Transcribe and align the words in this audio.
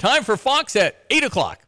Time 0.00 0.24
for 0.24 0.38
Fox 0.38 0.76
at 0.76 0.96
8 1.10 1.24
o'clock. 1.24 1.60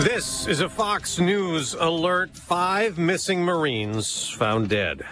This 0.00 0.46
is 0.46 0.60
a 0.60 0.68
Fox 0.68 1.18
News 1.18 1.72
alert. 1.72 2.36
Five 2.36 2.98
missing 2.98 3.42
Marines 3.42 4.28
found 4.28 4.68
dead. 4.68 5.04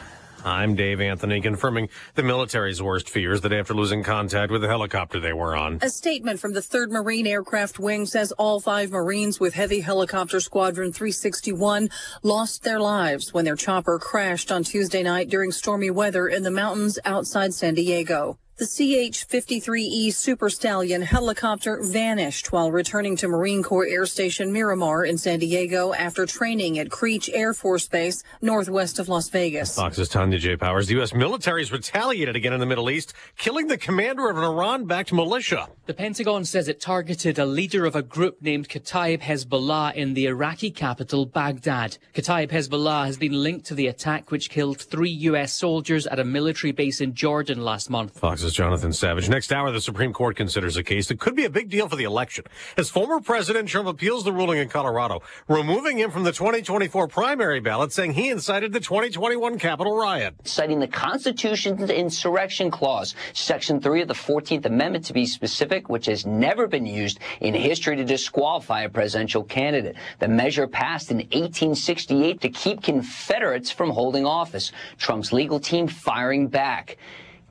I'm 0.44 0.74
Dave 0.74 1.00
Anthony, 1.00 1.40
confirming 1.40 1.88
the 2.16 2.22
military's 2.22 2.82
worst 2.82 3.08
fears 3.08 3.40
that 3.40 3.52
after 3.54 3.72
losing 3.72 4.02
contact 4.02 4.52
with 4.52 4.60
the 4.60 4.68
helicopter 4.68 5.18
they 5.20 5.32
were 5.32 5.56
on. 5.56 5.78
A 5.80 5.88
statement 5.88 6.38
from 6.38 6.52
the 6.52 6.60
3rd 6.60 6.90
Marine 6.90 7.26
Aircraft 7.26 7.78
Wing 7.78 8.04
says 8.04 8.30
all 8.32 8.60
five 8.60 8.90
Marines 8.90 9.40
with 9.40 9.54
Heavy 9.54 9.80
Helicopter 9.80 10.38
Squadron 10.38 10.92
361 10.92 11.88
lost 12.22 12.62
their 12.62 12.78
lives 12.78 13.32
when 13.32 13.46
their 13.46 13.56
chopper 13.56 13.98
crashed 13.98 14.52
on 14.52 14.64
Tuesday 14.64 15.02
night 15.02 15.30
during 15.30 15.50
stormy 15.50 15.90
weather 15.90 16.28
in 16.28 16.42
the 16.42 16.50
mountains 16.50 16.98
outside 17.06 17.54
San 17.54 17.72
Diego. 17.72 18.36
The 18.60 18.66
CH-53E 18.66 20.12
Super 20.12 20.50
Stallion 20.50 21.00
helicopter 21.00 21.80
vanished 21.82 22.52
while 22.52 22.70
returning 22.70 23.16
to 23.16 23.26
Marine 23.26 23.62
Corps 23.62 23.86
Air 23.86 24.04
Station 24.04 24.52
Miramar 24.52 25.02
in 25.02 25.16
San 25.16 25.38
Diego 25.38 25.94
after 25.94 26.26
training 26.26 26.78
at 26.78 26.90
Creech 26.90 27.30
Air 27.32 27.54
Force 27.54 27.88
Base 27.88 28.22
northwest 28.42 28.98
of 28.98 29.08
Las 29.08 29.30
Vegas. 29.30 29.76
Fox's 29.76 30.10
Tanya 30.10 30.36
J. 30.36 30.58
Powers. 30.58 30.88
The 30.88 30.96
U.S. 30.96 31.14
military 31.14 31.62
has 31.62 31.72
retaliated 31.72 32.36
again 32.36 32.52
in 32.52 32.60
the 32.60 32.66
Middle 32.66 32.90
East, 32.90 33.14
killing 33.38 33.68
the 33.68 33.78
commander 33.78 34.28
of 34.28 34.36
an 34.36 34.44
Iran-backed 34.44 35.10
militia. 35.10 35.66
The 35.86 35.94
Pentagon 35.94 36.44
says 36.44 36.68
it 36.68 36.82
targeted 36.82 37.38
a 37.38 37.46
leader 37.46 37.86
of 37.86 37.96
a 37.96 38.02
group 38.02 38.42
named 38.42 38.68
Kataib 38.68 39.22
Hezbollah 39.22 39.94
in 39.94 40.12
the 40.12 40.26
Iraqi 40.26 40.70
capital, 40.70 41.24
Baghdad. 41.24 41.96
Kataib 42.12 42.50
Hezbollah 42.50 43.06
has 43.06 43.16
been 43.16 43.42
linked 43.42 43.64
to 43.68 43.74
the 43.74 43.86
attack 43.86 44.30
which 44.30 44.50
killed 44.50 44.78
three 44.78 45.08
U.S. 45.30 45.54
soldiers 45.54 46.06
at 46.06 46.18
a 46.18 46.24
military 46.24 46.72
base 46.72 47.00
in 47.00 47.14
Jordan 47.14 47.64
last 47.64 47.88
month. 47.88 48.18
Fox's 48.18 48.49
Jonathan 48.52 48.92
Savage. 48.92 49.28
Next 49.28 49.52
hour, 49.52 49.70
the 49.70 49.80
Supreme 49.80 50.12
Court 50.12 50.36
considers 50.36 50.76
a 50.76 50.82
case 50.82 51.08
that 51.08 51.18
could 51.18 51.34
be 51.34 51.44
a 51.44 51.50
big 51.50 51.68
deal 51.68 51.88
for 51.88 51.96
the 51.96 52.04
election. 52.04 52.44
As 52.76 52.90
former 52.90 53.20
President 53.20 53.68
Trump 53.68 53.88
appeals 53.88 54.24
the 54.24 54.32
ruling 54.32 54.58
in 54.58 54.68
Colorado, 54.68 55.22
removing 55.48 55.98
him 55.98 56.10
from 56.10 56.24
the 56.24 56.32
2024 56.32 57.08
primary 57.08 57.60
ballot, 57.60 57.92
saying 57.92 58.12
he 58.12 58.28
incited 58.28 58.72
the 58.72 58.80
2021 58.80 59.58
Capitol 59.58 59.96
riot. 59.96 60.34
Citing 60.44 60.80
the 60.80 60.88
Constitution's 60.88 61.90
insurrection 61.90 62.70
clause, 62.70 63.14
Section 63.32 63.80
3 63.80 64.02
of 64.02 64.08
the 64.08 64.14
14th 64.14 64.66
Amendment 64.66 65.04
to 65.06 65.12
be 65.12 65.26
specific, 65.26 65.88
which 65.88 66.06
has 66.06 66.26
never 66.26 66.66
been 66.66 66.86
used 66.86 67.18
in 67.40 67.54
history 67.54 67.96
to 67.96 68.04
disqualify 68.04 68.82
a 68.82 68.88
presidential 68.88 69.44
candidate. 69.44 69.96
The 70.18 70.28
measure 70.28 70.66
passed 70.66 71.10
in 71.10 71.18
1868 71.18 72.40
to 72.40 72.48
keep 72.48 72.82
Confederates 72.82 73.70
from 73.70 73.90
holding 73.90 74.26
office. 74.26 74.72
Trump's 74.98 75.32
legal 75.32 75.60
team 75.60 75.86
firing 75.86 76.48
back. 76.48 76.96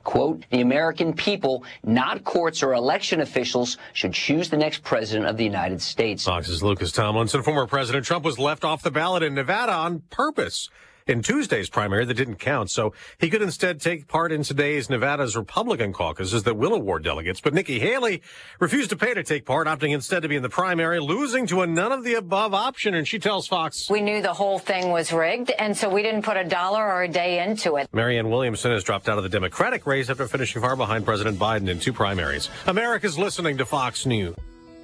Quote, 0.04 0.44
the 0.50 0.60
American 0.60 1.12
people, 1.12 1.64
not 1.82 2.24
courts 2.24 2.62
or 2.62 2.72
election 2.74 3.20
officials, 3.20 3.76
should 3.92 4.12
choose 4.12 4.48
the 4.48 4.56
next 4.56 4.82
president 4.82 5.26
of 5.28 5.36
the 5.36 5.44
United 5.44 5.82
States. 5.82 6.24
Fox's 6.24 6.62
Lucas 6.62 6.92
Tomlinson. 6.92 7.42
Former 7.42 7.66
President 7.66 8.04
Trump 8.04 8.24
was 8.24 8.38
left 8.38 8.64
off 8.64 8.82
the 8.82 8.90
ballot 8.90 9.22
in 9.22 9.34
Nevada 9.34 9.72
on 9.72 10.00
purpose 10.10 10.70
in 11.10 11.22
Tuesday's 11.22 11.68
primary 11.68 12.04
that 12.04 12.14
didn't 12.14 12.36
count. 12.36 12.70
So 12.70 12.94
he 13.18 13.28
could 13.28 13.42
instead 13.42 13.80
take 13.80 14.06
part 14.06 14.30
in 14.30 14.44
today's 14.44 14.88
Nevada's 14.88 15.36
Republican 15.36 15.92
caucuses 15.92 16.44
that 16.44 16.56
will 16.56 16.72
award 16.72 17.02
delegates. 17.02 17.40
But 17.40 17.52
Nikki 17.52 17.80
Haley 17.80 18.22
refused 18.60 18.90
to 18.90 18.96
pay 18.96 19.12
to 19.12 19.24
take 19.24 19.44
part, 19.44 19.66
opting 19.66 19.92
instead 19.92 20.22
to 20.22 20.28
be 20.28 20.36
in 20.36 20.42
the 20.42 20.48
primary, 20.48 21.00
losing 21.00 21.46
to 21.48 21.62
a 21.62 21.66
none 21.66 21.90
of 21.90 22.04
the 22.04 22.14
above 22.14 22.54
option. 22.54 22.94
And 22.94 23.06
she 23.06 23.18
tells 23.18 23.48
Fox, 23.48 23.90
We 23.90 24.00
knew 24.00 24.22
the 24.22 24.32
whole 24.32 24.60
thing 24.60 24.90
was 24.90 25.12
rigged, 25.12 25.50
and 25.58 25.76
so 25.76 25.90
we 25.90 26.02
didn't 26.02 26.22
put 26.22 26.36
a 26.36 26.44
dollar 26.44 26.86
or 26.86 27.02
a 27.02 27.08
day 27.08 27.42
into 27.42 27.76
it. 27.76 27.88
Marianne 27.92 28.30
Williamson 28.30 28.70
has 28.70 28.84
dropped 28.84 29.08
out 29.08 29.18
of 29.18 29.24
the 29.24 29.28
Democratic 29.28 29.86
race 29.86 30.08
after 30.08 30.28
finishing 30.28 30.62
far 30.62 30.76
behind 30.76 31.04
President 31.04 31.38
Biden 31.38 31.68
in 31.68 31.80
two 31.80 31.92
primaries. 31.92 32.48
America's 32.66 33.18
listening 33.18 33.58
to 33.58 33.66
Fox 33.66 34.06
News. 34.06 34.36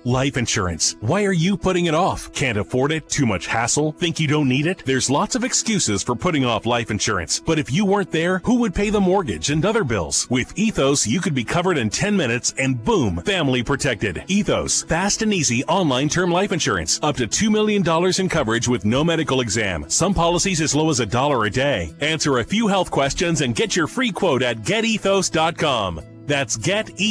Life 0.07 0.37
insurance. 0.37 0.95
Why 1.01 1.25
are 1.25 1.33
you 1.33 1.57
putting 1.57 1.87
it 1.87 1.95
off? 1.95 2.33
Can't 2.33 2.59
afford 2.59 2.93
it? 2.93 3.09
Too 3.09 3.27
much 3.27 3.49
hassle? 3.49 3.91
Think 3.91 4.21
you 4.21 4.29
don't 4.29 4.49
need 4.49 4.69
it? 4.69 4.85
There's 4.87 5.11
lots 5.11 5.35
of 5.35 5.43
excuses 5.43 6.05
for 6.05 6.15
putting 6.15 6.45
off 6.45 6.65
life 6.65 6.93
insurance. 6.93 7.43
But 7.45 7.59
if 7.59 7.73
you 7.73 7.85
weren't 7.85 8.13
there, 8.13 8.39
who 8.45 8.61
would 8.61 8.73
pay 8.73 8.91
the 8.91 9.01
mortgage 9.01 9.51
and 9.51 9.67
other 9.67 9.83
bills? 9.83 10.29
With 10.31 10.57
Ethos, 10.57 11.09
you 11.09 11.21
could 11.21 11.35
be 11.35 11.43
covered 11.43 11.77
in 11.77 11.91
10 11.91 12.17
minutes 12.17 12.55
and 12.57 12.85
boom, 12.85 13.17
family 13.25 13.65
protected. 13.65 14.23
Ethos, 14.29 14.85
fast 14.85 15.23
and 15.23 15.35
easy 15.35 15.65
online 15.65 16.09
term 16.09 16.31
life 16.31 16.53
insurance. 16.53 17.01
Up 17.03 17.17
to 17.17 17.27
$2 17.27 17.51
million 17.51 17.83
in 18.21 18.29
coverage 18.29 18.69
with 18.69 18.85
no 18.85 19.03
medical 19.03 19.41
exam. 19.41 19.87
Some 19.91 20.15
policies 20.15 20.61
as 20.61 20.77
low 20.77 20.89
as 20.89 21.01
a 21.01 21.07
dollar 21.07 21.47
a 21.47 21.51
day. 21.51 21.97
Answer 21.99 22.39
a 22.39 22.45
few 22.45 22.69
health 22.69 22.93
questions 22.93 23.41
and 23.41 23.57
get 23.57 23.75
your 23.75 23.89
free 23.89 24.13
quote 24.13 24.45
at 24.45 24.59
getethos.com. 24.59 26.01
That's 26.27 26.57
getethos.com. 26.57 27.07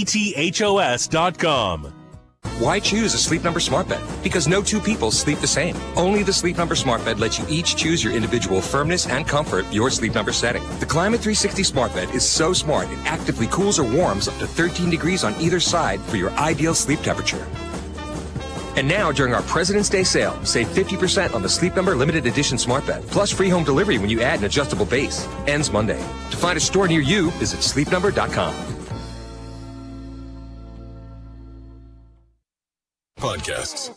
Why 2.60 2.80
choose 2.80 3.14
a 3.14 3.18
Sleep 3.18 3.44
Number 3.44 3.60
smart 3.60 3.90
bed? 3.90 4.02
Because 4.24 4.48
no 4.48 4.62
two 4.62 4.80
people 4.80 5.12
sleep 5.12 5.40
the 5.40 5.48
same. 5.48 5.76
Only 5.96 6.24
the 6.24 6.32
Sleep 6.32 6.58
Number 6.58 6.76
smart 6.76 7.04
bed 7.04 7.20
lets 7.20 7.38
you 7.38 7.46
each 7.50 7.76
choose 7.76 8.04
your 8.04 8.14
individual 8.14 8.62
firmness 8.62 9.08
and 9.08 9.28
comfort, 9.28 9.66
your 9.74 9.90
Sleep 9.90 10.14
Number 10.14 10.32
setting. 10.32 10.64
The 10.80 10.86
Climate 10.86 11.20
360 11.20 11.64
smart 11.64 11.94
bed 11.94 12.10
is 12.16 12.28
so 12.28 12.54
smart 12.54 12.90
it 12.90 12.98
actively 13.06 13.48
cools 13.48 13.78
or 13.80 13.84
warms 13.84 14.28
up 14.28 14.38
to 14.38 14.48
13 14.48 14.90
degrees 14.90 15.24
on 15.24 15.36
either 15.36 15.60
side 15.60 16.00
for 16.02 16.18
your 16.18 16.32
ideal 16.32 16.74
sleep 16.74 17.02
temperature. 17.02 17.46
And 18.76 18.88
now, 18.88 19.12
during 19.12 19.34
our 19.34 19.42
President's 19.44 19.88
Day 19.90 20.04
sale, 20.04 20.38
save 20.44 20.68
50% 20.68 21.34
on 21.34 21.42
the 21.42 21.50
Sleep 21.50 21.76
Number 21.76 21.96
limited 21.96 22.26
edition 22.26 22.58
smart 22.58 22.86
bed, 22.86 23.04
plus 23.08 23.32
free 23.32 23.50
home 23.50 23.64
delivery 23.64 23.98
when 23.98 24.10
you 24.10 24.22
add 24.22 24.40
an 24.40 24.46
adjustable 24.46 24.86
base. 24.86 25.28
Ends 25.48 25.72
Monday. 25.72 26.00
To 26.32 26.38
find 26.38 26.58
a 26.58 26.62
store 26.62 26.88
near 26.88 27.02
you, 27.02 27.32
visit 27.32 27.62
sleepnumber.com. 27.62 28.75
Podcasts. 33.26 33.90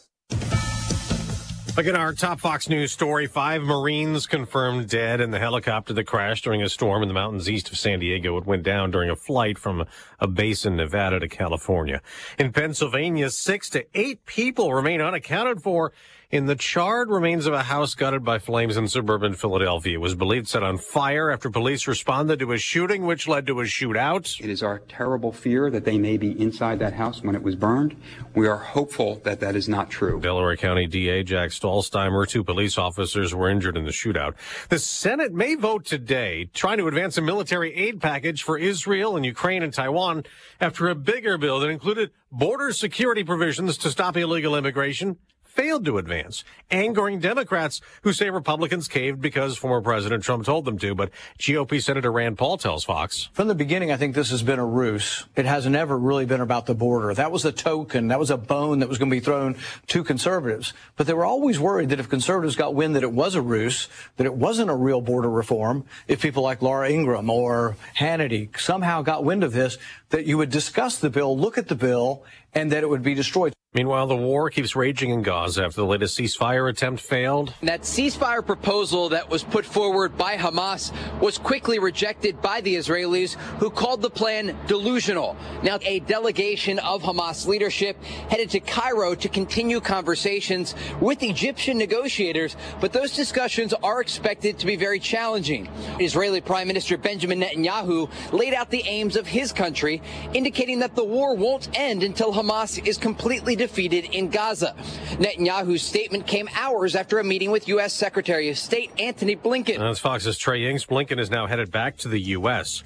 Again, 1.77 1.97
our 1.97 2.15
top 2.15 2.41
Fox 2.41 2.67
News 2.71 2.93
story. 2.93 3.27
Five 3.27 3.61
Marines 3.61 4.27
confirmed 4.27 4.89
dead 4.89 5.21
in 5.21 5.33
the 5.33 5.39
helicopter 5.39 5.93
that 5.93 6.05
crashed 6.05 6.45
during 6.45 6.63
a 6.63 6.69
storm 6.71 7.03
in 7.03 7.09
the 7.09 7.15
mountains 7.15 7.51
east 7.51 7.71
of 7.71 7.77
San 7.77 7.99
Diego. 7.99 8.39
It 8.39 8.47
went 8.47 8.63
down 8.63 8.91
during 8.91 9.11
a 9.11 9.17
flight 9.17 9.59
from 9.59 9.85
a 10.19 10.27
base 10.27 10.65
in 10.65 10.77
Nevada 10.77 11.21
to 11.21 11.29
California. 11.29 12.01
In 12.39 12.53
Pennsylvania, 12.53 13.29
six 13.29 13.69
to 13.69 13.85
eight 13.93 14.25
people 14.25 14.73
remain 14.73 15.03
unaccounted 15.03 15.61
for 15.61 15.93
in 16.31 16.45
the 16.45 16.55
charred 16.55 17.09
remains 17.09 17.47
of 17.47 17.55
a 17.55 17.63
house 17.63 17.95
gutted 17.95 18.23
by 18.23 18.39
flames 18.39 18.77
in 18.77 18.87
suburban 18.87 19.33
Philadelphia. 19.33 19.95
It 19.95 20.01
was 20.03 20.15
believed 20.15 20.47
set 20.47 20.63
on 20.63 20.77
fire 20.77 21.31
after 21.31 21.49
police 21.49 21.89
responded 21.89 22.39
to 22.41 22.53
a 22.53 22.59
shooting, 22.59 23.07
which 23.07 23.27
led 23.27 23.47
to 23.47 23.61
a 23.61 23.65
shootout. 23.65 24.39
It 24.39 24.51
is 24.51 24.63
our 24.63 24.81
terrible 24.81 25.33
fear 25.33 25.71
that 25.71 25.87
they 25.87 25.97
may 25.97 26.19
be 26.19 26.39
inside 26.39 26.81
that 26.81 26.93
house 26.93 27.23
when 27.23 27.35
it 27.35 27.43
was 27.43 27.57
burned. 27.57 27.97
We 28.35 28.47
are 28.47 28.59
hopeful 28.59 29.23
that 29.25 29.41
that 29.41 29.57
is 29.57 29.71
not 29.71 29.89
true. 29.89 30.21
Delaware 30.21 30.57
County 30.59 30.87
DA 30.87 31.23
Jack 31.23 31.49
Stollsteimer, 31.49 32.29
two 32.29 32.45
police 32.45 32.77
officers 32.77 33.35
were 33.35 33.49
injured 33.49 33.79
in 33.79 33.87
the 33.87 33.91
shootout. 33.91 34.35
The 34.69 34.79
Senate 34.79 35.33
may 35.33 35.55
vote 35.55 35.87
today 35.87 36.51
trying 36.53 36.77
to 36.77 36.89
advance 36.89 37.17
a 37.17 37.23
military 37.23 37.75
aid 37.75 38.03
package 38.03 38.43
for 38.43 38.59
Israel 38.59 39.17
and 39.17 39.25
Ukraine 39.25 39.63
and 39.63 39.73
Taiwan 39.73 40.25
after 40.61 40.89
a 40.89 40.95
bigger 40.95 41.39
bill 41.39 41.61
that 41.61 41.69
included 41.69 42.11
border 42.31 42.71
security 42.73 43.25
provisions 43.25 43.79
to 43.79 43.91
stop 43.91 44.15
illegal 44.19 44.55
immigration 44.55 45.17
failed 45.59 45.85
to 45.85 45.99
advance, 45.99 46.45
angering 46.71 47.19
Democrats 47.19 47.81
who 48.03 48.13
say 48.13 48.31
Republicans 48.31 48.87
caved 48.87 49.21
because 49.21 49.57
former 49.57 49.81
President 49.81 50.23
Trump 50.23 50.45
told 50.45 50.65
them 50.65 50.79
to. 50.79 50.95
But 50.95 51.11
GOP 51.37 51.83
Senator 51.83 52.13
Rand 52.13 52.39
Paul 52.39 52.59
tells 52.59 52.85
Fox. 52.85 53.29
From 53.33 53.49
the 53.49 53.57
beginning, 53.57 53.91
I 53.91 53.97
think 53.97 54.15
this 54.15 54.31
has 54.31 54.45
been 54.45 54.61
a 54.61 54.65
ruse. 54.65 55.27
It 55.35 55.47
has 55.47 55.67
never 55.67 55.99
really 55.99 56.27
been 56.27 56.41
about 56.41 56.67
the 56.67 56.77
border. 56.77 57.13
That 57.13 57.33
was 57.33 57.45
a 57.45 57.51
token. 57.51 58.07
That 58.07 58.21
was 58.21 58.31
a 58.31 58.37
bone 58.37 58.79
that 58.79 58.89
was 58.89 58.99
going 58.99 59.11
to 59.11 59.17
be 59.17 59.19
thrown 59.19 59.57
to 59.89 60.05
conservatives. 60.05 60.75
But 60.95 61.09
they 61.09 61.13
were 61.13 61.27
always 61.27 61.59
worried 61.59 61.89
that 61.89 61.99
if 61.99 62.09
conservatives 62.09 62.55
got 62.55 62.77
wind 62.77 62.95
that 62.95 63.03
it 63.03 63.13
was 63.13 63.35
a 63.35 63.43
ruse, 63.43 63.89
that 64.17 64.27
it 64.27 64.35
wasn't 64.35 64.71
a 64.71 64.77
real 64.77 65.01
border 65.01 65.29
reform, 65.29 65.87
if 66.07 66.23
people 66.23 66.45
like 66.45 66.63
Laura 66.63 66.89
Ingraham 66.89 67.31
or 67.31 67.77
Hannity 67.99 68.57
somehow 68.61 69.03
got 69.03 69.25
wind 69.25 69.43
of 69.43 69.55
this, 69.55 69.77
that 70.11 70.25
you 70.25 70.39
would 70.39 70.51
discuss 70.51 70.99
the 70.99 71.11
bill, 71.11 71.37
look 71.37 71.59
at 71.59 71.67
the 71.67 71.75
bill, 71.75 72.23
and 72.55 72.71
that 72.71 72.85
it 72.85 72.89
would 72.89 73.03
be 73.03 73.15
destroyed. 73.15 73.58
Meanwhile, 73.75 74.07
the 74.07 74.17
war 74.17 74.49
keeps 74.49 74.75
raging 74.75 75.11
in 75.11 75.23
Gaza 75.23 75.63
after 75.67 75.83
the 75.83 75.87
latest 75.87 76.19
ceasefire 76.19 76.71
attempt 76.71 77.01
failed. 77.01 77.53
That 77.63 77.83
ceasefire 77.83 78.45
proposal 78.45 79.11
that 79.11 79.29
was 79.29 79.45
put 79.45 79.65
forward 79.65 80.17
by 80.17 80.37
Hamas 80.37 80.91
was 81.21 81.39
quickly 81.39 81.79
rejected 81.79 82.43
by 82.43 82.61
the 82.61 82.75
Israelis, 82.75 83.35
who 83.61 83.69
called 83.69 84.03
the 84.03 84.11
plan 84.11 84.57
delusional. 84.67 85.37
Now, 85.63 85.79
a 85.83 86.01
delegation 86.01 86.81
of 86.81 87.03
Hamas 87.03 87.47
leadership 87.47 88.03
headed 88.03 88.51
to 88.51 88.61
Cairo 88.61 89.15
to 89.15 89.29
continue 89.29 89.81
conversations 89.81 90.75
with 91.01 91.23
Egyptian 91.23 91.79
negotiators, 91.79 92.57
but 92.81 92.93
those 92.93 93.15
discussions 93.15 93.73
are 93.75 94.01
expected 94.01 94.59
to 94.59 94.67
be 94.67 94.75
very 94.75 94.99
challenging. 94.99 95.69
Israeli 96.01 96.41
Prime 96.41 96.67
Minister 96.67 96.97
Benjamin 96.97 97.41
Netanyahu 97.41 98.11
laid 98.33 98.55
out 98.55 98.71
the 98.71 98.83
aims 98.89 99.15
of 99.15 99.29
his 99.29 99.53
country, 99.53 100.03
indicating 100.35 100.81
that 100.81 100.97
the 100.97 101.05
war 101.05 101.37
won't 101.37 101.69
end 101.79 102.03
until 102.03 102.33
Hamas 102.33 102.85
is 102.85 102.99
completely 102.99 103.55
defeated 103.55 103.68
in 103.77 104.29
Gaza. 104.29 104.75
Netanyahu's 105.19 105.83
statement 105.83 106.27
came 106.27 106.49
hours 106.55 106.97
after 106.97 107.19
a 107.19 107.25
meeting 107.25 107.51
with 107.51 107.69
U.S. 107.69 107.93
Secretary 107.93 108.49
of 108.49 108.59
State 108.59 108.91
Antony 108.99 109.37
Blinken. 109.37 109.79
That's 109.79 109.99
Fox's 109.99 110.39
Trey 110.39 110.61
Yingst. 110.61 110.89
Blinken 110.89 111.21
is 111.21 111.31
now 111.31 111.47
headed 111.47 111.71
back 111.71 111.97
to 111.99 112.09
the 112.09 112.21
U.S. 112.21 112.83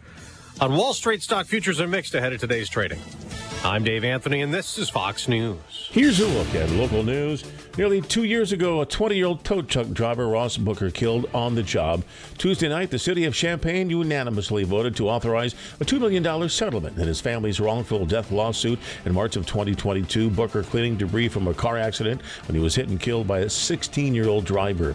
On 0.60 0.74
Wall 0.74 0.92
Street, 0.92 1.22
stock 1.22 1.46
futures 1.46 1.80
are 1.80 1.88
mixed 1.88 2.14
ahead 2.14 2.32
of 2.32 2.40
today's 2.40 2.68
trading. 2.68 3.00
I'm 3.64 3.84
Dave 3.84 4.04
Anthony, 4.04 4.42
and 4.42 4.52
this 4.52 4.76
is 4.76 4.90
Fox 4.90 5.28
News. 5.28 5.88
Here's 5.90 6.20
a 6.20 6.26
look 6.26 6.54
at 6.54 6.68
local 6.70 7.02
news. 7.02 7.44
Nearly 7.78 8.02
two 8.02 8.24
years 8.24 8.52
ago, 8.52 8.82
a 8.82 8.86
20 8.86 9.16
year 9.16 9.24
old 9.24 9.44
tow 9.44 9.62
truck 9.62 9.88
driver, 9.92 10.28
Ross 10.28 10.58
Booker, 10.58 10.90
killed 10.90 11.26
on 11.32 11.54
the 11.54 11.62
job. 11.62 12.04
Tuesday 12.36 12.68
night, 12.68 12.90
the 12.90 12.98
city 12.98 13.24
of 13.24 13.34
Champaign 13.34 13.88
unanimously 13.88 14.62
voted 14.64 14.94
to 14.96 15.08
authorize 15.08 15.54
a 15.80 15.84
$2 15.86 15.98
million 15.98 16.48
settlement 16.50 16.98
in 16.98 17.08
his 17.08 17.22
family's 17.22 17.60
wrongful 17.60 18.04
death 18.04 18.30
lawsuit 18.30 18.78
in 19.06 19.14
March 19.14 19.36
of 19.36 19.46
2022. 19.46 20.28
Booker 20.28 20.62
cleaning 20.62 20.98
debris 20.98 21.28
from 21.28 21.48
a 21.48 21.54
car 21.54 21.78
accident 21.78 22.20
when 22.46 22.54
he 22.54 22.60
was 22.60 22.74
hit 22.74 22.88
and 22.88 23.00
killed 23.00 23.26
by 23.26 23.38
a 23.38 23.48
16 23.48 24.14
year 24.14 24.28
old 24.28 24.44
driver. 24.44 24.94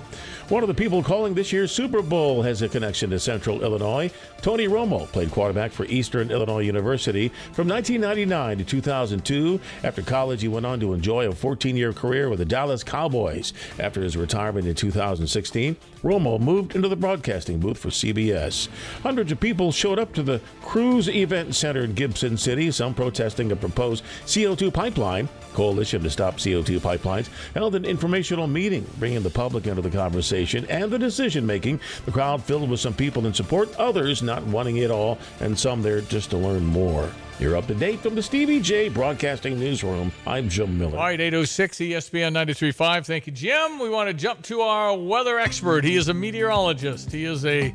One 0.49 0.61
of 0.61 0.67
the 0.67 0.75
people 0.75 1.01
calling 1.01 1.33
this 1.33 1.51
year's 1.51 1.71
Super 1.71 2.03
Bowl 2.03 2.43
has 2.43 2.61
a 2.61 2.69
connection 2.69 3.09
to 3.09 3.19
Central 3.19 3.63
Illinois. 3.63 4.11
Tony 4.43 4.67
Romo 4.67 5.07
played 5.07 5.31
quarterback 5.31 5.71
for 5.71 5.85
Eastern 5.85 6.29
Illinois 6.29 6.61
University 6.61 7.29
from 7.53 7.67
1999 7.67 8.59
to 8.59 8.63
2002. 8.63 9.59
After 9.83 10.03
college, 10.03 10.43
he 10.43 10.47
went 10.47 10.67
on 10.67 10.79
to 10.79 10.93
enjoy 10.93 11.27
a 11.27 11.33
14 11.33 11.75
year 11.75 11.91
career 11.91 12.29
with 12.29 12.37
the 12.37 12.45
Dallas 12.45 12.66
Cowboys. 12.83 13.53
After 13.79 14.01
his 14.01 14.17
retirement 14.17 14.67
in 14.67 14.75
2016, 14.75 15.75
Romo 16.03 16.39
moved 16.39 16.75
into 16.75 16.87
the 16.87 16.95
broadcasting 16.95 17.59
booth 17.59 17.77
for 17.77 17.89
CBS. 17.89 18.67
Hundreds 19.03 19.31
of 19.31 19.39
people 19.39 19.71
showed 19.71 19.99
up 19.99 20.13
to 20.13 20.23
the 20.23 20.41
Cruise 20.61 21.09
Event 21.09 21.55
Center 21.55 21.83
in 21.83 21.93
Gibson 21.93 22.37
City, 22.37 22.71
some 22.71 22.93
protesting 22.93 23.51
a 23.51 23.55
proposed 23.55 24.03
CO2 24.25 24.73
pipeline. 24.73 25.29
Coalition 25.57 26.03
to 26.03 26.09
Stop 26.11 26.35
CO2 26.35 26.79
Pipelines 26.79 27.29
held 27.55 27.73
an 27.73 27.83
informational 27.83 28.45
meeting, 28.45 28.85
bringing 28.99 29.23
the 29.23 29.31
public 29.31 29.65
into 29.65 29.81
the 29.81 29.89
conversation 29.89 30.67
and 30.69 30.91
the 30.91 30.99
decision 30.99 31.47
making. 31.47 31.79
The 32.05 32.11
crowd 32.11 32.43
filled 32.43 32.69
with 32.69 32.79
some 32.79 32.93
people 32.93 33.25
in 33.25 33.33
support, 33.33 33.75
others 33.77 34.21
not 34.21 34.43
wanting 34.43 34.77
it 34.77 34.91
all, 34.91 35.17
and 35.39 35.57
some 35.57 35.81
there 35.81 36.01
just 36.01 36.29
to 36.29 36.37
learn 36.37 36.63
more. 36.63 37.09
You're 37.39 37.55
up 37.55 37.65
to 37.67 37.73
date 37.73 38.01
from 38.01 38.13
the 38.13 38.21
Stevie 38.21 38.59
Jay 38.59 38.87
Broadcasting 38.87 39.59
Newsroom. 39.59 40.11
I'm 40.27 40.47
Jim 40.47 40.77
Miller. 40.77 40.95
All 40.95 41.05
right, 41.05 41.19
806 41.19 41.77
ESPN 41.77 42.35
93.5. 42.35 43.07
Thank 43.07 43.25
you, 43.25 43.33
Jim. 43.33 43.79
We 43.79 43.89
want 43.89 44.09
to 44.09 44.13
jump 44.13 44.43
to 44.43 44.61
our 44.61 44.95
weather 44.95 45.39
expert. 45.39 45.83
He 45.83 45.95
is 45.95 46.07
a 46.07 46.13
meteorologist. 46.13 47.11
He 47.11 47.25
is 47.25 47.43
a 47.47 47.73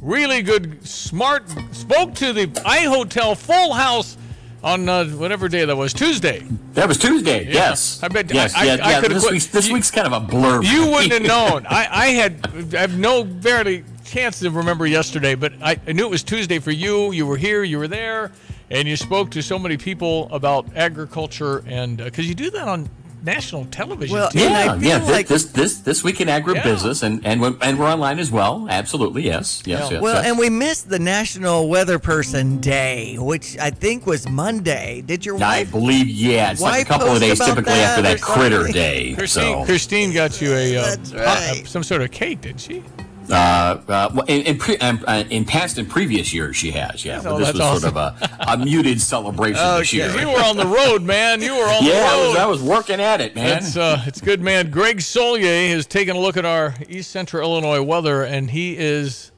really 0.00 0.40
good, 0.42 0.86
smart, 0.86 1.48
spoke 1.72 2.14
to 2.14 2.32
the 2.32 2.46
iHotel 2.46 3.36
Full 3.36 3.72
House 3.72 4.18
on 4.64 4.88
uh, 4.88 5.04
whatever 5.10 5.46
day 5.46 5.64
that 5.64 5.76
was, 5.76 5.92
Tuesday. 5.92 6.42
That 6.72 6.88
was 6.88 6.96
Tuesday. 6.96 7.44
Yeah. 7.44 7.52
Yes. 7.52 8.02
I 8.02 8.08
bet. 8.08 8.32
Yes. 8.32 8.54
I, 8.54 8.64
yeah. 8.64 8.72
I, 8.72 8.76
yeah. 8.76 8.98
I 8.98 9.00
could 9.02 9.10
this, 9.12 9.30
week's, 9.30 9.46
this 9.46 9.68
you, 9.68 9.74
week's 9.74 9.90
kind 9.90 10.06
of 10.06 10.12
a 10.14 10.20
blur. 10.20 10.62
You 10.62 10.90
wouldn't 10.90 11.12
have 11.12 11.22
known. 11.22 11.66
I, 11.70 11.86
I 11.90 12.06
had 12.06 12.74
I 12.74 12.80
have 12.80 12.98
no 12.98 13.22
barely 13.22 13.84
chance 14.04 14.40
to 14.40 14.50
remember 14.50 14.86
yesterday, 14.86 15.34
but 15.34 15.52
I, 15.62 15.78
I 15.86 15.92
knew 15.92 16.06
it 16.06 16.10
was 16.10 16.22
Tuesday 16.22 16.58
for 16.58 16.70
you. 16.70 17.12
You 17.12 17.26
were 17.26 17.36
here. 17.36 17.62
You 17.62 17.78
were 17.78 17.88
there, 17.88 18.32
and 18.70 18.88
you 18.88 18.96
spoke 18.96 19.30
to 19.32 19.42
so 19.42 19.58
many 19.58 19.76
people 19.76 20.28
about 20.32 20.66
agriculture, 20.74 21.62
and 21.66 21.98
because 21.98 22.26
you 22.26 22.34
do 22.34 22.50
that 22.50 22.66
on 22.66 22.88
national 23.24 23.64
television. 23.66 24.14
Well, 24.14 24.30
too. 24.30 24.38
I 24.40 24.42
Yeah, 24.42 24.78
feel 24.78 24.82
yeah. 24.88 24.98
This, 24.98 25.08
like- 25.10 25.26
this 25.28 25.44
this 25.46 25.76
this 25.78 26.04
week 26.04 26.20
in 26.20 26.28
agribusiness, 26.28 27.02
and 27.02 27.24
and 27.26 27.40
we're, 27.40 27.56
and 27.62 27.78
we're 27.78 27.86
online 27.90 28.18
as 28.18 28.30
well. 28.30 28.66
Absolutely, 28.68 29.22
yes, 29.22 29.62
yes, 29.66 29.90
yes. 29.90 30.02
well, 30.02 30.16
yes. 30.16 30.26
and 30.26 30.38
we 30.38 30.50
missed 30.50 30.88
the 30.88 30.98
National 30.98 31.68
Weather 31.68 31.98
Person 31.98 32.60
Day, 32.60 33.16
which 33.18 33.56
I 33.58 33.70
think 33.70 34.06
was 34.06 34.28
Monday. 34.28 35.02
Did 35.06 35.24
your 35.24 35.36
I 35.36 35.38
wife? 35.60 35.70
believe 35.70 36.06
yeah. 36.08 36.52
It's 36.52 36.60
like 36.60 36.82
a 36.86 36.88
couple 36.88 37.08
of 37.08 37.20
days 37.20 37.38
typically 37.38 37.72
that 37.72 37.98
after 37.98 38.02
that 38.02 38.20
critter 38.20 38.68
day. 38.68 39.14
Christine, 39.14 39.60
so. 39.60 39.64
Christine 39.64 40.12
got 40.12 40.40
you 40.40 40.52
a, 40.52 40.76
uh, 40.76 40.82
That's 40.84 41.12
uh, 41.12 41.16
right. 41.16 41.66
some 41.66 41.82
sort 41.82 42.02
of 42.02 42.10
cake, 42.10 42.40
did 42.42 42.60
she? 42.60 42.82
Uh, 43.30 43.80
uh, 43.88 44.22
in, 44.28 44.42
in, 44.42 44.58
pre, 44.58 44.76
um, 44.78 45.02
uh, 45.06 45.24
in 45.30 45.44
past 45.44 45.78
and 45.78 45.88
previous 45.88 46.32
years, 46.32 46.56
she 46.56 46.70
has, 46.72 47.04
yeah. 47.04 47.20
Oh, 47.20 47.24
But 47.24 47.38
this 47.38 47.52
was 47.54 47.80
sort 47.80 47.84
of 47.84 47.96
a, 47.96 48.16
a 48.48 48.56
muted 48.58 49.00
celebration 49.00 49.62
this 49.78 49.92
year. 49.92 50.10
You 50.18 50.28
were 50.28 50.42
on 50.44 50.56
the 50.56 50.66
road, 50.66 51.02
man. 51.02 51.40
You 51.40 51.54
were 51.56 51.64
on 51.64 51.84
yeah, 51.84 52.10
the 52.10 52.22
road. 52.22 52.28
was, 52.28 52.36
I 52.36 52.46
was 52.46 52.62
working 52.62 53.00
at 53.00 53.20
it, 53.20 53.34
man. 53.34 53.58
It's 53.58 53.76
uh, 53.76 54.02
it's 54.06 54.20
good, 54.20 54.40
man. 54.40 54.70
Greg 54.70 54.98
Soulje 54.98 55.70
has 55.70 55.86
taken 55.86 56.16
a 56.16 56.20
look 56.20 56.36
at 56.36 56.44
our 56.44 56.74
East 56.88 57.10
Central 57.10 57.50
Illinois 57.50 57.82
weather, 57.82 58.22
and 58.22 58.50
he 58.50 58.76
is 58.76 59.32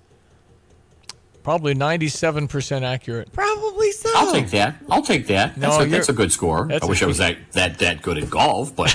probably 1.47 1.75
ninety-seven 1.75 2.49
percent 2.49 2.85
accurate. 2.85 3.33
Probably 3.33 3.93
so. 3.93 4.11
I'll 4.17 4.33
take 4.33 4.51
that. 4.51 4.75
I'll 4.91 5.01
take 5.01 5.29
that. 5.29 5.57
No, 5.57 5.71
That's, 5.71 5.85
a, 5.85 5.89
that's 5.89 6.09
a 6.09 6.13
good 6.13 6.33
score. 6.33 6.67
that's 6.69 6.85
I 6.85 6.89
wish 6.89 7.05
I 7.05 7.07
was 7.07 7.19
that, 7.19 7.37
that 7.53 7.79
that 7.79 8.03
good 8.03 8.19
at 8.19 8.29
golf, 8.29 8.75
but 8.75 8.93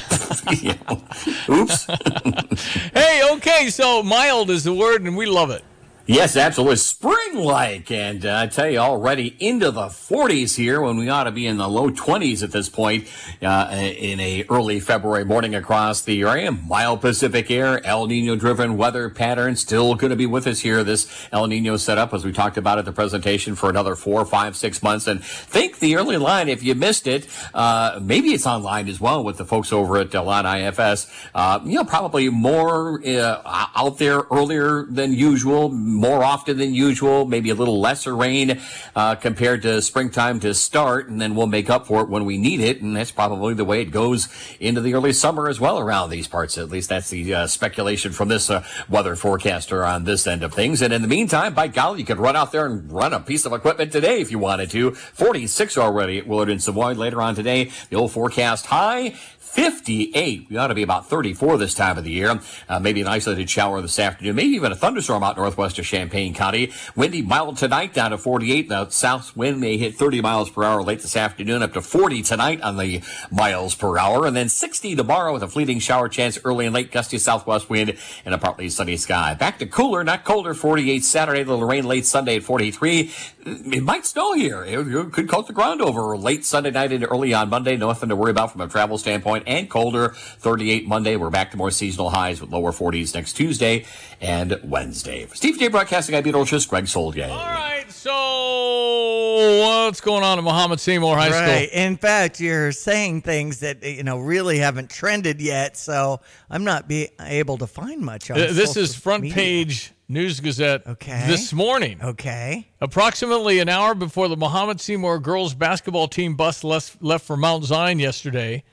you 0.61 0.73
know, 0.89 1.01
oops. 1.47 1.87
Hey, 2.93 3.21
okay, 3.35 3.69
so 3.69 4.03
mild 4.03 4.49
is 4.49 4.65
the 4.65 4.73
word, 4.73 5.01
and 5.03 5.15
we 5.15 5.27
love 5.27 5.49
it. 5.49 5.63
Yes, 6.07 6.35
absolutely. 6.35 6.77
Spring 6.77 7.35
like. 7.35 7.91
And 7.91 8.25
uh, 8.25 8.39
I 8.39 8.47
tell 8.47 8.67
you, 8.67 8.79
already 8.79 9.35
into 9.39 9.69
the 9.69 9.85
40s 9.85 10.57
here 10.57 10.81
when 10.81 10.97
we 10.97 11.09
ought 11.09 11.25
to 11.25 11.31
be 11.31 11.45
in 11.45 11.57
the 11.57 11.67
low 11.67 11.91
20s 11.91 12.41
at 12.41 12.51
this 12.51 12.69
point 12.69 13.07
uh, 13.41 13.69
in 13.71 14.19
a 14.19 14.43
early 14.49 14.79
February 14.79 15.23
morning 15.23 15.53
across 15.53 16.01
the 16.01 16.23
area. 16.23 16.51
Mild 16.51 17.01
Pacific 17.01 17.51
air, 17.51 17.85
El 17.85 18.07
Nino 18.07 18.35
driven 18.35 18.77
weather 18.77 19.09
pattern 19.09 19.55
still 19.55 19.93
going 19.93 20.09
to 20.09 20.15
be 20.15 20.25
with 20.25 20.47
us 20.47 20.59
here. 20.59 20.83
This 20.83 21.07
El 21.31 21.45
Nino 21.45 21.77
setup, 21.77 22.15
as 22.15 22.25
we 22.25 22.31
talked 22.31 22.57
about 22.57 22.79
at 22.79 22.85
the 22.85 22.91
presentation, 22.91 23.55
for 23.55 23.69
another 23.69 23.95
four, 23.95 24.25
five, 24.25 24.55
six 24.55 24.81
months. 24.81 25.05
And 25.05 25.23
think 25.23 25.79
the 25.79 25.97
early 25.97 26.17
line, 26.17 26.49
if 26.49 26.63
you 26.63 26.73
missed 26.73 27.05
it, 27.05 27.27
uh, 27.53 27.99
maybe 28.01 28.29
it's 28.29 28.47
online 28.47 28.89
as 28.89 28.99
well 28.99 29.23
with 29.23 29.37
the 29.37 29.45
folks 29.45 29.71
over 29.71 29.97
at 29.99 30.11
Line 30.13 30.45
IFS. 30.45 31.11
Uh, 31.35 31.59
you 31.63 31.75
know, 31.75 31.83
probably 31.83 32.27
more 32.29 33.01
uh, 33.07 33.69
out 33.75 33.99
there 33.99 34.23
earlier 34.31 34.85
than 34.89 35.13
usual, 35.13 35.69
more 35.91 36.23
often 36.23 36.57
than 36.57 36.73
usual, 36.73 37.25
maybe 37.25 37.49
a 37.49 37.55
little 37.55 37.79
lesser 37.79 38.15
rain 38.15 38.59
uh, 38.95 39.15
compared 39.15 39.61
to 39.63 39.81
springtime 39.81 40.39
to 40.39 40.53
start, 40.53 41.09
and 41.09 41.19
then 41.21 41.35
we'll 41.35 41.47
make 41.47 41.69
up 41.69 41.87
for 41.87 42.01
it 42.01 42.09
when 42.09 42.25
we 42.25 42.37
need 42.37 42.59
it. 42.59 42.81
And 42.81 42.95
that's 42.95 43.11
probably 43.11 43.53
the 43.53 43.65
way 43.65 43.81
it 43.81 43.91
goes 43.91 44.27
into 44.59 44.81
the 44.81 44.93
early 44.93 45.13
summer 45.13 45.49
as 45.49 45.59
well 45.59 45.79
around 45.79 46.09
these 46.09 46.27
parts. 46.27 46.57
At 46.57 46.69
least 46.69 46.89
that's 46.89 47.09
the 47.09 47.33
uh, 47.33 47.47
speculation 47.47 48.11
from 48.11 48.29
this 48.29 48.49
uh, 48.49 48.65
weather 48.89 49.15
forecaster 49.15 49.83
on 49.83 50.03
this 50.03 50.27
end 50.27 50.43
of 50.43 50.53
things. 50.53 50.81
And 50.81 50.93
in 50.93 51.01
the 51.01 51.07
meantime, 51.07 51.53
by 51.53 51.67
golly, 51.67 51.99
you 51.99 52.05
could 52.05 52.19
run 52.19 52.35
out 52.35 52.51
there 52.51 52.65
and 52.65 52.91
run 52.91 53.13
a 53.13 53.19
piece 53.19 53.45
of 53.45 53.53
equipment 53.53 53.91
today 53.91 54.21
if 54.21 54.31
you 54.31 54.39
wanted 54.39 54.69
to. 54.71 54.91
46 54.91 55.77
already 55.77 56.19
at 56.19 56.27
Willard 56.27 56.49
and 56.49 56.61
Savoy 56.61 56.93
later 56.93 57.21
on 57.21 57.35
today. 57.35 57.71
The 57.89 57.95
old 57.95 58.11
forecast 58.11 58.67
high. 58.67 59.15
58. 59.51 60.47
We 60.49 60.57
ought 60.57 60.67
to 60.67 60.75
be 60.75 60.83
about 60.83 61.07
34 61.07 61.57
this 61.57 61.73
time 61.73 61.97
of 61.97 62.03
the 62.03 62.11
year. 62.11 62.39
Uh, 62.69 62.79
maybe 62.79 63.01
an 63.01 63.07
isolated 63.07 63.49
shower 63.49 63.81
this 63.81 63.99
afternoon. 63.99 64.35
Maybe 64.35 64.51
even 64.51 64.71
a 64.71 64.75
thunderstorm 64.75 65.23
out 65.23 65.35
northwest 65.35 65.77
of 65.77 65.85
Champaign 65.85 66.33
County. 66.33 66.71
Windy 66.95 67.21
mild 67.21 67.57
tonight 67.57 67.93
down 67.93 68.11
to 68.11 68.17
48. 68.17 68.69
The 68.69 68.89
south 68.89 69.35
wind 69.35 69.59
may 69.59 69.77
hit 69.77 69.95
30 69.95 70.21
miles 70.21 70.49
per 70.49 70.63
hour 70.63 70.81
late 70.81 71.01
this 71.01 71.17
afternoon, 71.17 71.63
up 71.63 71.73
to 71.73 71.81
40 71.81 72.21
tonight 72.21 72.61
on 72.61 72.77
the 72.77 73.01
miles 73.29 73.75
per 73.75 73.97
hour. 73.97 74.25
And 74.25 74.35
then 74.35 74.47
60 74.47 74.95
tomorrow 74.95 75.33
with 75.33 75.43
a 75.43 75.47
fleeting 75.47 75.79
shower 75.79 76.07
chance 76.07 76.39
early 76.45 76.65
and 76.65 76.73
late 76.73 76.91
gusty 76.91 77.17
southwest 77.17 77.69
wind 77.69 77.97
and 78.25 78.33
a 78.33 78.37
partly 78.37 78.69
sunny 78.69 78.95
sky. 78.95 79.33
Back 79.33 79.59
to 79.59 79.65
cooler, 79.65 80.03
not 80.03 80.23
colder. 80.23 80.53
48 80.53 81.03
Saturday, 81.03 81.41
a 81.41 81.45
little 81.45 81.65
rain 81.65 81.85
late 81.85 82.05
Sunday 82.05 82.37
at 82.37 82.43
43. 82.43 83.11
It 83.45 83.83
might 83.83 84.05
snow 84.05 84.33
here. 84.33 84.63
It, 84.63 84.87
it 84.87 85.11
could 85.11 85.27
coat 85.27 85.47
the 85.47 85.53
ground 85.53 85.81
over 85.81 86.15
late 86.15 86.45
Sunday 86.45 86.71
night 86.71 86.91
and 86.93 87.05
early 87.09 87.33
on 87.33 87.49
Monday. 87.49 87.75
Nothing 87.75 88.09
to 88.09 88.15
worry 88.15 88.31
about 88.31 88.51
from 88.51 88.61
a 88.61 88.67
travel 88.67 88.97
standpoint. 88.97 89.40
And 89.47 89.69
colder, 89.69 90.09
38 90.39 90.87
Monday. 90.87 91.15
We're 91.15 91.29
back 91.29 91.51
to 91.51 91.57
more 91.57 91.71
seasonal 91.71 92.09
highs 92.09 92.41
with 92.41 92.51
lower 92.51 92.71
40s 92.71 93.13
next 93.15 93.33
Tuesday 93.33 93.85
and 94.19 94.59
Wednesday. 94.63 95.25
For 95.25 95.35
Steve 95.35 95.57
J. 95.59 95.67
Broadcasting, 95.67 96.15
I'm 96.15 96.23
Peter 96.23 96.37
Olshes, 96.37 96.67
Greg 96.67 96.85
Soulje. 96.85 97.29
All 97.29 97.37
right, 97.37 97.85
so 97.91 99.59
what's 99.85 100.01
going 100.01 100.23
on 100.23 100.37
at 100.37 100.43
Mahomet-Seymour 100.43 101.15
High 101.17 101.29
Right. 101.29 101.69
School? 101.69 101.79
In 101.81 101.97
fact, 101.97 102.39
you're 102.39 102.71
saying 102.71 103.21
things 103.21 103.59
that 103.61 103.83
you 103.83 104.03
know 104.03 104.17
really 104.19 104.59
haven't 104.59 104.89
trended 104.89 105.41
yet, 105.41 105.77
so 105.77 106.19
I'm 106.49 106.63
not 106.63 106.87
be 106.87 107.09
able 107.19 107.57
to 107.59 107.67
find 107.67 108.01
much 108.01 108.29
on. 108.31 108.37
Th- 108.37 108.51
This 108.51 108.75
is 108.77 108.95
front 108.95 109.23
media. 109.23 109.35
page 109.35 109.91
News 110.07 110.39
Gazette 110.41 110.85
Okay. 110.87 111.23
this 111.27 111.53
morning. 111.53 111.99
Okay. 112.03 112.67
Approximately 112.81 113.59
an 113.59 113.69
hour 113.69 113.95
before 113.95 114.27
the 114.27 114.35
Mahomet-Seymour 114.37 115.19
girls 115.19 115.53
basketball 115.53 116.07
team 116.07 116.35
bus 116.35 116.63
left, 116.63 117.01
left 117.01 117.25
for 117.25 117.37
Mount 117.37 117.63
Zion 117.63 117.97
yesterday, 117.99 118.63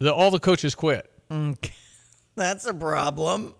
the, 0.00 0.12
all 0.12 0.30
the 0.30 0.40
coaches 0.40 0.74
quit. 0.74 1.10
Okay. 1.30 1.36
Mm, 1.36 1.70
that's 2.34 2.66
a 2.66 2.74
problem. 2.74 3.54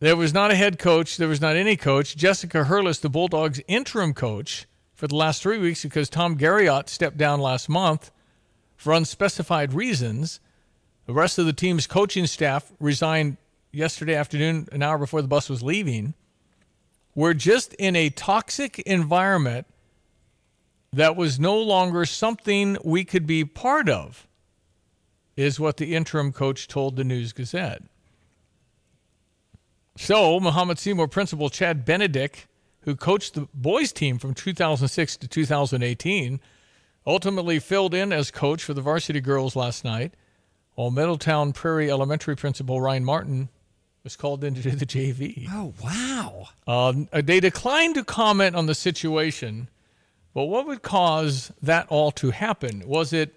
There 0.00 0.16
was 0.16 0.34
not 0.34 0.50
a 0.50 0.56
head 0.56 0.78
coach. 0.78 1.16
There 1.16 1.28
was 1.28 1.40
not 1.40 1.56
any 1.56 1.76
coach. 1.76 2.16
Jessica 2.16 2.64
Hurlis, 2.64 3.00
the 3.00 3.08
Bulldogs' 3.08 3.60
interim 3.68 4.12
coach 4.12 4.66
for 4.92 5.06
the 5.06 5.14
last 5.16 5.42
three 5.42 5.58
weeks, 5.58 5.82
because 5.82 6.10
Tom 6.10 6.36
Garriott 6.36 6.88
stepped 6.88 7.16
down 7.16 7.40
last 7.40 7.68
month 7.68 8.10
for 8.76 8.92
unspecified 8.92 9.72
reasons. 9.72 10.40
The 11.06 11.12
rest 11.12 11.38
of 11.38 11.46
the 11.46 11.52
team's 11.52 11.86
coaching 11.86 12.26
staff 12.26 12.72
resigned 12.80 13.36
yesterday 13.72 14.14
afternoon, 14.14 14.68
an 14.72 14.82
hour 14.82 14.98
before 14.98 15.22
the 15.22 15.28
bus 15.28 15.48
was 15.48 15.62
leaving. 15.62 16.14
We're 17.14 17.34
just 17.34 17.74
in 17.74 17.94
a 17.94 18.10
toxic 18.10 18.80
environment 18.80 19.66
that 20.92 21.16
was 21.16 21.38
no 21.38 21.58
longer 21.58 22.04
something 22.04 22.78
we 22.84 23.04
could 23.04 23.26
be 23.26 23.44
part 23.44 23.88
of, 23.88 24.26
is 25.36 25.58
what 25.58 25.76
the 25.76 25.94
interim 25.94 26.32
coach 26.32 26.68
told 26.68 26.96
the 26.96 27.04
News 27.04 27.32
Gazette. 27.32 27.82
So, 29.96 30.40
Mahomet-Seymour 30.40 31.08
principal 31.08 31.50
Chad 31.50 31.84
Benedict, 31.84 32.46
who 32.80 32.96
coached 32.96 33.34
the 33.34 33.48
boys 33.54 33.92
team 33.92 34.18
from 34.18 34.34
2006 34.34 35.16
to 35.18 35.28
2018, 35.28 36.40
ultimately 37.06 37.58
filled 37.58 37.94
in 37.94 38.12
as 38.12 38.30
coach 38.30 38.62
for 38.62 38.74
the 38.74 38.80
varsity 38.80 39.20
girls 39.20 39.54
last 39.54 39.84
night, 39.84 40.14
while 40.74 40.90
Middletown 40.90 41.52
Prairie 41.52 41.90
Elementary 41.90 42.36
principal 42.36 42.80
Ryan 42.80 43.04
Martin 43.04 43.48
was 44.02 44.16
called 44.16 44.44
in 44.44 44.54
to 44.54 44.62
do 44.62 44.70
the 44.72 44.86
JV. 44.86 45.48
Oh, 45.50 45.72
wow. 45.82 46.48
Um, 46.66 47.08
they 47.12 47.40
declined 47.40 47.94
to 47.94 48.04
comment 48.04 48.54
on 48.54 48.66
the 48.66 48.74
situation, 48.74 49.68
but 50.34 50.44
what 50.44 50.66
would 50.66 50.82
cause 50.82 51.52
that 51.62 51.86
all 51.88 52.10
to 52.12 52.30
happen? 52.30 52.82
Was 52.86 53.12
it 53.12 53.32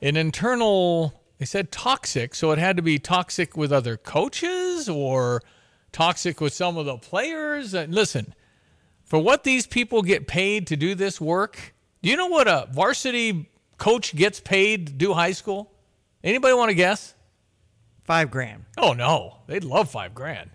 an 0.00 0.16
internal, 0.16 1.19
they 1.40 1.46
said 1.46 1.72
toxic, 1.72 2.34
so 2.34 2.50
it 2.50 2.58
had 2.58 2.76
to 2.76 2.82
be 2.82 2.98
toxic 2.98 3.56
with 3.56 3.72
other 3.72 3.96
coaches 3.96 4.90
or 4.90 5.42
toxic 5.90 6.38
with 6.38 6.52
some 6.52 6.76
of 6.76 6.84
the 6.84 6.98
players? 6.98 7.72
And 7.72 7.94
listen, 7.94 8.34
for 9.04 9.18
what 9.18 9.42
these 9.42 9.66
people 9.66 10.02
get 10.02 10.26
paid 10.26 10.66
to 10.66 10.76
do 10.76 10.94
this 10.94 11.18
work, 11.18 11.74
do 12.02 12.10
you 12.10 12.16
know 12.18 12.26
what 12.26 12.46
a 12.46 12.68
varsity 12.70 13.48
coach 13.78 14.14
gets 14.14 14.38
paid 14.38 14.88
to 14.88 14.92
do 14.92 15.14
high 15.14 15.32
school? 15.32 15.72
Anybody 16.22 16.52
want 16.52 16.68
to 16.68 16.74
guess? 16.74 17.14
Five 18.04 18.30
grand. 18.30 18.66
Oh 18.76 18.92
no, 18.92 19.38
they'd 19.46 19.64
love 19.64 19.90
five 19.90 20.14
grand. 20.14 20.50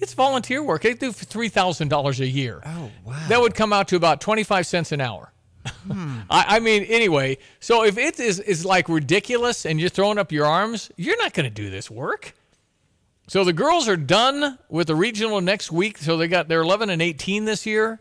It's 0.00 0.14
volunteer 0.14 0.64
work. 0.64 0.82
They 0.82 0.94
do 0.94 1.12
for 1.12 1.24
three 1.24 1.48
thousand 1.48 1.90
dollars 1.90 2.18
a 2.18 2.26
year. 2.26 2.60
Oh 2.66 2.90
wow. 3.04 3.24
That 3.28 3.40
would 3.40 3.54
come 3.54 3.72
out 3.72 3.86
to 3.88 3.96
about 3.96 4.20
twenty 4.20 4.42
five 4.42 4.66
cents 4.66 4.90
an 4.90 5.00
hour. 5.00 5.32
Hmm. 5.66 6.20
I, 6.30 6.56
I 6.56 6.60
mean, 6.60 6.84
anyway. 6.84 7.38
So 7.60 7.84
if 7.84 7.98
it 7.98 8.20
is 8.20 8.40
is 8.40 8.64
like 8.64 8.88
ridiculous 8.88 9.64
and 9.64 9.80
you're 9.80 9.88
throwing 9.88 10.18
up 10.18 10.32
your 10.32 10.46
arms, 10.46 10.90
you're 10.96 11.16
not 11.18 11.32
going 11.32 11.44
to 11.44 11.54
do 11.54 11.70
this 11.70 11.90
work. 11.90 12.34
So 13.26 13.44
the 13.44 13.52
girls 13.52 13.88
are 13.88 13.96
done 13.96 14.58
with 14.68 14.88
the 14.88 14.94
regional 14.94 15.40
next 15.40 15.72
week. 15.72 15.98
So 15.98 16.16
they 16.16 16.28
got 16.28 16.48
they're 16.48 16.62
eleven 16.62 16.90
and 16.90 17.00
eighteen 17.00 17.44
this 17.44 17.64
year. 17.64 18.00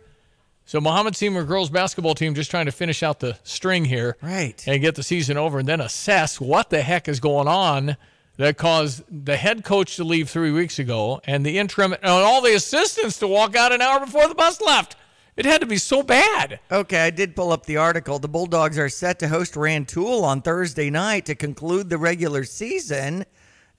So 0.66 0.80
Mahomet-Seymour 0.80 1.44
girls 1.44 1.70
basketball 1.70 2.16
team 2.16 2.36
just 2.36 2.50
trying 2.50 2.68
to 2.68 2.72
finish 2.72 3.04
out 3.04 3.20
the 3.20 3.38
string 3.44 3.84
here, 3.84 4.16
right, 4.22 4.64
and 4.66 4.82
get 4.82 4.96
the 4.96 5.04
season 5.04 5.36
over, 5.36 5.60
and 5.60 5.68
then 5.68 5.82
assess 5.82 6.40
what 6.40 6.70
the 6.70 6.82
heck 6.82 7.10
is 7.10 7.20
going 7.20 7.50
on 7.50 7.98
that 8.38 8.58
caused 8.58 9.04
the 9.26 9.36
head 9.36 9.66
coach 9.66 9.98
to 9.98 10.06
leave 10.06 10.30
three 10.30 10.52
weeks 10.52 10.80
ago, 10.80 11.20
and 11.26 11.46
the 11.46 11.58
interim 11.58 11.92
and 11.92 12.06
all 12.06 12.42
the 12.42 12.56
assistants 12.56 13.20
to 13.20 13.28
walk 13.28 13.58
out 13.58 13.74
an 13.74 13.82
hour 13.82 14.00
before 14.00 14.30
the 14.30 14.36
bus 14.36 14.62
left. 14.62 14.96
It 15.36 15.46
had 15.46 15.62
to 15.62 15.68
be 15.68 15.78
so 15.78 16.04
bad. 16.04 16.60
Okay, 16.72 17.00
I 17.02 17.10
did 17.10 17.36
pull 17.36 17.52
up 17.52 17.66
the 17.66 17.78
article. 17.78 18.20
The 18.20 18.28
Bulldogs 18.28 18.78
are 18.78 18.90
set 18.90 19.18
to 19.20 19.28
host 19.28 19.56
Rantoul 19.56 20.24
on 20.24 20.42
Thursday 20.42 20.90
night 20.92 21.26
to 21.26 21.36
conclude 21.36 21.90
the 21.90 21.98
regular 21.98 22.44
season. 22.44 23.26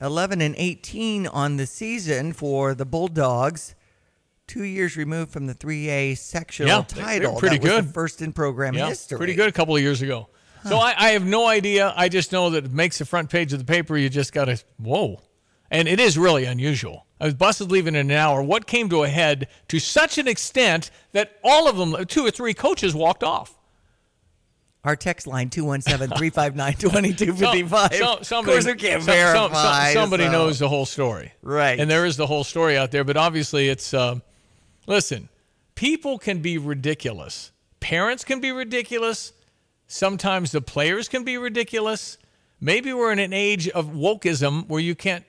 11 0.01 0.41
and 0.41 0.55
18 0.59 1.27
on 1.29 1.57
the 1.57 1.67
season 1.67 2.33
for 2.33 2.75
the 2.75 2.85
Bulldogs. 2.85 3.75
Two 4.49 4.65
years 4.65 4.97
removed 4.97 5.31
from 5.31 5.47
the 5.47 5.55
3A 5.55 6.19
sectional 6.19 6.69
Yeah, 6.69 6.83
title. 6.83 7.37
pretty 7.37 7.57
that 7.59 7.63
was 7.63 7.71
good. 7.71 7.85
the 7.89 7.93
first 7.93 8.21
in 8.21 8.33
program 8.33 8.75
Yeah, 8.75 8.89
history. 8.89 9.17
Pretty 9.17 9.35
good 9.35 9.49
a 9.49 9.53
couple 9.53 9.77
of 9.77 9.81
years 9.81 10.03
ago. 10.03 10.29
So 10.69 10.77
I, 10.79 10.95
I 10.99 11.09
have 11.11 11.25
no 11.25 11.47
idea. 11.47 11.93
I 11.97 12.09
just 12.09 12.33
know 12.33 12.51
that 12.51 12.65
it 12.65 12.73
makes 12.73 12.99
the 12.99 13.05
front 13.05 13.31
page 13.31 13.53
of 13.53 13.59
the 13.59 13.65
paper. 13.67 13.97
You 13.97 14.09
just 14.09 14.33
got 14.33 14.47
to, 14.47 14.59
whoa. 14.79 15.21
And 15.75 15.89
it 15.89 15.99
is 15.99 16.17
really 16.17 16.45
unusual. 16.45 17.05
I 17.21 17.25
was 17.25 17.35
busted 17.35 17.71
leaving 17.71 17.95
in 17.97 18.11
an 18.11 18.17
hour. 18.17 18.43
What 18.43 18.67
came 18.67 18.89
to 18.91 19.03
a 19.03 19.09
head 19.09 19.49
to 19.69 19.79
such 19.81 20.19
an 20.19 20.29
extent 20.29 20.91
that 21.13 21.39
all 21.43 21.69
of 21.69 21.77
them, 21.77 22.05
two 22.07 22.25
or 22.25 22.31
three 22.31 22.55
coaches, 22.55 22.95
walked 22.95 23.25
off? 23.25 23.59
Our 24.85 24.95
text 24.97 25.27
line 25.27 25.49
217-359-2255. 25.51 27.95
So- 27.95 28.15
of 28.19 28.27
somebody, 28.27 28.55
course, 28.57 28.67
we 28.67 28.75
can't 28.75 29.03
some- 29.03 29.15
verify. 29.15 29.93
some- 29.93 30.03
somebody 30.03 30.25
so- 30.25 30.33
knows 30.33 30.59
the 30.59 30.69
whole 30.69 30.87
story. 30.87 31.33
Right. 31.43 31.79
And 31.81 31.91
there 31.91 32.05
is 32.07 32.17
the 32.17 32.27
whole 32.27 32.45
story 32.45 32.77
out 32.77 32.91
there. 32.91 33.05
But 33.05 33.17
obviously, 33.17 33.69
it's, 33.69 33.95
uh, 33.95 34.17
listen, 34.87 35.29
people 35.75 36.19
can 36.19 36.41
be 36.41 36.59
ridiculous. 36.59 37.51
Parents 37.81 38.25
can 38.25 38.41
be 38.41 38.53
ridiculous. 38.53 39.33
Sometimes 39.87 40.53
the 40.53 40.61
players 40.61 41.09
can 41.09 41.25
be 41.25 41.39
ridiculous. 41.39 42.19
Maybe 42.61 42.93
we're 42.93 43.13
in 43.13 43.19
an 43.19 43.33
age 43.33 43.69
of 43.69 43.87
wokeism 43.87 44.69
where 44.69 44.81
you 44.81 44.95
can't 44.95 45.25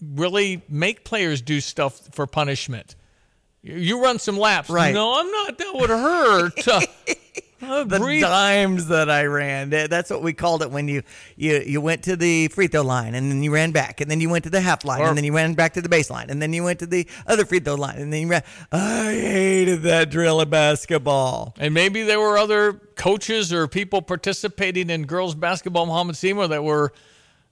really 0.00 0.62
make 0.68 1.04
players 1.04 1.40
do 1.42 1.60
stuff 1.60 2.00
for 2.12 2.26
punishment. 2.26 2.94
You- 3.62 3.76
You 3.76 4.02
run 4.02 4.18
some 4.18 4.38
laps. 4.38 4.70
Right. 4.70 4.94
No, 4.94 5.18
I'm 5.18 5.30
not. 5.30 5.58
That 5.58 5.72
would 5.74 5.90
hurt. 5.90 6.86
Uh, 7.60 7.82
the 7.82 7.98
breathe. 7.98 8.22
dimes 8.22 8.86
that 8.86 9.10
I 9.10 9.24
ran. 9.24 9.70
That's 9.70 10.10
what 10.10 10.22
we 10.22 10.32
called 10.32 10.62
it 10.62 10.70
when 10.70 10.86
you, 10.86 11.02
you 11.34 11.60
you 11.66 11.80
went 11.80 12.04
to 12.04 12.14
the 12.14 12.46
free 12.46 12.68
throw 12.68 12.82
line 12.82 13.16
and 13.16 13.32
then 13.32 13.42
you 13.42 13.52
ran 13.52 13.72
back 13.72 14.00
and 14.00 14.08
then 14.08 14.20
you 14.20 14.30
went 14.30 14.44
to 14.44 14.50
the 14.50 14.60
half 14.60 14.84
line 14.84 15.00
Or- 15.00 15.08
and 15.08 15.16
then 15.18 15.24
you 15.24 15.34
ran 15.34 15.54
back 15.54 15.72
to 15.74 15.82
the 15.82 15.88
baseline 15.88 16.28
and 16.28 16.40
then 16.40 16.52
you 16.52 16.62
went 16.62 16.78
to 16.78 16.86
the 16.86 17.08
other 17.26 17.44
free 17.44 17.58
throw 17.58 17.74
line 17.74 17.96
and 17.98 18.12
then 18.12 18.22
you 18.22 18.28
ran. 18.28 18.44
I 18.70 19.06
hated 19.12 19.82
that 19.82 20.08
drill 20.08 20.40
of 20.40 20.50
basketball. 20.50 21.56
And 21.58 21.74
maybe 21.74 22.04
there 22.04 22.20
were 22.20 22.38
other 22.38 22.74
coaches 22.94 23.52
or 23.52 23.66
people 23.66 24.02
participating 24.02 24.88
in 24.88 25.06
girls 25.06 25.34
basketball, 25.34 25.86
Mahomet-Seymour, 25.86 26.46
that 26.46 26.62
were 26.62 26.92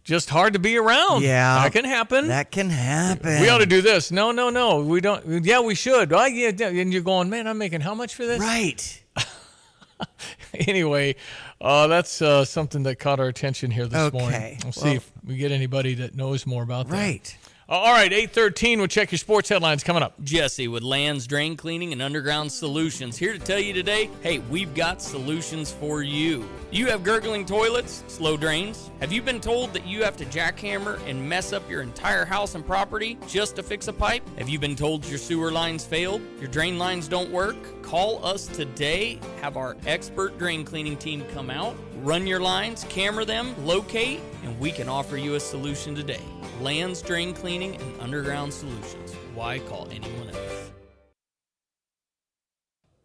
just 0.07 0.31
hard 0.31 0.53
to 0.53 0.59
be 0.61 0.79
around. 0.79 1.23
Yeah. 1.23 1.63
that 1.63 1.73
can 1.73 1.85
happen. 1.85 2.29
That 2.29 2.53
can 2.53 2.71
happen. 2.71 3.41
we 3.41 3.49
ought 3.49 3.59
to 3.59 3.67
do 3.67 3.83
this. 3.83 4.13
No, 4.13 4.31
no, 4.31 4.51
no. 4.51 4.81
We 4.81 5.01
don't. 5.01 5.45
Yeah, 5.45 5.61
we 5.61 5.75
should. 5.75 6.13
Oh, 6.13 6.25
yeah. 6.27 6.51
And 6.65 6.93
you're 6.93 7.03
going, 7.03 7.29
man. 7.29 7.49
I'm 7.49 7.59
making 7.59 7.81
how 7.81 7.95
much 7.95 8.15
for 8.15 8.25
this? 8.25 8.39
Right. 8.39 9.03
anyway, 10.55 11.17
uh, 11.61 11.89
that's 11.89 12.23
uh, 12.23 12.45
something 12.45 12.85
that 12.85 13.01
caught 13.01 13.19
our 13.19 13.27
attention 13.27 13.71
here 13.73 13.87
this 13.87 14.13
morning. 14.13 14.29
Okay. 14.29 14.39
morning. 14.39 14.59
We'll 14.63 14.73
see 14.73 14.85
Well- 14.85 14.97
if 14.97 15.13
we 15.25 15.37
get 15.37 15.51
anybody 15.51 15.95
that 15.95 16.15
knows 16.15 16.47
more 16.47 16.63
about 16.63 16.87
that. 16.89 16.95
Right. 16.95 17.37
Uh, 17.69 17.73
all 17.73 17.93
right, 17.93 18.13
eight 18.13 18.31
thirteen. 18.31 18.79
We'll 18.79 18.87
check 18.87 19.11
your 19.11 19.19
sports 19.19 19.49
headlines 19.49 19.83
coming 19.83 20.01
up. 20.01 20.15
Jesse 20.23 20.69
with 20.69 20.85
Lands 20.85 21.27
Drain 21.27 21.57
Cleaning 21.57 21.93
and 21.93 22.01
Underground 22.01 22.53
Solutions 22.53 23.17
here 23.17 23.33
to 23.33 23.41
tell 23.41 23.59
you 23.59 23.73
today 23.73 24.09
hey, 24.23 24.39
we've 24.39 24.73
got 24.73 25.03
solutions 25.03 25.73
for 25.73 26.05
you. 26.05 26.49
You 26.71 26.87
have 26.87 27.03
gurgling 27.03 27.45
toilets, 27.45 28.05
slow 28.07 28.37
drains? 28.37 28.93
Have 29.01 29.11
you 29.11 29.21
been 29.21 29.41
told 29.41 29.73
that 29.73 29.85
you 29.85 30.05
have 30.05 30.17
to 30.19 30.25
jackhammer 30.27 31.05
and 31.09 31.29
mess 31.29 31.53
up 31.53 31.69
your 31.69 31.83
entire 31.83 32.25
house 32.25 32.55
and 32.55 32.65
property 32.65 33.19
just 33.27 33.57
to 33.57 33.65
fix 33.65 33.89
a 33.89 33.93
pipe? 33.93 34.23
Have 34.39 34.49
you 34.49 34.61
been 34.61 34.77
told 34.77 35.05
your 35.05 35.19
sewer 35.19 35.51
lines 35.51 35.85
failed? 35.85 36.23
Your 36.39 36.49
drain 36.49 36.79
lines 36.79 37.09
don't 37.09 37.33
work? 37.33 37.57
Call 37.83 38.25
us 38.25 38.47
today. 38.47 39.19
Have 39.41 39.57
our 39.57 39.77
expert 39.87 40.39
drain 40.39 40.65
cleaning 40.65 40.97
team 40.97 41.25
come 41.35 41.51
out, 41.51 41.75
run 41.97 42.29
your 42.29 42.41
lines, 42.41 42.85
camera 42.89 43.25
them, 43.25 43.57
locate, 43.67 44.21
and 44.45 44.57
we 44.61 44.71
can 44.71 44.89
offer 44.89 45.17
you 45.17 45.35
a 45.35 45.41
solution 45.41 45.97
today. 45.97 46.21
Lands 46.61 47.03
Drain 47.03 47.35
Cleaning 47.35 47.77
and 47.77 48.01
Underground 48.01 48.53
Solutions. 48.53 49.13
Why 49.35 49.59
call 49.59 49.89
anyone 49.91 50.31
else? 50.31 50.71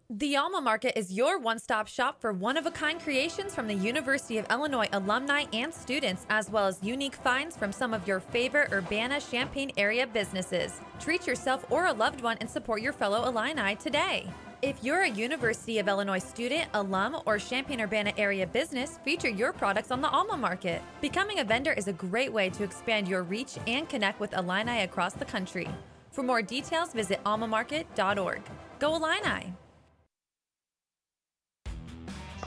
The 0.09 0.37
Alma 0.37 0.61
Market 0.61 0.97
is 0.97 1.11
your 1.11 1.37
one 1.37 1.59
stop 1.59 1.87
shop 1.87 2.21
for 2.21 2.31
one 2.31 2.55
of 2.55 2.65
a 2.65 2.71
kind 2.71 2.99
creations 2.99 3.53
from 3.53 3.67
the 3.67 3.73
University 3.73 4.37
of 4.37 4.49
Illinois 4.49 4.87
alumni 4.93 5.45
and 5.51 5.73
students, 5.73 6.25
as 6.29 6.49
well 6.49 6.67
as 6.67 6.81
unique 6.81 7.15
finds 7.15 7.57
from 7.57 7.73
some 7.73 7.93
of 7.93 8.07
your 8.07 8.19
favorite 8.21 8.71
Urbana 8.71 9.19
Champaign 9.19 9.71
area 9.75 10.07
businesses. 10.07 10.79
Treat 10.99 11.27
yourself 11.27 11.65
or 11.69 11.87
a 11.87 11.93
loved 11.93 12.21
one 12.21 12.37
and 12.39 12.49
support 12.49 12.81
your 12.81 12.93
fellow 12.93 13.25
Illini 13.27 13.75
today. 13.75 14.27
If 14.63 14.83
you're 14.83 15.01
a 15.01 15.09
University 15.09 15.79
of 15.79 15.87
Illinois 15.87 16.19
student, 16.19 16.69
alum, 16.75 17.17
or 17.25 17.39
Champaign 17.39 17.81
Urbana 17.81 18.13
area 18.15 18.45
business, 18.45 18.99
feature 19.03 19.27
your 19.27 19.51
products 19.51 19.89
on 19.89 20.01
the 20.01 20.09
Alma 20.09 20.37
Market. 20.37 20.83
Becoming 21.01 21.39
a 21.39 21.43
vendor 21.43 21.73
is 21.73 21.87
a 21.87 21.93
great 21.93 22.31
way 22.31 22.51
to 22.51 22.63
expand 22.63 23.07
your 23.07 23.23
reach 23.23 23.57
and 23.65 23.89
connect 23.89 24.19
with 24.19 24.33
Illini 24.33 24.81
across 24.81 25.13
the 25.13 25.25
country. 25.25 25.67
For 26.11 26.21
more 26.21 26.43
details, 26.43 26.93
visit 26.93 27.23
almamarket.org. 27.23 28.41
Go 28.77 28.95
Illini! 28.95 29.53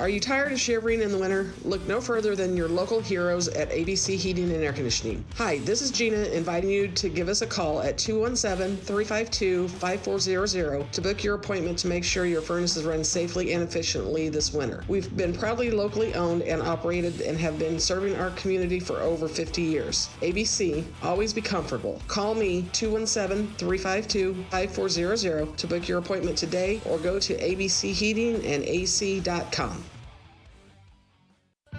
Are 0.01 0.09
you 0.09 0.19
tired 0.19 0.51
of 0.51 0.59
shivering 0.59 1.03
in 1.03 1.13
the 1.13 1.19
winter? 1.19 1.55
Look 1.63 1.87
no 1.87 2.01
further 2.01 2.35
than 2.35 2.57
your 2.57 2.67
local 2.67 2.99
heroes 2.99 3.47
at 3.47 3.71
ABC 3.71 4.17
Heating 4.17 4.51
and 4.51 4.61
Air 4.61 4.73
Conditioning. 4.73 5.25
Hi, 5.37 5.59
this 5.59 5.83
is 5.83 5.93
Gina 5.93 6.17
inviting 6.17 6.69
you 6.69 6.89
to 6.89 7.09
give 7.09 7.29
us 7.29 7.43
a 7.43 7.47
call 7.47 7.81
at 7.81 7.97
217 7.97 8.77
352 8.79 9.69
5400 9.69 10.93
to 10.93 11.01
book 11.01 11.23
your 11.23 11.37
appointment 11.37 11.79
to 11.79 11.87
make 11.87 12.03
sure 12.03 12.27
your 12.27 12.43
furnaces 12.43 12.83
run 12.83 13.05
safely 13.05 13.53
and 13.53 13.63
efficiently 13.63 14.29
this 14.29 14.53
winter. 14.53 14.83
We've 14.89 15.17
been 15.17 15.33
proudly 15.33 15.71
locally 15.71 16.13
owned 16.15 16.43
and 16.43 16.61
operated 16.61 17.21
and 17.21 17.39
have 17.39 17.61
been 17.61 17.79
serving 17.79 18.17
our 18.17 18.31
community 18.31 18.81
for 18.81 19.01
over 19.01 19.29
50 19.29 19.63
years. 19.63 20.09
ABC, 20.23 20.85
always 21.05 21.33
be 21.33 21.41
comfortable. 21.41 22.03
Call 22.09 22.35
me 22.35 22.69
217 22.73 23.55
352 23.59 24.45
5400 24.51 25.57
to 25.57 25.69
book 25.69 25.87
your 25.87 26.01
appointment 26.01 26.37
today 26.37 26.81
or 26.85 26.99
go 26.99 27.21
to 27.21 27.37
abcheatingandac.com. 27.37 29.84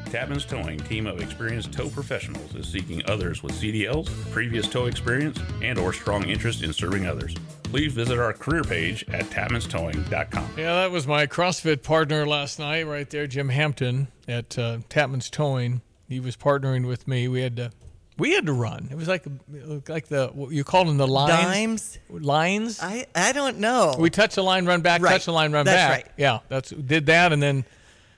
Tapman's 0.06 0.46
Towing 0.46 0.80
team 0.80 1.08
of 1.08 1.20
experienced 1.22 1.74
tow 1.74 1.90
professionals 1.90 2.54
is 2.56 2.68
seeking 2.68 3.02
others 3.10 3.42
with 3.44 3.54
CDLs, 3.54 4.08
previous 4.32 4.68
tow 4.68 4.86
experience, 4.86 5.40
and 5.62 5.78
or 5.80 5.94
strong 5.94 6.28
interest 6.30 6.64
in 6.64 6.72
serving 6.74 7.06
others. 7.06 7.36
Please 7.64 7.92
visit 7.94 8.20
our 8.20 8.32
career 8.34 8.64
page 8.64 9.04
at 9.10 9.26
tapmanstowing.com. 9.26 10.50
Yeah, 10.58 10.76
that 10.76 10.92
was 10.92 11.08
my 11.08 11.28
CrossFit 11.28 11.84
partner 11.84 12.26
last 12.26 12.60
night, 12.60 12.84
right 12.84 13.10
there, 13.10 13.28
Jim 13.28 13.50
Hampton 13.50 14.08
at 14.28 14.58
uh, 14.58 14.80
Tapman's 14.90 15.30
Towing. 15.30 15.82
He 16.08 16.20
was 16.20 16.38
partnering 16.38 16.88
with 16.88 17.08
me. 17.08 17.28
We 17.28 17.42
had 17.42 17.56
to, 17.58 17.72
we 18.18 18.34
had 18.34 18.46
to 18.46 18.54
run. 18.54 18.88
It 18.92 18.96
was 18.96 19.08
like 19.08 19.26
like 19.90 20.08
the 20.08 20.28
what 20.28 20.52
you 20.52 20.64
call 20.64 20.86
them 20.86 20.98
the 20.98 21.08
lines. 21.08 21.32
Dimes? 21.44 22.00
Lines. 22.10 22.80
I 22.82 23.08
I 23.16 23.32
don't 23.34 23.58
know. 23.58 23.96
We 23.98 24.12
touch 24.12 24.36
the 24.36 24.44
line, 24.44 24.66
run 24.68 24.82
back. 24.82 25.02
Right. 25.02 25.14
Touch 25.14 25.26
the 25.26 25.34
line, 25.34 25.52
run 25.52 25.66
That's 25.66 25.76
back. 25.76 26.06
right. 26.06 26.14
Yeah, 26.16 26.40
that's 26.48 26.70
did 26.70 27.08
that, 27.08 27.34
and 27.34 27.42
then 27.42 27.66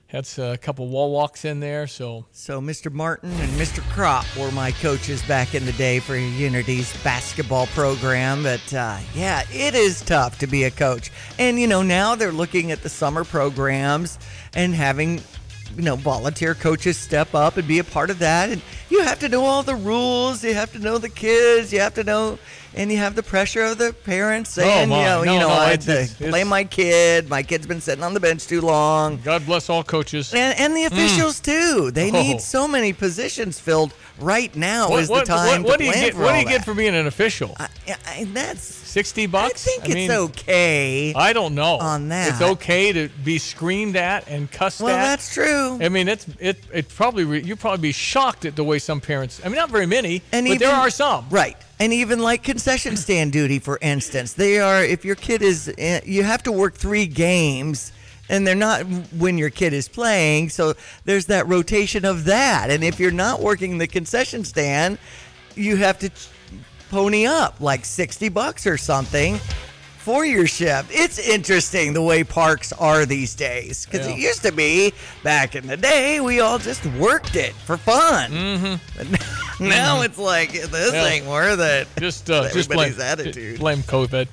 Had 0.08 0.26
a 0.38 0.58
couple 0.58 0.88
wall 0.88 1.12
walks 1.12 1.44
in 1.44 1.60
there. 1.60 1.86
So, 1.86 2.26
so 2.32 2.62
Mr. 2.62 2.90
Martin 2.90 3.30
and 3.30 3.52
Mr. 3.60 3.82
Crop 3.92 4.26
were 4.38 4.52
my 4.54 4.72
coaches 4.72 5.22
back 5.24 5.54
in 5.54 5.66
the 5.66 5.74
day 5.74 6.00
for 6.00 6.16
Unity's 6.16 6.96
basketball 7.04 7.68
program. 7.68 8.42
But 8.44 8.74
uh, 8.74 9.00
yeah, 9.14 9.44
it 9.52 9.76
is 9.76 10.00
tough 10.02 10.40
to 10.40 10.48
be 10.48 10.64
a 10.64 10.72
coach. 10.72 11.12
And 11.38 11.60
you 11.60 11.68
know, 11.68 11.82
now 11.82 12.16
they're 12.16 12.32
looking 12.32 12.72
at 12.72 12.84
the 12.84 12.90
summer 12.90 13.26
programs 13.26 14.18
and 14.54 14.74
having 14.74 15.22
you 15.76 15.84
know 15.84 15.98
volunteer 15.98 16.56
coaches 16.56 16.98
step 16.98 17.36
up 17.36 17.58
and 17.58 17.68
be 17.68 17.80
a 17.80 17.84
part 17.84 18.10
of 18.10 18.20
that 18.20 18.50
and 18.50 18.62
you 18.90 19.04
have 19.04 19.20
to 19.20 19.28
know 19.28 19.44
all 19.44 19.64
the 19.64 19.76
rules 19.76 20.42
you 20.44 20.54
have 20.54 20.72
to 20.72 20.80
know 20.80 20.98
the 20.98 21.10
kids 21.10 21.74
you 21.74 21.80
have 21.80 21.94
to 21.94 22.06
know 22.06 22.40
and 22.78 22.92
you 22.92 22.98
have 22.98 23.16
the 23.16 23.24
pressure 23.24 23.64
of 23.64 23.78
the 23.78 23.94
parents 24.06 24.52
saying, 24.52 24.90
my. 24.90 25.00
you 25.00 25.06
know, 25.06 25.24
No, 25.24 25.34
you 25.34 25.40
know, 25.40 25.48
no, 25.48 25.54
I 25.54 25.70
had 25.72 25.82
to 25.82 26.08
play 26.20 26.44
my 26.44 26.64
kid. 26.64 27.28
My 27.30 27.44
kid's 27.44 27.66
been 27.68 27.82
sitting 27.82 28.04
on 28.04 28.14
the 28.14 28.20
bench 28.20 28.46
too 28.48 28.62
long. 28.62 29.20
God 29.24 29.46
bless 29.46 29.70
all 29.70 29.84
coaches. 29.84 30.34
And, 30.34 30.58
and 30.60 30.76
the 30.76 30.84
Mm. 30.84 30.88
officials 30.88 31.40
too. 31.40 31.92
They 31.92 32.10
Oh. 32.12 32.22
need 32.22 32.40
so 32.42 32.68
many 32.68 32.94
positions 32.94 33.60
filled 33.60 33.94
right 34.20 34.56
now. 34.56 34.90
what, 34.90 35.04
is 35.04 35.10
what, 35.10 35.26
the 35.26 35.34
time 35.34 35.64
what, 35.64 35.70
what 35.70 35.72
to 35.74 35.78
do 35.80 35.86
you 35.86 35.92
plan 35.92 36.04
get? 36.06 36.14
for 36.14 36.22
What 36.22 36.34
do 36.34 36.40
you 36.40 36.46
get 36.46 36.66
for 36.66 36.74
being 36.74 36.96
an 36.96 37.08
official? 37.08 37.56
I, 37.60 38.26
that's 38.34 38.62
sixty 38.64 39.28
bucks. 39.28 39.68
I 39.68 39.82
think 39.82 39.96
it's 39.96 40.14
okay. 40.14 41.14
I 41.14 41.34
don't 41.34 41.56
know 41.56 41.78
on 41.78 42.10
that. 42.10 42.30
It's 42.30 42.42
okay 42.42 42.94
to 42.94 43.10
be 43.24 43.38
screamed 43.38 43.96
at 43.96 44.28
and 44.28 44.52
cussed 44.52 44.82
Well, 44.82 44.96
at. 44.96 45.04
that's 45.04 45.34
true. 45.34 45.78
I 45.82 45.90
mean, 45.90 46.08
it's 46.08 46.26
it. 46.40 46.58
It 46.74 46.90
probably 46.90 47.24
re- 47.24 47.44
you'd 47.44 47.60
probably 47.60 47.82
be 47.82 47.92
shocked 47.92 48.46
at 48.46 48.56
the 48.56 48.64
way 48.64 48.80
some 48.80 49.02
parents. 49.02 49.42
I 49.44 49.50
mean, 49.50 49.56
not 49.58 49.70
very 49.70 49.86
many, 49.86 50.22
And 50.32 50.48
but 50.48 50.60
there 50.60 50.74
are 50.74 50.90
some. 50.90 51.28
Right. 51.30 51.58
And 51.80 51.94
even 51.94 52.20
like 52.20 52.42
concession 52.42 52.98
stand 52.98 53.32
duty, 53.32 53.60
for 53.60 53.78
instance, 53.82 54.34
they 54.34 54.60
are, 54.60 54.84
if 54.84 55.06
your 55.06 55.14
kid 55.14 55.44
is, 55.44 55.72
eh, 55.78 56.02
you 56.06 56.24
have 56.24 56.42
to 56.44 56.52
work 56.52 56.74
three 56.74 57.06
games 57.06 57.92
and 58.30 58.46
they're 58.46 58.56
not 58.56 58.84
when 59.18 59.38
your 59.38 59.50
kid 59.50 59.74
is 59.74 59.88
playing. 59.88 60.50
So 60.50 60.74
there's 61.06 61.26
that 61.28 61.48
rotation 61.48 62.06
of 62.06 62.26
that. 62.26 62.70
And 62.70 62.84
if 62.84 63.00
you're 63.00 63.12
not 63.12 63.42
working 63.42 63.78
the 63.78 63.88
concession 63.88 64.44
stand, 64.44 64.98
you 65.56 65.78
have 65.78 66.00
to 66.00 66.10
ch- 66.10 66.28
pony 66.90 67.26
up 67.26 67.60
like 67.60 67.84
60 67.86 68.30
bucks 68.30 68.66
or 68.68 68.78
something 68.78 69.40
for 69.98 70.26
your 70.26 70.48
shift. 70.48 70.90
It's 70.92 71.20
interesting 71.20 71.92
the 71.92 72.02
way 72.02 72.24
parks 72.24 72.72
are 72.72 73.06
these 73.06 73.36
days 73.36 73.86
because 73.86 74.08
it 74.08 74.18
used 74.18 74.42
to 74.44 74.54
be 74.54 74.94
back 75.22 75.54
in 75.56 75.68
the 75.68 75.76
day, 75.76 76.22
we 76.22 76.40
all 76.40 76.60
just 76.60 76.86
worked 76.86 77.36
it 77.36 77.54
for 77.54 77.76
fun. 77.76 78.32
Mm-hmm. 78.32 79.64
now 79.68 80.02
it's 80.04 80.18
like 80.18 80.54
this 80.54 80.94
Yeah. 80.94 81.06
ain't 81.06 81.26
worth 81.26 81.60
it. 81.60 81.88
Just 82.00 82.30
uh, 82.30 82.44
just 82.54 82.70
blame 82.70 82.92
Everybody's 82.92 83.00
attitude. 83.00 83.60
Blame 83.60 83.80
COVID. 83.80 84.28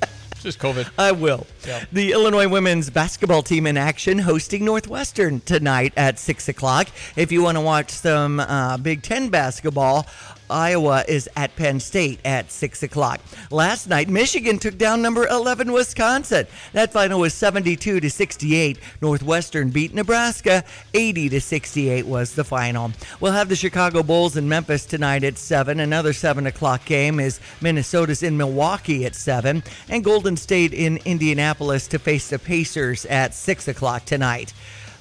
Just 0.44 0.58
COVID. 0.58 0.90
I 0.98 1.10
will. 1.12 1.46
Yeah. 1.66 1.86
The 1.90 2.12
Illinois 2.12 2.46
women's 2.46 2.90
basketball 2.90 3.42
team 3.42 3.66
in 3.66 3.78
action 3.78 4.18
hosting 4.18 4.62
Northwestern 4.66 5.40
tonight 5.40 5.94
at 5.96 6.18
6 6.18 6.50
o'clock. 6.50 6.88
If 7.16 7.32
you 7.32 7.42
want 7.42 7.56
to 7.56 7.62
watch 7.62 7.88
some 7.88 8.40
uh, 8.40 8.76
Big 8.76 9.00
Ten 9.00 9.30
basketball, 9.30 10.06
Iowa 10.50 11.04
is 11.08 11.28
at 11.36 11.56
Penn 11.56 11.80
State 11.80 12.20
at 12.24 12.50
6 12.50 12.82
o'clock. 12.82 13.20
Last 13.50 13.88
night, 13.88 14.08
Michigan 14.08 14.58
took 14.58 14.78
down 14.78 15.02
number 15.02 15.26
11 15.26 15.72
Wisconsin. 15.72 16.46
That 16.72 16.92
final 16.92 17.20
was 17.20 17.34
72 17.34 18.00
to 18.00 18.10
68. 18.10 18.78
Northwestern 19.00 19.70
beat 19.70 19.94
Nebraska 19.94 20.64
80 20.92 21.28
to 21.30 21.40
68 21.40 22.06
was 22.06 22.34
the 22.34 22.44
final. 22.44 22.92
We'll 23.20 23.32
have 23.32 23.48
the 23.48 23.56
Chicago 23.56 24.02
Bulls 24.02 24.36
in 24.36 24.48
Memphis 24.48 24.86
tonight 24.86 25.24
at 25.24 25.38
7. 25.38 25.80
Another 25.80 26.12
7 26.12 26.46
o'clock 26.46 26.84
game 26.84 27.20
is 27.20 27.40
Minnesota's 27.60 28.22
in 28.22 28.36
Milwaukee 28.36 29.04
at 29.06 29.14
7. 29.14 29.62
And 29.88 30.04
Golden 30.04 30.36
State 30.36 30.72
in 30.72 30.98
Indianapolis 31.04 31.88
to 31.88 31.98
face 31.98 32.28
the 32.28 32.38
Pacers 32.38 33.06
at 33.06 33.34
6 33.34 33.68
o'clock 33.68 34.04
tonight. 34.04 34.52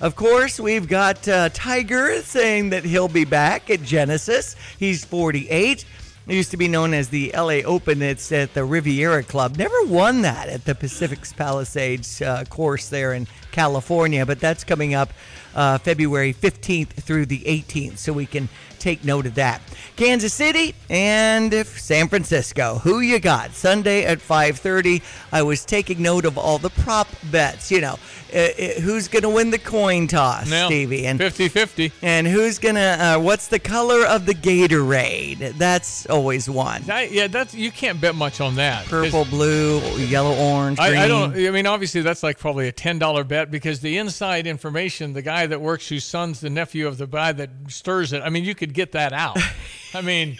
Of 0.03 0.17
course, 0.17 0.59
we've 0.59 0.89
got 0.89 1.25
uh, 1.29 1.47
Tiger 1.53 2.21
saying 2.23 2.71
that 2.71 2.83
he'll 2.83 3.07
be 3.07 3.23
back 3.23 3.69
at 3.69 3.83
Genesis. 3.83 4.57
He's 4.77 5.05
48. 5.05 5.85
It 6.27 6.35
used 6.35 6.51
to 6.51 6.57
be 6.57 6.67
known 6.67 6.93
as 6.93 7.07
the 7.07 7.31
LA 7.33 7.61
Open. 7.63 8.01
It's 8.01 8.29
at 8.33 8.53
the 8.53 8.65
Riviera 8.65 9.23
Club. 9.23 9.55
Never 9.55 9.85
won 9.85 10.23
that 10.23 10.49
at 10.49 10.65
the 10.65 10.75
Pacific 10.75 11.19
Palisades 11.37 12.21
uh, 12.21 12.43
course 12.49 12.89
there 12.89 13.13
in 13.13 13.27
California, 13.53 14.25
but 14.25 14.41
that's 14.41 14.65
coming 14.65 14.93
up 14.93 15.13
uh, 15.55 15.77
February 15.77 16.33
15th 16.33 16.89
through 16.89 17.25
the 17.25 17.39
18th, 17.45 17.97
so 17.97 18.11
we 18.11 18.25
can 18.25 18.49
take 18.83 19.05
note 19.05 19.25
of 19.25 19.35
that. 19.35 19.61
Kansas 19.95 20.33
City 20.33 20.75
and 20.89 21.53
San 21.65 22.09
Francisco. 22.09 22.79
Who 22.83 22.99
you 22.99 23.19
got? 23.19 23.53
Sunday 23.53 24.03
at 24.03 24.19
5:30. 24.19 25.01
I 25.31 25.41
was 25.43 25.63
taking 25.65 26.01
note 26.01 26.25
of 26.25 26.37
all 26.37 26.57
the 26.57 26.69
prop 26.69 27.07
bets. 27.31 27.71
You 27.71 27.81
know, 27.81 27.99
uh, 28.33 28.37
uh, 28.37 28.81
who's 28.81 29.07
going 29.07 29.23
to 29.23 29.29
win 29.29 29.51
the 29.51 29.59
coin 29.59 30.07
toss, 30.07 30.47
Stevie? 30.47 31.05
And 31.05 31.19
50-50. 31.19 31.91
And 32.01 32.27
who's 32.27 32.59
gonna? 32.59 32.79
Uh, 32.79 33.19
what's 33.19 33.47
the 33.47 33.59
color 33.59 34.05
of 34.05 34.25
the 34.25 34.33
Gatorade? 34.33 35.57
That's 35.57 36.05
always 36.07 36.49
one. 36.49 36.89
I, 36.89 37.03
yeah, 37.03 37.27
that's 37.27 37.53
you 37.53 37.71
can't 37.71 38.01
bet 38.01 38.15
much 38.15 38.41
on 38.41 38.55
that. 38.55 38.85
Purple, 38.87 39.25
blue, 39.25 39.79
yellow, 39.97 40.35
orange, 40.35 40.79
green. 40.79 40.97
I, 40.97 41.03
I 41.03 41.07
don't. 41.07 41.35
I 41.35 41.51
mean, 41.51 41.67
obviously, 41.67 42.01
that's 42.01 42.23
like 42.23 42.39
probably 42.39 42.67
a 42.67 42.71
ten 42.71 42.99
dollar 42.99 43.23
bet 43.23 43.51
because 43.51 43.79
the 43.79 43.97
inside 43.97 44.47
information, 44.47 45.13
the 45.13 45.21
guy 45.21 45.45
that 45.45 45.61
works, 45.61 45.87
whose 45.87 46.03
son's 46.03 46.39
the 46.39 46.49
nephew 46.49 46.87
of 46.87 46.97
the 46.97 47.05
guy 47.05 47.31
that 47.31 47.49
stirs 47.67 48.13
it. 48.13 48.21
I 48.23 48.29
mean, 48.29 48.43
you 48.43 48.55
could 48.55 48.72
get 48.73 48.91
that 48.93 49.13
out. 49.13 49.37
I 49.93 50.01
mean, 50.01 50.37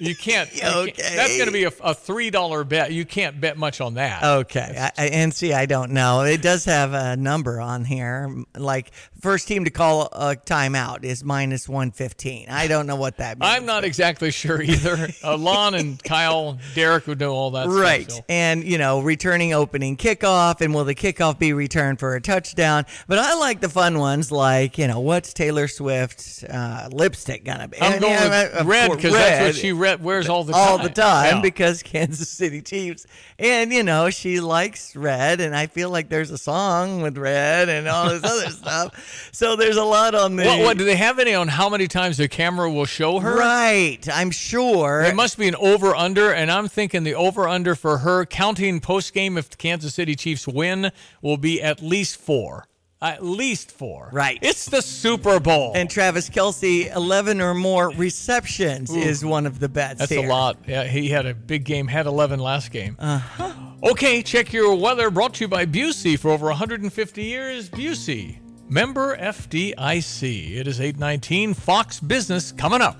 you 0.00 0.14
can't. 0.14 0.52
you 0.54 0.60
can't- 0.60 0.74
Okay. 0.88 1.14
that's 1.16 1.36
going 1.36 1.46
to 1.46 1.52
be 1.52 1.64
a, 1.64 1.72
a 1.82 1.94
three 1.94 2.30
dollar 2.30 2.64
bet. 2.64 2.92
You 2.92 3.04
can't 3.04 3.40
bet 3.40 3.56
much 3.58 3.80
on 3.80 3.94
that. 3.94 4.22
Okay, 4.22 4.74
I, 4.78 5.02
I, 5.02 5.06
and 5.08 5.32
see, 5.34 5.52
I 5.52 5.66
don't 5.66 5.92
know. 5.92 6.22
It 6.22 6.40
does 6.42 6.64
have 6.66 6.92
a 6.94 7.16
number 7.16 7.60
on 7.60 7.84
here. 7.84 8.32
Like 8.56 8.92
first 9.20 9.48
team 9.48 9.64
to 9.64 9.70
call 9.70 10.02
a 10.12 10.36
timeout 10.36 11.04
is 11.04 11.24
minus 11.24 11.68
one 11.68 11.90
fifteen. 11.90 12.48
I 12.48 12.68
don't 12.68 12.86
know 12.86 12.96
what 12.96 13.16
that 13.18 13.38
means. 13.38 13.50
I'm 13.52 13.66
not 13.66 13.84
exactly 13.84 14.30
sure 14.30 14.62
either. 14.62 15.08
Uh, 15.24 15.36
Lon 15.36 15.74
and 15.74 16.02
Kyle, 16.04 16.58
Derek 16.74 17.06
would 17.08 17.18
know 17.20 17.32
all 17.32 17.50
that. 17.52 17.64
stuff, 17.64 17.74
Right. 17.80 18.10
so. 18.10 18.24
And, 18.28 18.62
you 18.64 18.78
know, 18.78 19.00
returning 19.00 19.52
opening 19.52 19.96
kickoff, 19.96 20.60
and 20.60 20.72
will 20.74 20.84
the 20.84 20.94
kickoff 20.94 21.38
be 21.38 21.52
returned 21.52 21.98
for 21.98 22.14
a 22.14 22.20
touchdown? 22.20 22.86
But 23.08 23.18
I 23.18 23.34
like 23.34 23.60
the 23.60 23.68
fun 23.68 23.98
ones 23.98 24.30
like, 24.30 24.78
you 24.78 24.86
know, 24.86 25.00
what's 25.00 25.32
Taylor 25.34 25.66
Swift's 25.68 26.44
uh, 26.44 26.88
lipstick 26.92 27.44
going 27.44 27.58
to 27.58 27.68
be? 27.68 27.80
I'm 27.80 27.92
And, 27.94 28.00
going 28.00 28.12
yeah, 28.12 28.58
with 28.58 28.66
red 28.86 28.96
because 28.96 29.12
that's 29.12 29.40
what 29.44 29.54
she 29.54 29.72
re- 29.72 29.96
wears 29.96 30.28
all 30.28 30.44
the 30.44 30.52
all 30.52 30.76
time. 30.78 30.86
the 30.86 30.92
time 30.92 31.34
Yeah. 31.36 31.40
because 31.42 31.82
Kansas 31.82 32.28
City 32.28 32.60
Chiefs. 32.62 33.06
And, 33.38 33.72
you 33.72 33.82
know, 33.82 34.10
she 34.10 34.40
likes 34.40 34.94
red, 34.96 35.40
and 35.40 35.54
I 35.54 35.66
feel 35.66 35.90
like 35.90 36.08
there's 36.08 36.30
a 36.30 36.38
song 36.38 37.02
with 37.02 37.16
red 37.16 37.68
and 37.68 37.86
all 37.88 38.08
this 38.08 38.24
other 38.24 38.50
stuff. 38.50 39.28
So 39.32 39.54
there's 39.56 39.76
a 39.76 39.84
lot 39.84 40.14
on 40.14 40.36
the. 40.36 40.44
What, 40.44 40.60
what 40.60 40.78
do 40.78 40.84
they 40.84 40.96
have 40.96 41.18
any 41.18 41.34
on 41.34 41.48
how 41.48 41.68
many 41.68 41.86
times 41.88 42.16
the 42.16 42.26
camera 42.28 42.70
will 42.70 42.84
show 42.86 43.20
her? 43.20 43.36
Right, 43.38 44.00
I'm 44.12 44.30
sure. 44.30 45.02
It 45.02 45.14
must 45.14 45.38
be 45.38 45.46
an 45.48 45.54
over 45.56 45.94
under, 45.94 46.32
and 46.32 46.50
I'm 46.50 46.66
thinking 46.68 47.04
the 47.04 47.14
over 47.14 47.46
under 47.48 47.74
for 47.74 47.98
her 47.98 48.24
counting 48.26 48.80
post 48.80 49.14
game 49.14 49.38
if 49.38 49.50
the 49.50 49.56
Kansas 49.56 49.94
City 49.94 50.14
Chiefs 50.16 50.48
win 50.48 50.90
will 51.22 51.36
be 51.36 51.62
at 51.62 51.80
least 51.82 52.16
four. 52.16 52.66
At 53.00 53.24
least 53.24 53.70
four. 53.70 54.10
Right. 54.12 54.38
It's 54.42 54.66
the 54.66 54.82
Super 54.82 55.38
Bowl. 55.38 55.72
And 55.76 55.88
Travis 55.88 56.28
Kelce, 56.28 56.92
11 56.94 57.40
or 57.40 57.54
more 57.54 57.90
receptions 57.90 58.90
Ooh. 58.90 58.96
is 58.98 59.24
one 59.24 59.46
of 59.46 59.60
the 59.60 59.68
bets. 59.68 60.00
That's 60.00 60.10
here. 60.10 60.26
a 60.26 60.28
lot. 60.28 60.58
Yeah, 60.66 60.82
he 60.84 61.08
had 61.08 61.24
a 61.24 61.32
big 61.34 61.64
game, 61.64 61.86
had 61.86 62.06
11 62.06 62.40
last 62.40 62.72
game. 62.72 62.96
Uh-huh. 62.98 63.52
Okay, 63.84 64.22
check 64.22 64.52
your 64.52 64.74
weather 64.74 65.10
brought 65.10 65.34
to 65.34 65.44
you 65.44 65.48
by 65.48 65.64
Busey 65.64 66.18
for 66.18 66.30
over 66.30 66.46
150 66.46 67.22
years. 67.22 67.70
Busey, 67.70 68.38
member 68.68 69.16
FDIC. 69.16 70.56
It 70.56 70.66
is 70.66 70.80
819 70.80 71.54
Fox 71.54 72.00
Business 72.00 72.50
coming 72.50 72.80
up. 72.80 72.96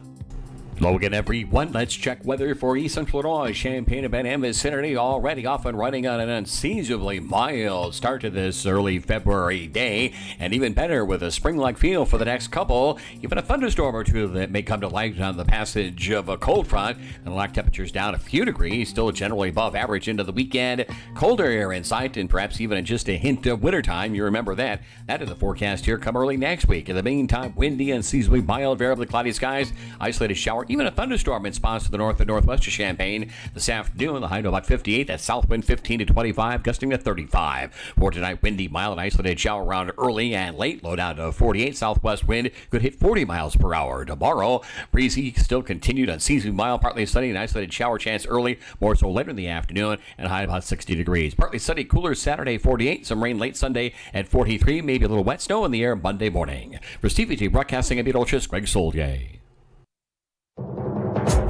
Hello 0.78 0.94
again, 0.94 1.12
everyone. 1.12 1.72
Let's 1.72 1.92
check 1.92 2.24
weather 2.24 2.54
for 2.54 2.76
East 2.76 2.94
Central 2.94 3.20
Illinois. 3.24 3.52
Champaign 3.52 4.04
and 4.04 4.12
Van 4.12 4.40
vicinity 4.40 4.96
already 4.96 5.44
off 5.44 5.66
and 5.66 5.76
running 5.76 6.06
on 6.06 6.20
an 6.20 6.28
unseasonably 6.28 7.18
mild 7.18 7.96
start 7.96 8.20
to 8.20 8.30
this 8.30 8.64
early 8.64 9.00
February 9.00 9.66
day, 9.66 10.12
and 10.38 10.54
even 10.54 10.74
better 10.74 11.04
with 11.04 11.24
a 11.24 11.32
spring-like 11.32 11.78
feel 11.78 12.04
for 12.04 12.16
the 12.16 12.24
next 12.24 12.52
couple. 12.52 13.00
Even 13.22 13.38
a 13.38 13.42
thunderstorm 13.42 13.96
or 13.96 14.04
two 14.04 14.28
that 14.28 14.52
may 14.52 14.62
come 14.62 14.80
to 14.80 14.86
light 14.86 15.20
on 15.20 15.36
the 15.36 15.44
passage 15.44 16.10
of 16.10 16.28
a 16.28 16.36
cold 16.36 16.68
front, 16.68 16.96
and 17.24 17.34
lock 17.34 17.52
temperatures 17.52 17.90
down 17.90 18.14
a 18.14 18.18
few 18.18 18.44
degrees, 18.44 18.88
still 18.88 19.10
generally 19.10 19.48
above 19.48 19.74
average 19.74 20.06
into 20.06 20.22
the 20.22 20.30
weekend. 20.30 20.86
Colder 21.16 21.46
air 21.46 21.72
in 21.72 21.82
sight, 21.82 22.16
and 22.16 22.30
perhaps 22.30 22.60
even 22.60 22.84
just 22.84 23.10
a 23.10 23.16
hint 23.16 23.44
of 23.46 23.64
wintertime. 23.64 24.14
You 24.14 24.22
remember 24.22 24.54
that. 24.54 24.82
That 25.08 25.22
is 25.22 25.28
the 25.28 25.34
forecast 25.34 25.86
here 25.86 25.98
come 25.98 26.16
early 26.16 26.36
next 26.36 26.68
week. 26.68 26.88
In 26.88 26.94
the 26.94 27.02
meantime, 27.02 27.52
windy 27.56 27.90
and 27.90 28.04
seasonably 28.04 28.42
mild, 28.42 28.78
variably 28.78 29.06
cloudy 29.06 29.32
skies, 29.32 29.72
isolated 29.98 30.36
shower 30.36 30.66
even 30.68 30.86
a 30.86 30.90
thunderstorm 30.90 31.46
in 31.46 31.52
spots 31.52 31.84
to 31.84 31.90
the 31.90 31.98
north 31.98 32.20
and 32.20 32.28
northwest 32.28 32.66
of 32.66 32.72
Champaign. 32.72 33.30
This 33.54 33.68
afternoon, 33.68 34.20
the 34.20 34.28
high 34.28 34.42
to 34.42 34.48
about 34.48 34.66
58. 34.66 35.06
That 35.06 35.20
south 35.20 35.48
wind 35.48 35.64
15 35.64 36.00
to 36.00 36.04
25, 36.04 36.62
gusting 36.62 36.90
to 36.90 36.98
35. 36.98 37.74
For 37.98 38.10
tonight, 38.10 38.42
windy, 38.42 38.68
mild, 38.68 38.92
and 38.92 39.00
isolated 39.00 39.40
shower 39.40 39.64
around 39.64 39.92
early 39.98 40.34
and 40.34 40.56
late. 40.56 40.82
Low 40.84 40.96
down 40.96 41.16
to 41.16 41.32
48. 41.32 41.76
Southwest 41.76 42.28
wind 42.28 42.50
could 42.70 42.82
hit 42.82 42.94
40 42.94 43.24
miles 43.24 43.56
per 43.56 43.74
hour. 43.74 44.04
Tomorrow, 44.04 44.62
breezy 44.92 45.32
still 45.34 45.62
continued 45.62 46.08
unseasonably 46.08 46.56
mild, 46.56 46.80
partly 46.80 47.06
sunny, 47.06 47.30
and 47.30 47.38
isolated 47.38 47.72
shower 47.72 47.98
chance 47.98 48.26
early, 48.26 48.58
more 48.80 48.94
so 48.94 49.10
later 49.10 49.30
in 49.30 49.36
the 49.36 49.48
afternoon, 49.48 49.98
and 50.16 50.28
high 50.28 50.42
about 50.42 50.64
60 50.64 50.94
degrees. 50.94 51.34
Partly 51.34 51.58
sunny, 51.58 51.84
cooler 51.84 52.14
Saturday 52.14 52.58
48. 52.58 53.06
Some 53.06 53.22
rain 53.22 53.38
late 53.38 53.56
Sunday 53.56 53.94
at 54.12 54.28
43. 54.28 54.82
Maybe 54.82 55.04
a 55.04 55.08
little 55.08 55.24
wet 55.24 55.40
snow 55.40 55.64
in 55.64 55.70
the 55.70 55.82
air 55.82 55.96
Monday 55.96 56.28
morning. 56.28 56.78
For 57.00 57.08
Stevie 57.08 57.36
Jay 57.36 57.46
Broadcasting, 57.48 57.98
I'm 57.98 58.04
Beetlejuice, 58.04 58.48
Greg 58.48 58.64
Soulje. 58.64 59.37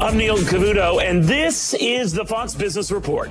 I'm 0.00 0.16
Neil 0.16 0.36
Cavuto, 0.36 1.02
and 1.02 1.24
this 1.24 1.74
is 1.74 2.12
the 2.12 2.24
Fox 2.24 2.54
Business 2.54 2.92
Report. 2.92 3.30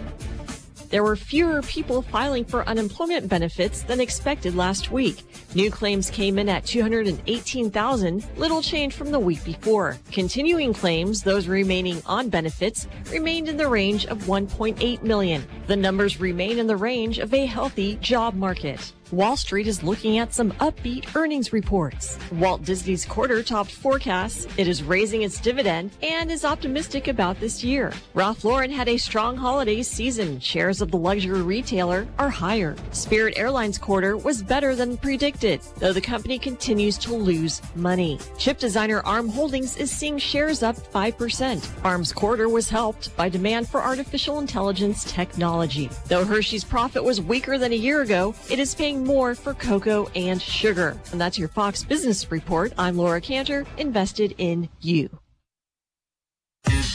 There 0.90 1.02
were 1.02 1.16
fewer 1.16 1.62
people 1.62 2.02
filing 2.02 2.44
for 2.44 2.68
unemployment 2.68 3.30
benefits 3.30 3.84
than 3.84 4.02
expected 4.02 4.54
last 4.54 4.92
week. 4.92 5.24
New 5.56 5.72
claims 5.72 6.10
came 6.10 6.38
in 6.38 6.50
at 6.50 6.66
218,000, 6.66 8.26
little 8.36 8.62
change 8.62 8.96
from 8.96 9.12
the 9.12 9.20
week 9.20 9.46
before. 9.46 9.98
Continuing 10.12 10.74
claims, 10.74 11.24
those 11.24 11.48
remaining 11.48 12.02
on 12.06 12.28
benefits, 12.28 12.86
remained 13.12 13.48
in 13.48 13.56
the 13.56 13.70
range 13.70 14.06
of 14.06 14.24
1.8 14.24 15.04
million. 15.04 15.48
The 15.68 15.76
numbers 15.78 16.20
remain 16.20 16.60
in 16.60 16.68
the 16.68 16.76
range 16.76 17.18
of 17.18 17.34
a 17.34 17.46
healthy 17.46 17.96
job 18.02 18.34
market. 18.34 18.92
Wall 19.12 19.38
Street 19.38 19.68
is 19.68 19.84
looking 19.84 20.18
at 20.18 20.34
some 20.34 20.52
upbeat 20.54 21.16
earnings 21.16 21.54
reports. 21.54 22.20
Walt 22.34 22.64
Disney's 22.64 23.06
quarter 23.06 23.42
topped 23.42 23.72
forecasts, 23.72 24.46
it 24.58 24.68
is 24.68 24.84
raising 24.84 25.22
its 25.22 25.40
dividend, 25.40 25.92
and 26.04 26.30
is 26.30 26.44
optimistic 26.44 27.08
about 27.08 27.40
this 27.40 27.64
year. 27.64 27.94
Ralph 28.14 28.44
Lauren 28.44 28.70
had 28.70 28.90
a 28.90 28.98
strong 28.98 29.38
holiday 29.38 29.82
season. 29.82 30.42
Shares 30.42 30.82
of 30.82 30.92
the 30.92 30.98
luxury 30.98 31.42
retailer 31.42 32.06
are 32.20 32.30
higher. 32.30 32.76
Spirit 32.92 33.36
Airlines 33.38 33.78
quarter 33.78 34.18
was 34.18 34.44
better 34.44 34.76
than 34.76 34.98
predicted, 34.98 35.62
though 35.78 35.94
the 35.94 36.02
company 36.02 36.38
continues 36.38 36.98
to 36.98 37.14
lose 37.14 37.62
money. 37.76 38.20
Chip 38.38 38.60
designer 38.60 39.02
ARM 39.06 39.30
Holdings 39.30 39.78
is 39.78 39.90
seeing 39.90 40.18
shares 40.18 40.64
up 40.64 40.76
5%. 40.76 41.86
ARM's 41.86 42.12
quarter 42.12 42.50
was 42.50 42.70
helped 42.70 43.16
by 43.16 43.30
demand 43.30 43.70
for 43.70 43.82
artificial 43.82 44.40
intelligence 44.40 45.10
technology. 45.10 45.90
Though 46.08 46.26
Hershey's 46.26 46.66
profit 46.66 47.04
was 47.04 47.22
weaker 47.22 47.58
than 47.58 47.72
a 47.72 47.76
year 47.76 48.02
ago, 48.02 48.36
it 48.50 48.60
is 48.60 48.76
paying 48.76 48.97
more 49.06 49.36
for 49.36 49.54
cocoa 49.54 50.08
and 50.16 50.42
sugar. 50.42 51.00
And 51.12 51.22
that's 51.22 51.38
your 51.38 51.50
Fox 51.50 51.84
Business 51.84 52.32
Report. 52.32 52.74
I'm 52.78 52.98
Laura 52.98 53.22
Cantor, 53.22 53.66
invested 53.78 54.36
in 54.38 54.70
you. 54.82 55.20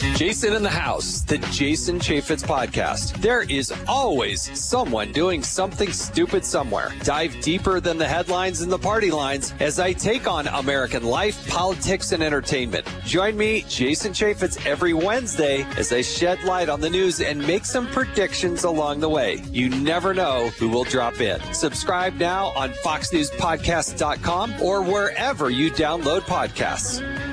Jason 0.03 0.55
in 0.55 0.65
the 0.65 0.69
House, 0.69 1.23
the 1.23 1.39
Jason 1.53 2.01
Chaffetz 2.01 2.43
podcast. 2.43 3.17
There 3.23 3.43
is 3.43 3.73
always 3.87 4.51
someone 4.59 5.13
doing 5.13 5.45
something 5.45 5.93
stupid 5.93 6.45
somewhere. 6.45 6.93
Dive 7.05 7.41
deeper 7.41 7.79
than 7.79 7.99
the 7.99 8.07
headlines 8.07 8.63
and 8.63 8.73
the 8.73 8.79
party 8.79 9.13
lines 9.13 9.55
as 9.61 9.79
I 9.79 9.93
take 9.93 10.27
on 10.27 10.49
American 10.49 11.05
life, 11.05 11.49
politics, 11.49 12.11
and 12.11 12.21
entertainment. 12.21 12.85
Join 13.05 13.37
me, 13.37 13.65
Jason 13.69 14.13
Chaffetz, 14.13 14.67
every 14.67 14.93
Wednesday 14.93 15.63
as 15.77 15.93
I 15.93 16.03
shed 16.03 16.43
light 16.43 16.69
on 16.69 16.81
the 16.81 16.91
news 16.91 17.21
and 17.21 17.39
make 17.39 17.65
some 17.65 17.87
predictions 17.87 18.65
along 18.65 18.99
the 19.01 19.09
way. 19.09 19.41
You 19.53 19.69
never 19.69 20.13
know 20.13 20.49
who 20.59 20.69
will 20.69 20.85
drop 20.85 21.21
in. 21.21 21.41
Subscribe 21.55 22.15
now 22.15 22.47
on 22.57 22.71
FoxNewsPodcast.com 22.71 24.63
or 24.63 24.83
wherever 24.83 25.49
you 25.49 25.71
download 25.71 26.23
podcasts. 26.23 27.32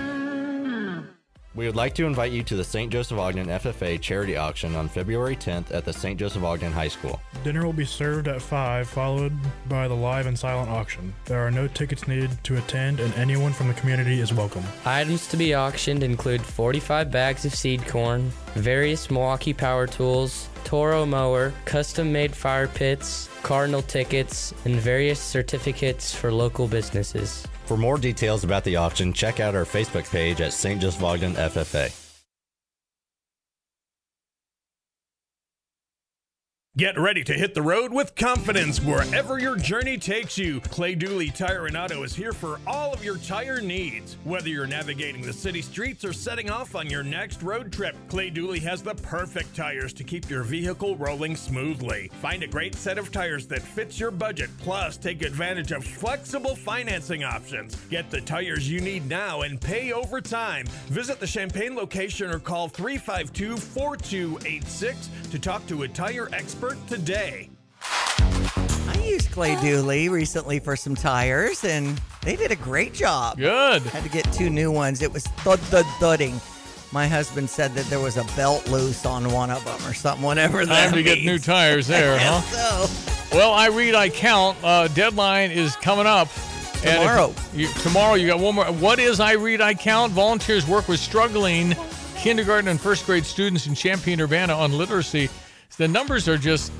We 1.55 1.65
would 1.65 1.75
like 1.75 1.95
to 1.95 2.05
invite 2.05 2.31
you 2.31 2.43
to 2.43 2.55
the 2.55 2.63
St. 2.63 2.91
Joseph 2.91 3.17
Ogden 3.17 3.47
FFA 3.47 3.99
charity 3.99 4.37
auction 4.37 4.75
on 4.75 4.87
February 4.87 5.35
10th 5.35 5.73
at 5.73 5.83
the 5.83 5.91
St. 5.91 6.19
Joseph 6.19 6.43
Ogden 6.43 6.71
High 6.71 6.89
School. 6.89 7.19
Dinner 7.43 7.65
will 7.65 7.73
be 7.73 7.85
served 7.85 8.27
at 8.27 8.39
5, 8.39 8.87
followed 8.87 9.33
by 9.67 9.87
the 9.87 9.95
live 9.95 10.27
and 10.27 10.37
silent 10.37 10.69
auction. 10.69 11.11
There 11.25 11.39
are 11.39 11.49
no 11.49 11.67
tickets 11.67 12.07
needed 12.07 12.29
to 12.43 12.57
attend, 12.57 12.99
and 12.99 13.11
anyone 13.15 13.51
from 13.51 13.67
the 13.67 13.73
community 13.73 14.19
is 14.19 14.31
welcome. 14.31 14.63
Items 14.85 15.25
to 15.29 15.37
be 15.37 15.55
auctioned 15.55 16.03
include 16.03 16.43
45 16.43 17.09
bags 17.09 17.45
of 17.45 17.55
seed 17.55 17.83
corn, 17.87 18.31
various 18.53 19.09
Milwaukee 19.09 19.53
power 19.53 19.87
tools, 19.87 20.49
Toro 20.65 21.03
mower, 21.03 21.51
custom 21.65 22.11
made 22.11 22.35
fire 22.35 22.67
pits, 22.67 23.27
Cardinal 23.41 23.81
tickets, 23.81 24.53
and 24.65 24.75
various 24.75 25.19
certificates 25.19 26.13
for 26.13 26.31
local 26.31 26.67
businesses. 26.67 27.47
For 27.69 27.77
more 27.77 27.99
details 27.99 28.43
about 28.43 28.63
the 28.63 28.77
auction, 28.77 29.13
check 29.13 29.39
out 29.39 29.53
our 29.53 29.63
Facebook 29.63 30.09
page 30.09 30.41
at 30.41 30.53
St. 30.53 30.81
Just 30.81 31.03
Ogden 31.03 31.35
FFA. 31.35 32.08
Get 36.77 36.99
ready 36.99 37.23
to 37.23 37.33
hit 37.33 37.55
the 37.55 37.63
road 37.63 37.91
with 37.91 38.15
confidence 38.15 38.79
wherever 38.79 39.39
your 39.39 39.55
journey 39.55 39.97
takes 39.97 40.37
you. 40.37 40.61
Clay 40.61 40.93
Dooley 40.93 41.31
Tire 41.31 41.65
and 41.65 41.75
Auto 41.75 42.03
is 42.03 42.15
here 42.15 42.31
for 42.31 42.59
all 42.67 42.93
of 42.93 43.03
your 43.03 43.17
tire 43.17 43.59
needs. 43.59 44.17
Whether 44.23 44.49
you're 44.49 44.67
navigating 44.67 45.23
the 45.23 45.33
city 45.33 45.63
streets 45.63 46.05
or 46.05 46.13
setting 46.13 46.51
off 46.51 46.75
on 46.75 46.87
your 46.87 47.01
next 47.01 47.41
road 47.41 47.73
trip, 47.73 47.95
Clay 48.07 48.29
Dooley 48.29 48.59
has 48.59 48.83
the 48.83 48.93
perfect 48.93 49.55
tires 49.55 49.93
to 49.93 50.03
keep 50.03 50.29
your 50.29 50.43
vehicle 50.43 50.95
rolling 50.95 51.35
smoothly. 51.35 52.11
Find 52.21 52.43
a 52.43 52.47
great 52.47 52.75
set 52.75 52.99
of 52.99 53.11
tires 53.11 53.47
that 53.47 53.63
fits 53.63 53.99
your 53.99 54.11
budget, 54.11 54.51
plus 54.59 54.95
take 54.95 55.23
advantage 55.23 55.71
of 55.71 55.83
flexible 55.83 56.55
financing 56.55 57.23
options. 57.23 57.75
Get 57.89 58.11
the 58.11 58.21
tires 58.21 58.69
you 58.69 58.79
need 58.79 59.09
now 59.09 59.41
and 59.41 59.59
pay 59.59 59.91
over 59.91 60.21
time. 60.21 60.67
Visit 60.89 61.19
the 61.19 61.27
Champaign 61.27 61.75
location 61.75 62.29
or 62.29 62.39
call 62.39 62.69
352 62.69 63.57
4286 63.57 65.09
to 65.31 65.39
talk 65.39 65.65
to 65.65 65.83
a 65.83 65.87
tire 65.87 66.29
expert 66.31 66.58
today. 66.87 67.49
I 67.81 69.01
used 69.03 69.31
Clay 69.31 69.55
Dooley 69.61 70.09
recently 70.09 70.59
for 70.59 70.75
some 70.75 70.93
tires, 70.93 71.63
and 71.63 71.99
they 72.21 72.35
did 72.35 72.51
a 72.51 72.55
great 72.55 72.93
job. 72.93 73.37
Good. 73.37 73.81
Had 73.83 74.03
to 74.03 74.09
get 74.09 74.31
two 74.33 74.49
new 74.49 74.69
ones. 74.69 75.01
It 75.01 75.11
was 75.13 75.23
thud 75.25 75.59
thud 75.59 75.85
thudding. 75.99 76.39
My 76.91 77.07
husband 77.07 77.49
said 77.49 77.73
that 77.75 77.85
there 77.85 77.99
was 77.99 78.17
a 78.17 78.23
belt 78.35 78.67
loose 78.69 79.05
on 79.05 79.31
one 79.31 79.51
of 79.51 79.63
them 79.63 79.79
or 79.89 79.93
something. 79.93 80.25
Whatever 80.25 80.65
that 80.65 80.85
Time 80.89 80.93
to 80.95 81.03
get 81.03 81.23
new 81.23 81.39
tires 81.39 81.87
there, 81.87 82.17
huh? 82.19 82.41
so. 82.41 83.37
Well, 83.37 83.53
I 83.53 83.67
read, 83.67 83.95
I 83.95 84.09
count. 84.09 84.57
Uh, 84.61 84.87
deadline 84.89 85.51
is 85.51 85.75
coming 85.77 86.07
up. 86.07 86.27
Tomorrow. 86.81 87.33
You, 87.53 87.67
tomorrow, 87.83 88.15
you 88.15 88.27
got 88.27 88.39
one 88.39 88.55
more. 88.55 88.65
What 88.65 88.99
is 88.99 89.19
I 89.19 89.33
read, 89.33 89.61
I 89.61 89.75
count? 89.75 90.11
Volunteers 90.11 90.67
work 90.67 90.87
with 90.87 90.99
struggling 90.99 91.75
kindergarten 92.17 92.67
and 92.67 92.81
first 92.81 93.05
grade 93.05 93.25
students 93.25 93.67
in 93.67 93.75
Champaign 93.75 94.19
Urbana 94.19 94.53
on 94.53 94.77
literacy. 94.77 95.29
The 95.77 95.87
numbers 95.87 96.27
are 96.27 96.37
just 96.37 96.71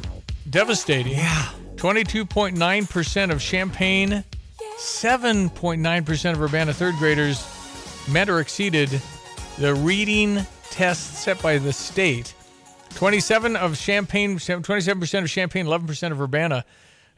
devastating. 0.50 1.14
Yeah. 1.14 1.50
22.9% 1.76 3.32
of 3.32 3.42
Champaign, 3.42 4.24
7.9% 4.78 6.34
of 6.34 6.42
Urbana 6.42 6.74
third 6.74 6.96
graders 6.96 7.46
met 8.10 8.30
or 8.30 8.40
exceeded 8.40 8.90
the 9.58 9.74
reading 9.74 10.46
test 10.72 11.16
set 11.24 11.42
by 11.42 11.58
the 11.58 11.72
state. 11.72 12.34
27 12.96 13.56
of 13.56 13.80
Champaign, 13.80 14.38
27% 14.38 15.24
of 15.24 15.30
Champaign, 15.30 15.66
11% 15.66 16.12
of 16.12 16.20
Urbana 16.20 16.66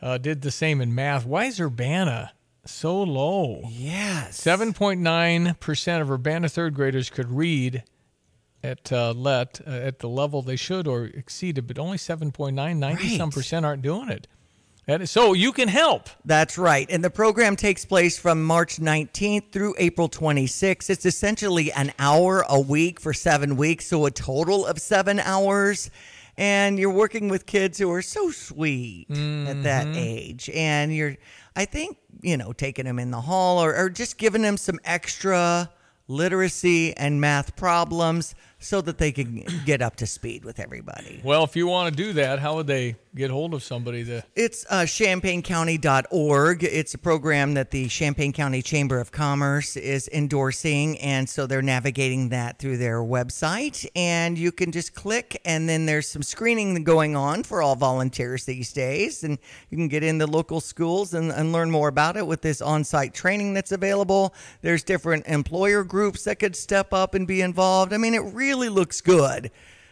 uh, 0.01 0.17
did 0.17 0.41
the 0.41 0.51
same 0.51 0.81
in 0.81 0.93
math. 0.93 1.25
Why 1.25 1.45
is 1.45 1.59
Urbana 1.59 2.33
so 2.65 3.01
low? 3.01 3.61
Yes. 3.69 4.39
7.9% 4.41 6.01
of 6.01 6.11
Urbana 6.11 6.49
third 6.49 6.75
graders 6.75 7.09
could 7.09 7.31
read 7.31 7.83
at 8.63 8.91
uh, 8.91 9.11
let 9.13 9.61
uh, 9.65 9.71
at 9.71 9.99
the 9.99 10.09
level 10.09 10.41
they 10.41 10.55
should 10.55 10.87
or 10.87 11.05
exceeded, 11.05 11.67
but 11.67 11.79
only 11.79 11.97
7.9, 11.97 12.53
90 12.77 13.17
some 13.17 13.29
Right. 13.29 13.33
percent 13.33 13.65
aren't 13.65 13.81
doing 13.81 14.09
it. 14.09 14.27
So 15.05 15.31
you 15.31 15.53
can 15.53 15.69
help. 15.69 16.09
That's 16.25 16.57
right. 16.57 16.85
And 16.89 17.01
the 17.01 17.09
program 17.09 17.55
takes 17.55 17.85
place 17.85 18.19
from 18.19 18.43
March 18.43 18.75
19th 18.77 19.51
through 19.53 19.73
April 19.77 20.09
26th. 20.09 20.89
It's 20.89 21.05
essentially 21.05 21.71
an 21.71 21.93
hour 21.97 22.43
a 22.49 22.59
week 22.59 22.99
for 22.99 23.13
seven 23.13 23.55
weeks, 23.55 23.87
so 23.87 24.05
a 24.05 24.11
total 24.11 24.65
of 24.65 24.79
seven 24.79 25.19
hours. 25.19 25.89
And 26.35 26.77
you're 26.77 26.91
working 26.91 27.29
with 27.29 27.45
kids 27.45 27.77
who 27.77 27.89
are 27.91 28.01
so 28.01 28.31
sweet 28.31 29.07
at 29.11 29.63
that 29.63 29.87
Mhm. 29.87 29.95
age. 29.97 30.49
And 30.53 30.93
you're, 30.93 31.15
I 31.55 31.63
think, 31.65 31.95
you 32.21 32.35
know, 32.35 32.51
taking 32.51 32.83
them 32.83 32.99
in 32.99 33.11
the 33.11 33.21
hall 33.21 33.63
or, 33.63 33.73
or 33.75 33.89
just 33.89 34.17
giving 34.17 34.41
them 34.41 34.57
some 34.57 34.79
extra 34.83 35.69
literacy 36.09 36.95
and 36.97 37.21
math 37.21 37.55
problems 37.55 38.35
so 38.61 38.79
that 38.81 38.97
they 38.97 39.11
can 39.11 39.43
get 39.65 39.81
up 39.81 39.95
to 39.97 40.05
speed 40.05 40.45
with 40.45 40.59
everybody. 40.59 41.19
Well, 41.23 41.43
if 41.43 41.55
you 41.55 41.67
want 41.67 41.95
to 41.95 42.03
do 42.03 42.13
that, 42.13 42.39
how 42.39 42.55
would 42.55 42.67
they 42.67 42.95
get 43.15 43.29
hold 43.29 43.53
of 43.53 43.61
somebody 43.61 44.05
to 44.05 44.23
It's 44.35 44.65
uh, 44.69 44.81
champaigncounty.org. 44.81 46.63
It's 46.63 46.93
a 46.93 46.97
program 46.97 47.55
that 47.55 47.71
the 47.71 47.87
Champaign 47.87 48.31
County 48.31 48.61
Chamber 48.61 48.99
of 48.99 49.11
Commerce 49.11 49.75
is 49.75 50.09
endorsing. 50.13 50.97
And 50.99 51.27
so 51.27 51.45
they're 51.45 51.61
navigating 51.61 52.29
that 52.29 52.59
through 52.59 52.77
their 52.77 52.99
website. 52.99 53.85
And 53.95 54.37
you 54.37 54.51
can 54.51 54.71
just 54.71 54.93
click, 54.93 55.41
and 55.43 55.67
then 55.67 55.85
there's 55.85 56.07
some 56.07 56.23
screening 56.23 56.83
going 56.83 57.15
on 57.15 57.43
for 57.43 57.61
all 57.61 57.75
volunteers 57.75 58.45
these 58.45 58.71
days. 58.71 59.23
And 59.23 59.37
you 59.69 59.77
can 59.77 59.87
get 59.87 60.03
in 60.03 60.17
the 60.17 60.27
local 60.27 60.61
schools 60.61 61.13
and, 61.13 61.31
and 61.31 61.51
learn 61.51 61.69
more 61.69 61.89
about 61.89 62.15
it 62.15 62.25
with 62.25 62.41
this 62.41 62.61
on 62.61 62.83
site 62.83 63.13
training 63.13 63.53
that's 63.53 63.71
available. 63.71 64.33
There's 64.61 64.83
different 64.83 65.27
employer 65.27 65.83
groups 65.83 66.23
that 66.23 66.39
could 66.39 66.55
step 66.55 66.93
up 66.93 67.13
and 67.13 67.27
be 67.27 67.41
involved. 67.41 67.93
I 67.93 67.97
mean, 67.97 68.13
it 68.13 68.23
really 68.33 68.50
looks 68.53 69.01
good 69.01 69.51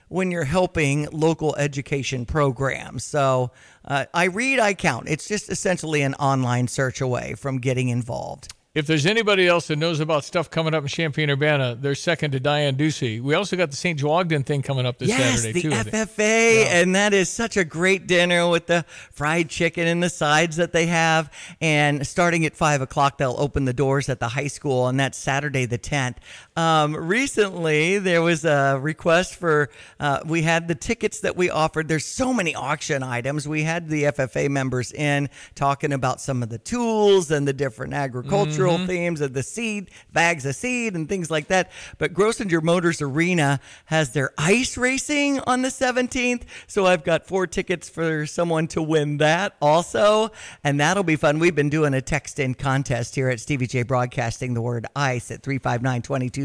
when 0.10 0.32
you're 0.32 0.44
helping 0.44 1.08
local 1.12 1.56
education 1.56 2.26
programs. 2.26 3.04
So 3.04 3.52
uh, 3.86 4.06
I 4.14 4.26
read, 4.26 4.60
I 4.60 4.74
count. 4.74 5.08
It's 5.08 5.28
just 5.28 5.50
essentially 5.50 6.02
an 6.02 6.16
online 6.16 6.68
search 6.68 7.00
away 7.00 7.36
from 7.36 7.60
getting 7.60 7.90
involved. 7.90 8.54
If 8.76 8.86
there's 8.86 9.08
anybody 9.08 9.48
else 9.48 9.68
that 9.68 9.78
knows 9.78 10.00
about 10.00 10.24
stuff 10.24 10.52
coming 10.52 10.76
up 10.76 10.84
in 10.84 10.88
Champaign 10.88 11.32
Urbana, 11.32 11.76
they're 11.76 11.96
second 11.96 12.32
to 12.34 12.40
Diane 12.40 12.76
Ducey. 12.76 13.20
We 13.20 13.34
also 13.34 13.58
got 13.58 13.72
the 13.72 13.76
St. 13.76 14.00
joegden 14.00 14.46
thing 14.46 14.62
coming 14.62 14.86
up 14.86 15.00
this 15.00 15.10
yes, 15.10 15.42
Saturday 15.42 15.54
the 15.54 15.62
too. 15.64 15.70
FFA, 15.72 16.66
and 16.68 16.96
that 16.96 17.12
is 17.12 17.30
such 17.30 17.58
a 17.58 17.66
great 17.66 18.06
dinner 18.06 18.48
with 18.48 18.68
the 18.68 18.86
fried 19.12 19.50
chicken 19.50 19.88
and 19.88 20.04
the 20.04 20.10
sides 20.10 20.58
that 20.58 20.72
they 20.72 20.86
have. 20.86 21.34
And 21.60 22.06
starting 22.06 22.46
at 22.46 22.56
five 22.56 22.80
o'clock, 22.80 23.18
they'll 23.18 23.36
open 23.40 23.66
the 23.66 23.74
doors 23.74 24.08
at 24.08 24.20
the 24.20 24.30
high 24.30 24.48
school, 24.48 24.88
and 24.88 25.00
that's 25.00 25.18
Saturday 25.18 25.66
the 25.66 25.80
tenth. 25.80 26.20
Um, 26.60 26.94
recently, 26.94 28.00
there 28.00 28.22
was 28.22 28.44
a 28.44 28.78
request 28.82 29.36
for. 29.36 29.70
Uh, 29.98 30.20
we 30.26 30.42
had 30.42 30.68
the 30.68 30.76
tickets 30.76 31.22
that 31.22 31.38
we 31.38 31.50
offered. 31.50 31.88
There's 31.88 32.06
so 32.06 32.34
many 32.34 32.54
auction 32.54 33.02
items. 33.02 33.48
We 33.48 33.64
had 33.64 33.88
the 33.88 34.04
FFA 34.04 34.50
members 34.50 34.92
in 34.92 35.30
talking 35.56 35.94
about 35.94 36.20
some 36.20 36.44
of 36.44 36.50
the 36.50 36.58
tools 36.58 37.32
and 37.32 37.48
the 37.48 37.54
different 37.54 37.94
agricultural 37.94 38.78
Mm-hmm. 38.78 38.88
themes 38.88 39.22
of 39.22 39.34
the 39.34 39.42
seed 39.42 39.90
bags 40.12 40.46
of 40.46 40.54
seed 40.56 40.96
and 40.96 41.08
things 41.08 41.32
like 41.32 41.48
that. 41.48 41.72
But 41.98 42.14
Grossinger 42.14 42.62
Motors 42.62 43.02
Arena 43.02 43.62
has 43.86 44.12
their 44.12 44.32
ice 44.38 44.78
racing 44.78 45.40
on 45.42 45.62
the 45.62 45.70
17th, 45.70 46.44
so 46.68 46.86
I've 46.86 47.04
got 47.04 47.26
four 47.26 47.48
tickets 47.48 47.90
for 47.90 48.26
someone 48.26 48.68
to 48.68 48.82
win 48.82 49.18
that 49.18 49.56
also, 49.62 50.32
and 50.64 50.80
that'll 50.80 51.04
be 51.04 51.16
fun. 51.16 51.40
We've 51.40 51.56
been 51.56 51.70
doing 51.70 51.94
a 51.94 52.02
text 52.02 52.38
in 52.38 52.54
contest 52.54 53.16
here 53.16 53.30
at 53.30 53.40
Stevie 53.40 53.68
Jay 53.68 53.84
Broadcasting 53.84 54.54
the 54.54 54.62
word 54.62 54.86
ice 54.96 55.32
at 55.32 55.42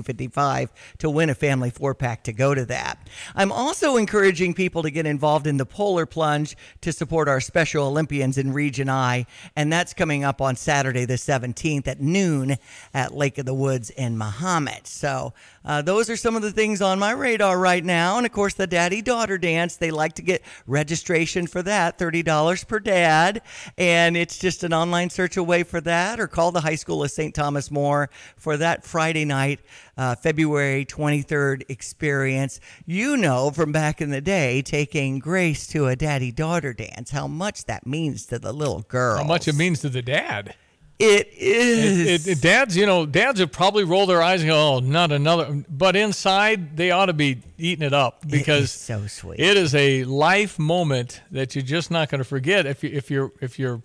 359-2255 0.05 0.69
to 0.99 1.11
win 1.11 1.31
a 1.31 1.35
family 1.35 1.71
four 1.71 1.95
pack 1.95 2.25
to 2.25 2.33
go 2.33 2.55
to 2.55 2.65
that. 2.67 2.99
I'm 3.35 3.53
also 3.53 3.97
encouraging 3.97 4.55
people 4.55 4.83
to 4.83 4.91
get 4.91 5.07
involved 5.07 5.47
in 5.47 5.57
the 5.57 5.67
polar 5.67 6.07
plunge 6.07 6.57
to 6.83 6.93
support 6.93 7.29
our 7.29 7.41
Special 7.41 7.87
Olympians 7.87 8.39
in 8.39 8.53
Region 8.53 8.89
I, 8.89 9.27
and 9.57 9.73
that's 9.73 9.95
coming 9.95 10.25
up 10.25 10.41
on 10.41 10.57
Saturday 10.57 11.05
the 11.05 11.15
17th 11.15 11.89
at 11.89 12.01
noon 12.01 12.57
at 12.93 13.15
Lake 13.15 13.39
of 13.39 13.47
the 13.47 13.55
Woods 13.55 13.91
in 13.91 14.17
Mahomet. 14.17 14.87
So 14.87 15.33
uh, 15.65 15.83
those 15.83 16.11
are 16.11 16.17
some 16.17 16.37
of 16.37 16.43
the 16.43 16.53
things 16.53 16.83
on 16.83 16.99
my 16.99 17.13
radar 17.13 17.59
right 17.59 17.85
now, 17.85 18.17
and 18.17 18.27
of 18.27 18.33
course 18.33 18.55
the 18.55 18.67
daddy 18.67 19.01
daughter 19.01 19.39
dance. 19.39 19.77
They 19.77 19.91
like 19.91 20.15
to 20.15 20.23
get 20.23 20.43
registration 20.67 21.47
for 21.47 21.63
that, 21.63 21.99
thirty 21.99 22.23
dollars 22.23 22.65
per 22.65 22.79
dad, 22.79 23.43
and 23.79 24.17
it's 24.17 24.39
just 24.39 24.65
an 24.65 24.75
online 24.75 25.11
search 25.11 25.37
away 25.37 25.63
for 25.63 25.81
that, 25.83 26.21
or 26.21 26.27
call 26.27 26.53
the 26.53 26.61
High 26.61 26.75
School 26.75 27.03
of 27.03 27.11
St. 27.11 27.35
Thomas 27.35 27.71
More 27.71 28.11
for 28.37 28.57
that 28.57 28.85
Friday 28.85 29.25
night. 29.25 29.61
Uh, 29.97 30.15
February 30.15 30.85
23rd 30.85 31.63
experience. 31.69 32.61
You 32.87 33.17
know 33.17 33.51
from 33.51 33.73
back 33.73 34.01
in 34.01 34.11
the 34.11 34.21
day, 34.21 34.63
taking 34.63 35.19
Grace 35.19 35.67
to 35.69 35.87
a 35.87 35.97
daddy 35.97 36.33
daughter 36.33 36.73
dance, 36.73 37.11
how 37.11 37.27
much 37.27 37.65
that 37.67 37.87
means 37.87 38.27
to 38.27 38.39
the 38.39 38.53
little 38.53 38.83
girl. 38.83 39.19
How 39.19 39.25
much 39.25 39.49
it 39.49 39.55
means 39.55 39.81
to 39.81 39.89
the 39.89 40.03
dad. 40.03 40.55
It 40.99 41.29
is. 41.37 42.27
It, 42.27 42.39
it, 42.39 42.41
dads, 42.41 42.77
you 42.77 42.87
know, 42.87 43.05
dads 43.05 43.41
would 43.41 43.51
probably 43.51 43.83
roll 43.83 44.07
their 44.07 44.23
eyes 44.23 44.43
and 44.43 44.51
go, 44.51 44.75
"Oh, 44.75 44.79
not 44.79 45.11
another." 45.11 45.65
But 45.69 45.97
inside, 45.97 46.77
they 46.77 46.93
ought 46.93 47.07
to 47.07 47.13
be 47.13 47.41
eating 47.59 47.85
it 47.85 47.93
up 47.93 48.27
because 48.27 48.71
so 48.71 49.07
sweet. 49.09 49.41
It 49.41 49.57
is 49.57 49.75
a 49.75 50.05
life 50.05 50.57
moment 50.57 51.21
that 51.33 51.57
you're 51.57 51.65
just 51.65 51.91
not 51.91 52.11
going 52.11 52.21
to 52.21 52.25
forget 52.25 52.67
if 52.67 52.85
you 52.85 52.91
if 52.93 53.11
you're 53.11 53.33
if 53.41 53.59
you're 53.59 53.83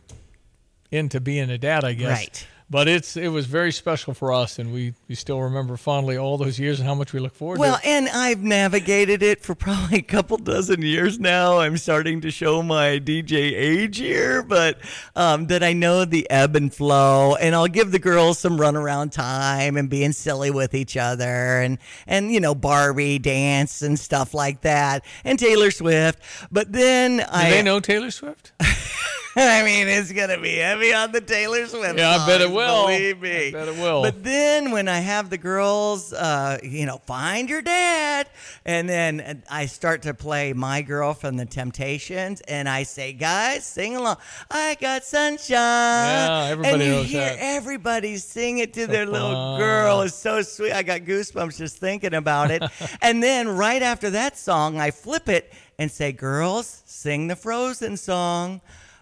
into 0.91 1.19
being 1.19 1.49
a 1.49 1.57
dad, 1.57 1.83
I 1.83 1.93
guess. 1.93 2.09
Right. 2.09 2.47
But 2.71 2.87
it's 2.87 3.17
it 3.17 3.29
was 3.29 3.47
very 3.47 3.71
special 3.71 4.13
for 4.13 4.31
us, 4.31 4.59
and 4.59 4.71
we, 4.71 4.93
we 5.07 5.15
still 5.15 5.41
remember 5.41 5.75
fondly 5.75 6.17
all 6.17 6.37
those 6.37 6.59
years 6.59 6.79
and 6.79 6.87
how 6.87 6.93
much 6.93 7.13
we 7.13 7.19
look 7.19 7.33
forward 7.33 7.57
Well, 7.57 7.79
to. 7.79 7.81
it. 7.81 7.89
and 7.89 8.09
I've 8.09 8.43
navigated 8.43 9.23
it 9.23 9.41
for 9.41 9.55
probably 9.65 9.97
a 9.97 10.01
couple 10.03 10.37
dozen 10.37 10.83
years 10.83 11.17
now. 11.19 11.57
I'm 11.59 11.77
starting 11.77 12.21
to 12.21 12.29
show 12.29 12.61
my 12.61 12.99
DJ 12.99 13.53
age 13.55 13.97
here, 13.97 14.43
but 14.43 14.77
um, 15.15 15.47
that 15.47 15.63
I 15.63 15.73
know 15.73 16.05
the 16.05 16.29
ebb 16.29 16.55
and 16.55 16.71
flow, 16.71 17.33
and 17.35 17.55
I'll 17.55 17.65
give 17.67 17.91
the 17.91 17.97
girls 17.97 18.37
some 18.37 18.59
runaround 18.59 19.13
time 19.13 19.75
and 19.75 19.89
being 19.89 20.11
silly 20.11 20.51
with 20.51 20.75
each 20.75 20.95
other, 20.95 21.61
and 21.61 21.79
and 22.05 22.31
you 22.31 22.39
know 22.39 22.53
Barbie 22.53 23.17
dance 23.17 23.81
and 23.81 23.97
stuff 23.97 24.35
like 24.35 24.61
that, 24.61 25.03
and 25.23 25.39
Taylor 25.39 25.71
Swift. 25.71 26.19
But 26.51 26.71
then 26.71 27.19
I 27.21 27.23
Do 27.23 27.29
I 27.31 27.49
they 27.49 27.61
know 27.63 27.79
Taylor 27.79 28.11
Swift? 28.11 28.51
I 29.61 29.63
mean, 29.63 29.87
it's 29.87 30.11
gonna 30.11 30.39
be 30.39 30.55
heavy 30.55 30.93
on 30.93 31.13
the 31.13 31.21
Taylor 31.21 31.65
Swift. 31.65 31.97
Yeah, 31.97 32.17
I 32.17 32.27
bet 32.27 32.41
it 32.41 32.51
will. 32.51 32.87
Believe 32.87 33.21
me. 33.21 33.47
I 33.47 33.51
bet 33.51 33.67
it 33.69 33.75
will. 33.75 34.01
But 34.01 34.21
then 34.21 34.71
when 34.71 34.89
I 34.89 34.99
have 34.99 35.29
the 35.29 35.37
girls, 35.37 36.11
uh, 36.11 36.57
you 36.61 36.85
know, 36.85 36.97
find 36.97 37.49
your 37.49 37.61
dad, 37.61 38.27
and 38.65 38.89
then 38.89 39.43
I 39.49 39.67
start 39.67 40.01
to 40.01 40.13
play 40.13 40.51
"My 40.51 40.81
Girl" 40.81 41.13
from 41.13 41.37
the 41.37 41.45
Temptations, 41.45 42.41
and 42.41 42.67
I 42.67 42.83
say, 42.83 43.13
guys, 43.13 43.65
sing 43.65 43.95
along. 43.95 44.17
I 44.51 44.75
got 44.81 45.05
sunshine. 45.05 45.47
Yeah, 45.49 46.47
everybody 46.51 46.73
and 46.73 46.83
you 46.83 46.89
knows 46.89 47.05
hear 47.05 47.21
that. 47.21 47.37
everybody 47.39 48.17
sing 48.17 48.57
it 48.57 48.73
to 48.73 48.87
their 48.87 49.05
little 49.05 49.57
girl. 49.57 50.01
It's 50.01 50.15
so 50.15 50.41
sweet. 50.41 50.73
I 50.73 50.83
got 50.83 51.01
goosebumps 51.01 51.57
just 51.57 51.77
thinking 51.77 52.13
about 52.13 52.51
it. 52.51 52.61
and 53.01 53.23
then 53.23 53.47
right 53.47 53.81
after 53.81 54.09
that 54.09 54.37
song, 54.37 54.81
I 54.81 54.91
flip 54.91 55.29
it 55.29 55.53
and 55.77 55.89
say, 55.89 56.11
girls, 56.11 56.83
sing 56.85 57.27
the 57.27 57.37
Frozen 57.37 57.95
song. 57.95 58.59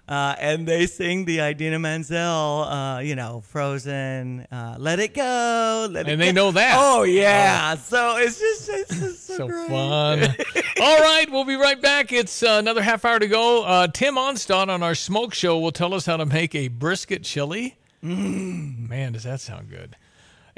Uh, 0.07 0.35
and 0.39 0.65
they 0.65 0.85
sing 0.87 1.25
the 1.25 1.39
Idina 1.39 1.79
Menzel, 1.79 2.17
uh, 2.63 2.99
you 2.99 3.13
know, 3.15 3.41
Frozen, 3.49 4.47
uh, 4.51 4.75
Let 4.79 4.99
It 4.99 5.13
Go. 5.13 5.87
Let 5.91 6.07
it 6.07 6.11
And 6.13 6.21
they 6.21 6.27
go. 6.27 6.31
know 6.45 6.51
that. 6.51 6.75
Oh, 6.79 7.03
yeah. 7.03 7.75
So 7.75 8.15
it's 8.17 8.39
just, 8.39 8.69
it's 8.69 8.99
just 8.99 9.27
so, 9.27 9.35
so 9.37 9.47
great. 9.47 9.67
fun. 9.67 10.19
All 10.81 10.99
right, 10.99 11.25
we'll 11.29 11.43
be 11.43 11.55
right 11.55 11.81
back. 11.81 12.13
It's 12.13 12.41
uh, 12.41 12.55
another 12.59 12.81
half 12.81 13.03
hour 13.03 13.19
to 13.19 13.27
go. 13.27 13.63
Uh, 13.65 13.87
Tim 13.87 14.15
Onstott 14.15 14.69
on 14.69 14.81
our 14.81 14.95
smoke 14.95 15.33
show 15.33 15.59
will 15.59 15.73
tell 15.73 15.93
us 15.93 16.05
how 16.05 16.15
to 16.17 16.25
make 16.25 16.55
a 16.55 16.69
brisket 16.69 17.23
chili. 17.23 17.75
Mm. 18.03 18.87
Man, 18.87 19.11
does 19.11 19.23
that 19.23 19.41
sound 19.41 19.69
good. 19.69 19.95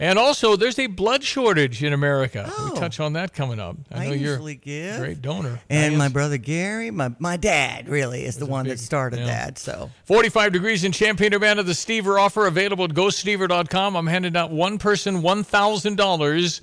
And 0.01 0.17
also, 0.17 0.55
there's 0.55 0.79
a 0.79 0.88
blood 0.88 1.25
shortage 1.25 1.83
in 1.83 1.91
America. 1.91 2.49
Oh. 2.49 2.71
We 2.73 2.79
touch 2.79 3.01
on 3.01 3.13
that 3.13 3.33
coming 3.33 3.59
up. 3.59 3.75
I 3.91 4.05
I 4.05 4.07
know 4.07 4.13
you're 4.13 4.38
give. 4.55 4.95
a 4.95 4.99
great 4.99 5.21
donor. 5.21 5.59
And 5.69 5.97
my 5.97 6.07
brother 6.07 6.38
Gary, 6.38 6.89
my, 6.89 7.13
my 7.19 7.35
dad 7.35 7.89
really 7.89 8.23
is 8.23 8.38
the 8.38 8.45
one 8.45 8.65
that 8.67 8.79
started 8.79 9.19
yeah. 9.19 9.25
that. 9.25 9.57
So 9.57 9.91
45 10.05 10.53
degrees 10.53 10.85
in 10.85 10.93
Champaign 10.93 11.33
Urbana. 11.33 11.63
The 11.63 11.73
Stever 11.73 12.17
offer 12.17 12.47
available 12.47 12.85
at 12.85 12.91
GoStever.com. 12.91 13.97
I'm 13.97 14.07
handing 14.07 14.38
out 14.38 14.51
one 14.51 14.77
person 14.77 15.21
$1,000 15.21 16.62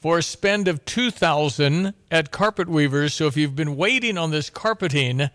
for 0.00 0.18
a 0.18 0.22
spend 0.22 0.66
of 0.66 0.84
2000 0.84 1.94
at 2.10 2.32
Carpet 2.32 2.68
Weavers. 2.68 3.14
So 3.14 3.28
if 3.28 3.36
you've 3.36 3.54
been 3.54 3.76
waiting 3.76 4.18
on 4.18 4.32
this 4.32 4.50
carpeting, 4.50 5.30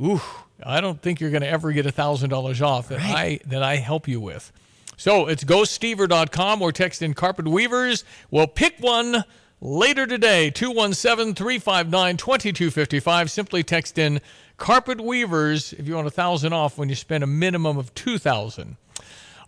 ooh, 0.00 0.22
I 0.64 0.80
don't 0.80 1.02
think 1.02 1.20
you're 1.20 1.30
going 1.30 1.42
to 1.42 1.48
ever 1.48 1.72
get 1.72 1.84
$1,000 1.84 2.62
off 2.62 2.90
that 2.90 3.00
I 3.00 3.40
that 3.46 3.64
I 3.64 3.76
help 3.76 4.06
you 4.06 4.20
with. 4.20 4.52
So 4.98 5.28
it's 5.28 5.44
GoStever.com 5.44 6.60
or 6.60 6.72
text 6.72 7.02
in 7.02 7.14
Carpet 7.14 7.46
Weavers. 7.46 8.04
We'll 8.32 8.48
pick 8.48 8.74
one 8.80 9.22
later 9.60 10.08
today, 10.08 10.50
217 10.50 11.36
359 11.36 12.16
2255. 12.16 13.30
Simply 13.30 13.62
text 13.62 13.96
in 13.96 14.20
Carpet 14.56 15.00
Weavers 15.00 15.72
if 15.74 15.86
you 15.86 15.94
want 15.94 16.06
a 16.06 16.10
1000 16.10 16.52
off 16.52 16.76
when 16.76 16.88
you 16.88 16.96
spend 16.96 17.22
a 17.22 17.28
minimum 17.28 17.78
of 17.78 17.94
2000 17.94 18.76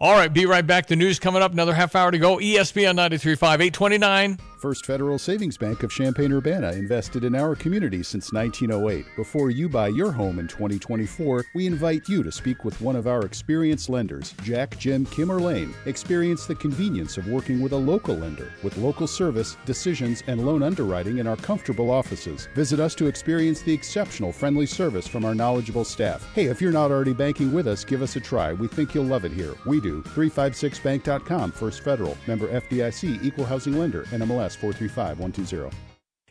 All 0.00 0.12
right, 0.12 0.32
be 0.32 0.46
right 0.46 0.64
back. 0.64 0.86
The 0.86 0.94
news 0.94 1.18
coming 1.18 1.42
up. 1.42 1.52
Another 1.52 1.74
half 1.74 1.96
hour 1.96 2.12
to 2.12 2.18
go. 2.18 2.36
ESPN 2.36 2.94
935 2.94 3.60
829. 3.60 4.38
First 4.60 4.84
Federal 4.84 5.18
Savings 5.18 5.56
Bank 5.56 5.82
of 5.82 5.90
Champaign 5.90 6.32
Urbana 6.32 6.72
invested 6.72 7.24
in 7.24 7.34
our 7.34 7.56
community 7.56 8.02
since 8.02 8.30
1908. 8.30 9.06
Before 9.16 9.50
you 9.50 9.70
buy 9.70 9.88
your 9.88 10.12
home 10.12 10.38
in 10.38 10.48
2024, 10.48 11.46
we 11.54 11.66
invite 11.66 12.10
you 12.10 12.22
to 12.22 12.30
speak 12.30 12.62
with 12.62 12.78
one 12.78 12.94
of 12.94 13.06
our 13.06 13.24
experienced 13.24 13.88
lenders, 13.88 14.34
Jack, 14.42 14.76
Jim, 14.78 15.06
Kim, 15.06 15.32
or 15.32 15.40
Lane. 15.40 15.74
Experience 15.86 16.44
the 16.44 16.54
convenience 16.54 17.16
of 17.16 17.26
working 17.28 17.62
with 17.62 17.72
a 17.72 17.76
local 17.76 18.16
lender 18.16 18.52
with 18.62 18.76
local 18.76 19.06
service, 19.06 19.56
decisions, 19.64 20.22
and 20.26 20.44
loan 20.44 20.62
underwriting 20.62 21.18
in 21.18 21.26
our 21.26 21.36
comfortable 21.36 21.90
offices. 21.90 22.46
Visit 22.54 22.80
us 22.80 22.94
to 22.96 23.06
experience 23.06 23.62
the 23.62 23.72
exceptional 23.72 24.30
friendly 24.30 24.66
service 24.66 25.06
from 25.06 25.24
our 25.24 25.34
knowledgeable 25.34 25.86
staff. 25.86 26.30
Hey, 26.34 26.46
if 26.46 26.60
you're 26.60 26.70
not 26.70 26.90
already 26.90 27.14
banking 27.14 27.50
with 27.50 27.66
us, 27.66 27.82
give 27.82 28.02
us 28.02 28.16
a 28.16 28.20
try. 28.20 28.52
We 28.52 28.68
think 28.68 28.94
you'll 28.94 29.04
love 29.04 29.24
it 29.24 29.32
here. 29.32 29.54
We 29.64 29.80
do. 29.80 30.02
356bank.com, 30.02 31.52
First 31.52 31.80
Federal. 31.82 32.18
Member 32.26 32.48
FDIC, 32.48 33.24
Equal 33.24 33.46
Housing 33.46 33.78
Lender, 33.78 34.04
NMLS 34.10 34.49
435120. 34.56 35.89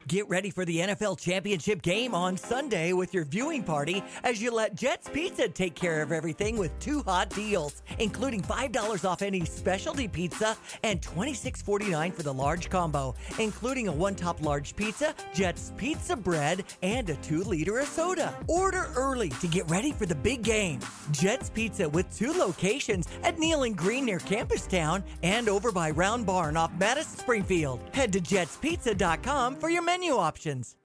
Get 0.10 0.28
ready 0.28 0.50
for 0.50 0.66
the 0.66 0.80
NFL 0.80 1.20
Championship 1.20 1.84
game 1.84 2.16
on 2.16 2.36
Sunday 2.36 2.94
with 2.94 3.14
your 3.14 3.26
viewing 3.26 3.62
party 3.62 4.04
as 4.24 4.42
you 4.42 4.50
let 4.50 4.74
Jets 4.74 5.08
Pizza 5.08 5.48
take 5.48 5.76
care 5.76 6.02
of 6.02 6.12
everything 6.12 6.58
with 6.58 6.72
two 6.80 7.04
hot 7.04 7.30
deals, 7.30 7.84
including 8.00 8.42
$5 8.42 9.08
off 9.08 9.22
any 9.22 9.46
specialty 9.46 10.08
pizza 10.08 10.58
and 10.82 11.00
$26.49 11.00 12.12
for 12.12 12.24
the 12.24 12.34
large 12.34 12.72
combo, 12.72 13.14
including 13.38 13.88
a 13.88 13.92
one 13.92 14.16
top 14.16 14.42
large 14.42 14.76
pizza, 14.76 15.14
Jets 15.32 15.74
Pizza 15.78 16.16
bread, 16.16 16.64
and 16.82 17.08
a 17.12 17.16
two 17.18 17.44
liter 17.44 17.78
of 17.78 17.88
soda. 17.88 18.36
Order 18.48 18.90
early 18.96 19.30
to 19.30 19.48
get 19.48 19.70
ready 19.70 19.92
for 19.92 20.08
the 20.08 20.16
big 20.16 20.42
game. 20.42 20.80
Jets 21.12 21.52
Pizza 21.52 21.88
with 21.88 22.18
two 22.18 22.34
locations 22.34 23.08
at 23.22 23.38
Neil 23.38 23.62
and 23.62 23.78
Green 23.78 24.06
near 24.06 24.18
Campus 24.18 24.66
Town 24.66 25.04
and 25.22 25.48
over 25.48 25.72
by 25.72 25.92
Round 25.92 26.26
Barn 26.26 26.58
off 26.58 26.72
Madison 26.80 27.20
Springfield. 27.20 27.80
Head 27.94 28.12
to 28.14 28.20
jetspizza.com 28.20 29.58
for 29.58 29.70
your 29.70 29.84
menu 30.00 30.16
options. 30.16 30.76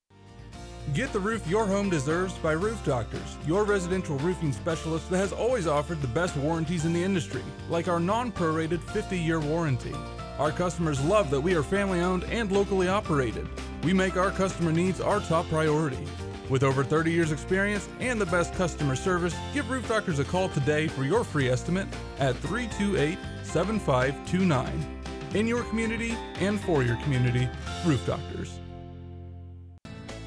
Get 0.93 1.13
the 1.13 1.21
roof 1.21 1.47
your 1.47 1.67
home 1.67 1.89
deserves 1.89 2.35
by 2.35 2.53
Roof 2.53 2.85
Doctors, 2.85 3.39
your 3.47 3.65
residential 3.65 4.19
roofing 4.19 4.53
specialist 4.53 5.09
that 5.11 5.19
has 5.19 5.33
always 5.33 5.67
offered 5.67 6.03
the 6.03 6.09
best 6.09 6.37
warranties 6.37 6.85
in 6.85 6.93
the 6.93 7.03
industry, 7.03 7.43
like 7.71 7.89
our 7.89 8.01
non 8.01 8.33
prorated 8.33 8.83
50 8.91 9.19
year 9.19 9.41
warranty. 9.41 9.95
Our 10.39 10.51
customers 10.51 11.03
love 11.05 11.31
that 11.31 11.41
we 11.41 11.55
are 11.55 11.63
family 11.63 12.01
owned 12.01 12.25
and 12.25 12.51
locally 12.51 12.89
operated. 12.89 13.49
We 13.85 13.93
make 13.93 14.17
our 14.17 14.33
customer 14.33 14.73
needs 14.73 15.01
our 15.01 15.21
top 15.21 15.47
priority. 15.47 16.05
With 16.51 16.65
over 16.65 16.85
30 16.85 17.11
years' 17.11 17.33
experience 17.33 17.89
and 18.01 18.21
the 18.21 18.27
best 18.27 18.53
customer 18.55 18.97
service, 18.97 19.35
give 19.55 19.71
Roof 19.71 19.89
Doctors 19.89 20.19
a 20.19 20.25
call 20.25 20.49
today 20.51 20.89
for 20.89 21.05
your 21.05 21.25
free 21.25 21.49
estimate 21.49 21.87
at 22.19 22.37
328 22.37 23.17
7529. 23.45 25.01
In 25.35 25.47
your 25.47 25.63
community 25.65 26.15
and 26.41 26.61
for 26.61 26.83
your 26.83 26.97
community, 26.97 27.49
Roof 27.87 28.05
Doctors. 28.07 28.59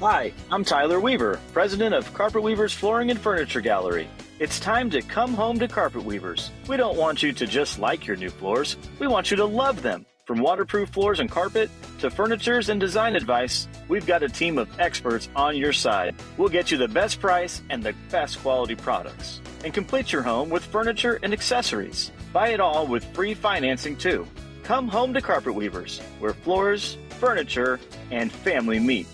Hi, 0.00 0.32
I'm 0.52 0.64
Tyler 0.64 1.00
Weaver, 1.00 1.40
president 1.52 1.92
of 1.92 2.14
Carpet 2.14 2.40
Weavers 2.40 2.72
Flooring 2.72 3.10
and 3.10 3.18
Furniture 3.18 3.60
Gallery. 3.60 4.08
It's 4.38 4.60
time 4.60 4.90
to 4.90 5.02
come 5.02 5.34
home 5.34 5.58
to 5.58 5.66
Carpet 5.66 6.04
Weavers. 6.04 6.52
We 6.68 6.76
don't 6.76 6.96
want 6.96 7.20
you 7.20 7.32
to 7.32 7.48
just 7.48 7.80
like 7.80 8.06
your 8.06 8.14
new 8.14 8.30
floors, 8.30 8.76
we 9.00 9.08
want 9.08 9.32
you 9.32 9.36
to 9.38 9.44
love 9.44 9.82
them. 9.82 10.06
From 10.24 10.38
waterproof 10.38 10.90
floors 10.90 11.18
and 11.18 11.28
carpet 11.28 11.68
to 11.98 12.10
furnitures 12.10 12.68
and 12.68 12.78
design 12.78 13.16
advice, 13.16 13.66
we've 13.88 14.06
got 14.06 14.22
a 14.22 14.28
team 14.28 14.56
of 14.56 14.68
experts 14.78 15.28
on 15.34 15.56
your 15.56 15.72
side. 15.72 16.14
We'll 16.36 16.48
get 16.48 16.70
you 16.70 16.78
the 16.78 16.86
best 16.86 17.18
price 17.18 17.60
and 17.68 17.82
the 17.82 17.94
best 18.08 18.38
quality 18.38 18.76
products. 18.76 19.40
And 19.64 19.74
complete 19.74 20.12
your 20.12 20.22
home 20.22 20.48
with 20.48 20.64
furniture 20.64 21.18
and 21.24 21.32
accessories. 21.32 22.12
Buy 22.32 22.50
it 22.50 22.60
all 22.60 22.86
with 22.86 23.04
free 23.16 23.34
financing 23.34 23.96
too. 23.96 24.28
Come 24.62 24.86
home 24.86 25.12
to 25.14 25.20
Carpet 25.20 25.56
Weavers, 25.56 25.98
where 26.20 26.34
floors, 26.34 26.98
furniture, 27.18 27.80
and 28.12 28.30
family 28.30 28.78
meet. 28.78 29.08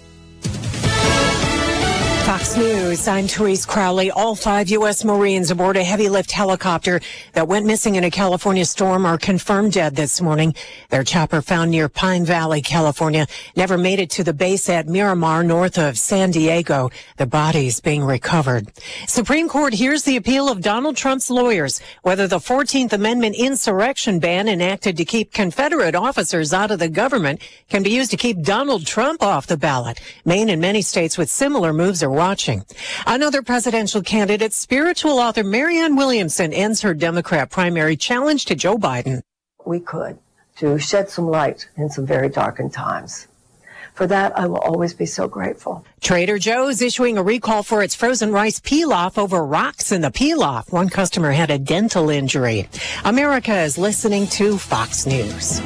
Fox 2.25 2.57
News, 2.57 3.07
I'm 3.07 3.29
Therese 3.29 3.67
Crowley. 3.67 4.11
All 4.11 4.35
five 4.35 4.71
U.S. 4.71 5.05
Marines 5.05 5.51
aboard 5.51 5.77
a 5.77 5.85
heavy 5.85 6.09
lift 6.09 6.31
helicopter 6.31 7.03
that 7.35 7.49
went 7.49 7.67
missing 7.67 7.97
in 7.97 8.05
a 8.05 8.11
California 8.11 8.65
storm 8.65 9.05
are 9.05 9.19
confirmed 9.19 9.73
dead 9.75 9.95
this 9.95 10.23
morning. 10.23 10.55
Their 10.89 11.05
chopper 11.05 11.43
found 11.43 11.71
near 11.71 11.91
Pine 11.91 12.25
Valley, 12.25 12.63
California, 12.63 13.27
never 13.57 13.77
made 13.77 14.01
it 14.01 14.09
to 14.13 14.25
the 14.25 14.33
base 14.33 14.71
at 14.71 14.89
Miramar 14.89 15.45
north 15.45 15.77
of 15.77 15.99
San 15.99 16.31
Diego. 16.31 16.91
The 17.19 17.27
bodies 17.27 17.81
being 17.81 18.03
recovered. 18.03 18.73
Supreme 19.07 19.47
Court 19.47 19.75
hears 19.75 20.05
the 20.05 20.17
appeal 20.17 20.49
of 20.49 20.63
Donald 20.63 20.97
Trump's 20.97 21.29
lawyers 21.29 21.83
whether 22.05 22.27
the 22.27 22.39
14th 22.39 22.95
Amendment 22.95 23.37
insurrection 23.37 24.19
ban 24.19 24.49
enacted 24.49 24.97
to 24.97 25.05
keep 25.05 25.35
Confederate 25.35 25.95
officers 25.95 26.55
out 26.55 26.71
of 26.71 26.79
the 26.79 26.89
government 26.89 27.43
can 27.69 27.83
be 27.83 27.91
used 27.91 28.11
to 28.13 28.17
keep 28.17 28.43
Donald 28.43 28.87
Trump 28.87 29.23
off 29.23 29.47
the 29.47 29.59
ballot. 29.59 30.01
Maine 30.25 30.49
and 30.49 30.63
many 30.63 30.81
states 30.81 31.19
with 31.19 31.29
similar 31.29 31.75
moves 31.75 32.03
are 32.03 32.14
watching. 32.15 32.65
Another 33.07 33.43
presidential 33.43 34.03
candidate, 34.03 34.53
spiritual 34.53 35.19
author 35.19 35.45
Marianne 35.45 35.97
Williamson, 35.97 36.53
ends 36.53 36.81
her 36.83 36.95
Democrat 36.95 37.51
primary 37.51 37.97
challenge 37.97 38.47
to 38.47 38.55
Joe 38.55 38.79
Biden. 38.79 39.21
We 39.67 39.81
could 39.81 40.19
to 40.57 40.79
shed 40.79 41.11
some 41.11 41.27
light 41.27 41.69
in 41.77 41.91
some 41.91 42.07
very 42.07 42.29
darkened 42.29 42.73
times. 42.73 43.27
For 43.95 44.09
that, 44.09 44.37
I 44.37 44.47
will 44.47 44.59
always 44.59 44.93
be 44.93 45.07
so 45.07 45.29
grateful. 45.29 45.85
Trader 46.01 46.37
Joe's 46.37 46.83
issuing 46.83 47.17
a 47.17 47.23
recall 47.23 47.63
for 47.63 47.81
its 47.81 47.95
frozen 47.95 48.33
rice 48.33 48.59
pilaf 48.59 49.17
over 49.17 49.45
rocks 49.45 49.93
in 49.93 50.01
the 50.01 50.11
pilaf. 50.11 50.73
One 50.73 50.89
customer 50.89 51.31
had 51.31 51.51
a 51.51 51.61
dental 51.61 52.11
injury. 52.11 52.69
America 53.05 53.57
is 53.57 53.79
listening 53.79 54.27
to 54.29 54.59
Fox 54.59 55.07
News. 55.07 55.61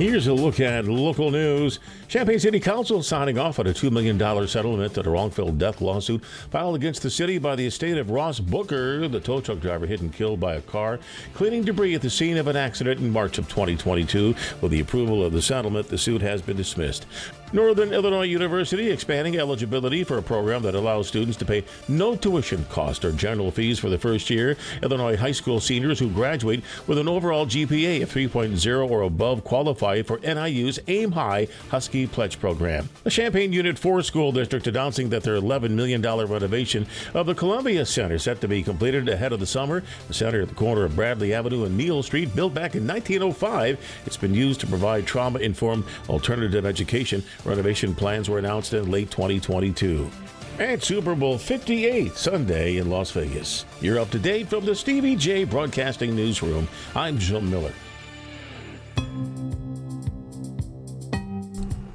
Here's 0.00 0.28
a 0.28 0.32
look 0.32 0.60
at 0.60 0.86
local 0.86 1.30
news. 1.30 1.78
Champaign 2.08 2.38
City 2.38 2.58
Council 2.58 3.02
signing 3.02 3.36
off 3.36 3.58
on 3.58 3.66
a 3.66 3.74
$2 3.74 3.92
million 3.92 4.18
settlement 4.48 4.94
to 4.94 5.06
a 5.06 5.10
wrongful 5.10 5.52
death 5.52 5.82
lawsuit 5.82 6.24
filed 6.24 6.74
against 6.74 7.02
the 7.02 7.10
city 7.10 7.36
by 7.36 7.54
the 7.54 7.66
estate 7.66 7.98
of 7.98 8.08
Ross 8.08 8.40
Booker, 8.40 9.06
the 9.08 9.20
tow 9.20 9.42
truck 9.42 9.60
driver 9.60 9.84
hit 9.84 10.00
and 10.00 10.10
killed 10.10 10.40
by 10.40 10.54
a 10.54 10.62
car, 10.62 11.00
cleaning 11.34 11.64
debris 11.64 11.94
at 11.94 12.00
the 12.00 12.08
scene 12.08 12.38
of 12.38 12.46
an 12.46 12.56
accident 12.56 13.00
in 13.00 13.12
March 13.12 13.36
of 13.36 13.46
2022. 13.50 14.34
With 14.62 14.72
the 14.72 14.80
approval 14.80 15.22
of 15.22 15.34
the 15.34 15.42
settlement, 15.42 15.88
the 15.88 15.98
suit 15.98 16.22
has 16.22 16.40
been 16.40 16.56
dismissed. 16.56 17.04
Northern 17.52 17.92
Illinois 17.92 18.26
University 18.26 18.92
expanding 18.92 19.36
eligibility 19.36 20.04
for 20.04 20.18
a 20.18 20.22
program 20.22 20.62
that 20.62 20.76
allows 20.76 21.08
students 21.08 21.36
to 21.38 21.44
pay 21.44 21.64
no 21.88 22.14
tuition 22.14 22.64
cost 22.66 23.04
or 23.04 23.10
general 23.10 23.50
fees 23.50 23.76
for 23.76 23.88
the 23.88 23.98
first 23.98 24.30
year. 24.30 24.56
Illinois 24.84 25.16
high 25.16 25.32
school 25.32 25.58
seniors 25.58 25.98
who 25.98 26.08
graduate 26.10 26.62
with 26.86 26.96
an 26.96 27.08
overall 27.08 27.46
GPA 27.46 28.04
of 28.04 28.12
3.0 28.12 28.88
or 28.88 29.02
above 29.02 29.42
qualify 29.42 30.00
for 30.02 30.18
NIU's 30.18 30.78
Aim 30.86 31.10
High 31.10 31.48
Huskie 31.70 32.08
Pledge 32.08 32.38
Program. 32.38 32.88
The 33.02 33.10
Champaign 33.10 33.52
Unit 33.52 33.80
4 33.80 34.02
school 34.02 34.30
district 34.30 34.68
announcing 34.68 35.08
that 35.08 35.24
their 35.24 35.34
$11 35.34 35.70
million 35.70 36.00
renovation 36.02 36.86
of 37.14 37.26
the 37.26 37.34
Columbia 37.34 37.84
Center 37.84 38.18
set 38.18 38.40
to 38.42 38.48
be 38.48 38.62
completed 38.62 39.08
ahead 39.08 39.32
of 39.32 39.40
the 39.40 39.46
summer. 39.46 39.82
The 40.06 40.14
center 40.14 40.42
at 40.42 40.48
the 40.50 40.54
corner 40.54 40.84
of 40.84 40.94
Bradley 40.94 41.34
Avenue 41.34 41.64
and 41.64 41.76
Neil 41.76 42.04
Street, 42.04 42.32
built 42.36 42.54
back 42.54 42.76
in 42.76 42.86
1905, 42.86 44.02
it's 44.06 44.16
been 44.16 44.34
used 44.34 44.60
to 44.60 44.68
provide 44.68 45.04
trauma-informed 45.04 45.84
alternative 46.08 46.64
education 46.64 47.24
Renovation 47.44 47.94
plans 47.94 48.28
were 48.28 48.38
announced 48.38 48.74
in 48.74 48.90
late 48.90 49.10
2022. 49.10 50.10
And 50.58 50.82
Super 50.82 51.14
Bowl 51.14 51.38
58 51.38 52.12
Sunday 52.16 52.76
in 52.76 52.90
Las 52.90 53.10
Vegas. 53.12 53.64
You're 53.80 53.98
up 53.98 54.10
to 54.10 54.18
date 54.18 54.48
from 54.48 54.66
the 54.66 54.74
Stevie 54.74 55.16
Jay 55.16 55.44
Broadcasting 55.44 56.14
Newsroom. 56.14 56.68
I'm 56.94 57.18
Jim 57.18 57.50
Miller. 57.50 57.72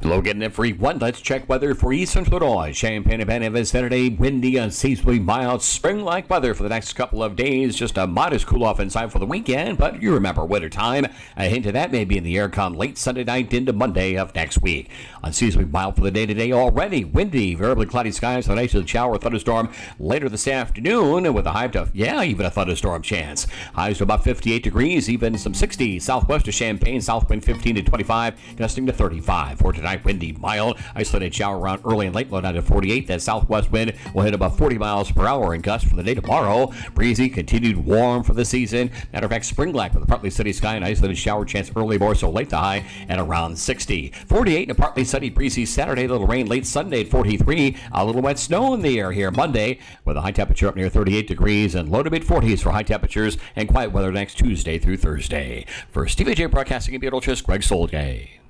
Low 0.06 0.22
getting 0.22 0.44
it 0.44 0.54
for 0.54 0.68
one. 0.68 1.00
Let's 1.00 1.20
check 1.20 1.50
weather 1.50 1.74
for 1.74 1.92
eastern 1.92 2.26
Illinois. 2.26 2.72
Champaign 2.72 3.22
Urbana 3.22 3.50
vicinity, 3.50 4.10
windy, 4.10 4.56
unseasonably 4.56 5.18
mild, 5.18 5.64
spring-like 5.64 6.30
weather 6.30 6.54
for 6.54 6.62
the 6.62 6.70
next 6.70 6.94
couple 6.94 7.24
of 7.24 7.36
days. 7.36 7.76
Just 7.76 7.98
a 7.98 8.06
modest 8.06 8.46
cool-off 8.46 8.80
inside 8.80 9.12
for 9.12 9.18
the 9.18 9.26
weekend, 9.26 9.80
but 9.80 10.04
you 10.04 10.14
remember 10.14 10.46
winter 10.46 10.70
time. 10.70 11.08
A 11.36 11.46
hint 11.46 11.66
of 11.66 11.74
that 11.74 11.92
may 11.92 12.06
be 12.06 12.20
in 12.20 12.24
the 12.24 12.38
air 12.38 12.50
come 12.50 12.76
late 12.76 13.00
Sunday 13.00 13.24
night 13.24 13.52
into 13.52 13.74
Monday 13.74 14.16
of 14.16 14.36
next 14.36 14.62
week. 14.62 14.92
Unseasonably 15.24 15.72
mild 15.72 15.96
for 15.96 16.04
the 16.04 16.12
day 16.12 16.28
today 16.28 16.52
already. 16.52 17.04
Windy, 17.04 17.56
variably 17.56 17.88
cloudy 17.88 18.12
skies 18.12 18.48
with 18.48 18.60
an 18.60 18.86
shower 18.86 19.16
or 19.16 19.18
thunderstorm 19.18 19.70
later 19.98 20.30
this 20.30 20.48
afternoon 20.48 21.34
with 21.34 21.48
a 21.48 21.52
high 21.52 21.68
to, 21.70 21.90
yeah, 21.94 22.22
even 22.22 22.46
a 22.46 22.52
thunderstorm 22.52 23.02
chance. 23.02 23.48
Highs 23.74 23.98
to 23.98 24.04
about 24.04 24.24
58 24.24 24.62
degrees, 24.62 25.10
even 25.10 25.36
some 25.36 25.56
60 25.56 26.00
southwest 26.00 26.48
of 26.48 26.54
Champaign, 26.54 27.02
south 27.02 27.28
wind 27.28 27.44
15 27.44 27.76
to 27.76 27.82
25, 27.82 28.56
gusting 28.56 28.86
to 28.86 28.94
35 28.94 29.58
for 29.58 29.74
tonight 29.74 29.95
windy, 30.04 30.34
mild. 30.34 30.80
Isolated 30.96 31.34
shower 31.34 31.60
around 31.60 31.82
early 31.86 32.08
and 32.08 32.16
late, 32.16 32.32
low 32.32 32.42
down 32.42 32.56
to 32.56 32.62
48. 32.62 33.08
That 33.08 33.22
southwest 33.22 33.72
wind 33.72 33.94
will 34.14 34.24
hit 34.24 34.34
about 34.34 34.58
40 34.58 34.78
miles 34.78 35.12
per 35.12 35.26
hour 35.26 35.54
in 35.54 35.62
gusts 35.62 35.88
for 35.88 35.96
the 35.96 36.04
day 36.04 36.16
tomorrow. 36.16 36.72
Breezy, 36.94 37.30
continued 37.30 37.78
warm 37.78 38.24
for 38.24 38.34
the 38.34 38.46
season. 38.46 38.92
Matter 39.14 39.26
of 39.26 39.32
fact, 39.32 39.46
spring 39.46 39.74
like 39.74 39.94
with 39.94 40.04
a 40.04 40.08
partly 40.08 40.30
sunny 40.30 40.52
sky 40.52 40.76
and 40.76 40.84
isolated 40.84 41.18
shower 41.18 41.46
chance 41.46 41.72
early, 41.76 41.98
more 41.98 42.16
so 42.16 42.30
late 42.30 42.50
to 42.50 42.58
high 42.58 42.86
at 43.08 43.20
around 43.20 43.58
60. 43.58 44.12
48 44.26 44.62
and 44.64 44.72
a 44.72 44.76
partly 44.76 45.04
sunny, 45.04 45.30
breezy 45.30 45.66
Saturday. 45.66 46.06
A 46.06 46.08
Little 46.08 46.28
rain 46.28 46.48
late 46.48 46.66
Sunday 46.66 47.02
at 47.02 47.08
43. 47.08 47.78
A 47.92 48.06
little 48.06 48.22
wet 48.22 48.40
snow 48.40 48.74
in 48.74 48.82
the 48.82 49.00
air 49.00 49.12
here 49.12 49.32
Monday 49.32 49.80
with 50.04 50.18
a 50.18 50.22
high 50.22 50.32
temperature 50.32 50.68
up 50.68 50.76
near 50.76 50.90
38 50.90 51.28
degrees 51.28 51.76
and 51.76 51.90
low 51.90 52.04
to 52.04 52.10
mid 52.10 52.24
40s 52.24 52.62
for 52.62 52.72
high 52.72 52.84
temperatures 52.84 53.38
and 53.56 53.68
quiet 53.70 53.92
weather 53.92 54.12
next 54.12 54.36
Tuesday 54.36 54.80
through 54.80 54.98
Thursday. 54.98 55.66
For 55.92 56.08
Stevie 56.08 56.36
Jay 56.36 56.46
Broadcasting 56.46 56.94
in 56.94 57.02
Beetlejuice, 57.02 57.44
Greg 57.44 57.62
Soulje. 57.62 58.45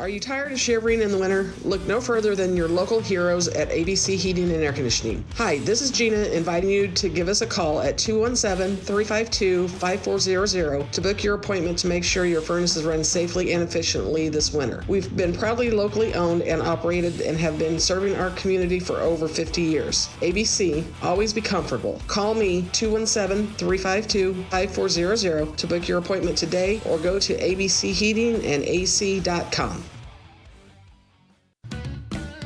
Are 0.00 0.08
you 0.08 0.20
tired 0.20 0.52
of 0.52 0.60
shivering 0.60 1.02
in 1.02 1.10
the 1.10 1.18
winter? 1.18 1.52
Look 1.64 1.84
no 1.88 2.00
further 2.00 2.36
than 2.36 2.56
your 2.56 2.68
local 2.68 3.00
heroes 3.00 3.48
at 3.48 3.68
ABC 3.70 4.14
Heating 4.14 4.52
and 4.52 4.62
Air 4.62 4.72
Conditioning. 4.72 5.24
Hi, 5.34 5.58
this 5.58 5.82
is 5.82 5.90
Gina 5.90 6.18
inviting 6.18 6.70
you 6.70 6.86
to 6.92 7.08
give 7.08 7.26
us 7.26 7.40
a 7.40 7.46
call 7.48 7.80
at 7.80 7.98
217 7.98 8.76
352 8.76 9.66
5400 9.66 10.92
to 10.92 11.00
book 11.00 11.24
your 11.24 11.34
appointment 11.34 11.80
to 11.80 11.88
make 11.88 12.04
sure 12.04 12.26
your 12.26 12.40
furnaces 12.40 12.84
run 12.84 13.02
safely 13.02 13.52
and 13.52 13.60
efficiently 13.60 14.28
this 14.28 14.52
winter. 14.52 14.84
We've 14.86 15.16
been 15.16 15.32
proudly 15.32 15.72
locally 15.72 16.14
owned 16.14 16.42
and 16.42 16.62
operated 16.62 17.20
and 17.22 17.36
have 17.38 17.58
been 17.58 17.80
serving 17.80 18.14
our 18.14 18.30
community 18.30 18.78
for 18.78 19.00
over 19.00 19.26
50 19.26 19.62
years. 19.62 20.08
ABC, 20.20 20.84
always 21.02 21.32
be 21.32 21.40
comfortable. 21.40 22.00
Call 22.06 22.34
me 22.34 22.68
217 22.70 23.48
352 23.56 24.44
5400 24.44 25.58
to 25.58 25.66
book 25.66 25.88
your 25.88 25.98
appointment 25.98 26.38
today 26.38 26.80
or 26.84 26.98
go 26.98 27.18
to 27.18 27.36
abcheatingandac.com. 27.36 29.87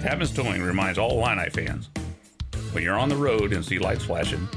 Tapman's 0.02 0.32
Towing 0.32 0.64
reminds 0.64 0.98
all 0.98 1.12
Illini 1.12 1.48
fans 1.50 1.88
when 2.72 2.82
you're 2.82 2.98
on 2.98 3.08
the 3.08 3.14
road 3.14 3.52
and 3.52 3.64
see 3.64 3.78
lights 3.78 4.04
flashing, 4.04 4.48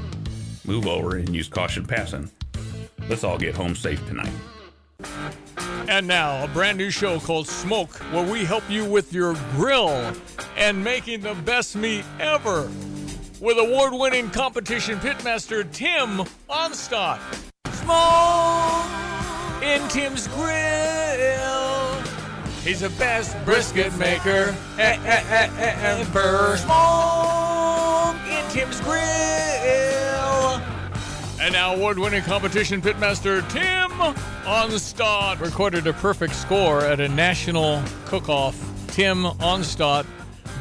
move 0.66 0.88
over 0.88 1.18
and 1.18 1.32
use 1.32 1.46
caution 1.46 1.86
passing. 1.86 2.28
Let's 3.08 3.22
all 3.22 3.38
get 3.38 3.54
home 3.54 3.76
safe 3.76 4.04
tonight. 4.08 4.32
And 5.88 6.08
now, 6.08 6.42
a 6.42 6.48
brand 6.48 6.78
new 6.78 6.90
show 6.90 7.20
called 7.20 7.46
Smoke, 7.46 7.94
where 8.12 8.28
we 8.28 8.44
help 8.44 8.68
you 8.68 8.84
with 8.84 9.12
your 9.12 9.34
grill 9.52 10.12
and 10.56 10.82
making 10.82 11.20
the 11.20 11.34
best 11.34 11.76
meat 11.76 12.04
ever. 12.18 12.68
With 13.40 13.58
award 13.58 13.92
winning 13.92 14.30
competition 14.30 14.98
pitmaster 14.98 15.70
Tim 15.70 16.26
Onstott. 16.50 17.20
Smoke 17.70 19.62
in 19.62 19.86
Tim's 19.90 20.26
Grill. 20.26 21.65
He's 22.66 22.80
the 22.80 22.90
best 22.90 23.36
brisket 23.44 23.96
maker 23.96 24.52
eh, 24.76 24.98
eh, 25.04 25.50
eh, 25.56 26.00
ever. 26.00 26.56
Smoke 26.56 28.16
in 28.28 28.50
Tim's 28.50 28.80
Grill. 28.80 28.96
And 31.40 31.52
now, 31.52 31.76
award 31.76 31.96
winning 31.96 32.22
competition 32.22 32.82
pitmaster 32.82 33.48
Tim 33.50 33.92
Onstott 34.46 35.38
recorded 35.38 35.86
a 35.86 35.92
perfect 35.92 36.34
score 36.34 36.80
at 36.80 36.98
a 36.98 37.08
national 37.08 37.80
cook 38.04 38.28
off. 38.28 38.58
Tim 38.88 39.22
Onstott, 39.38 40.04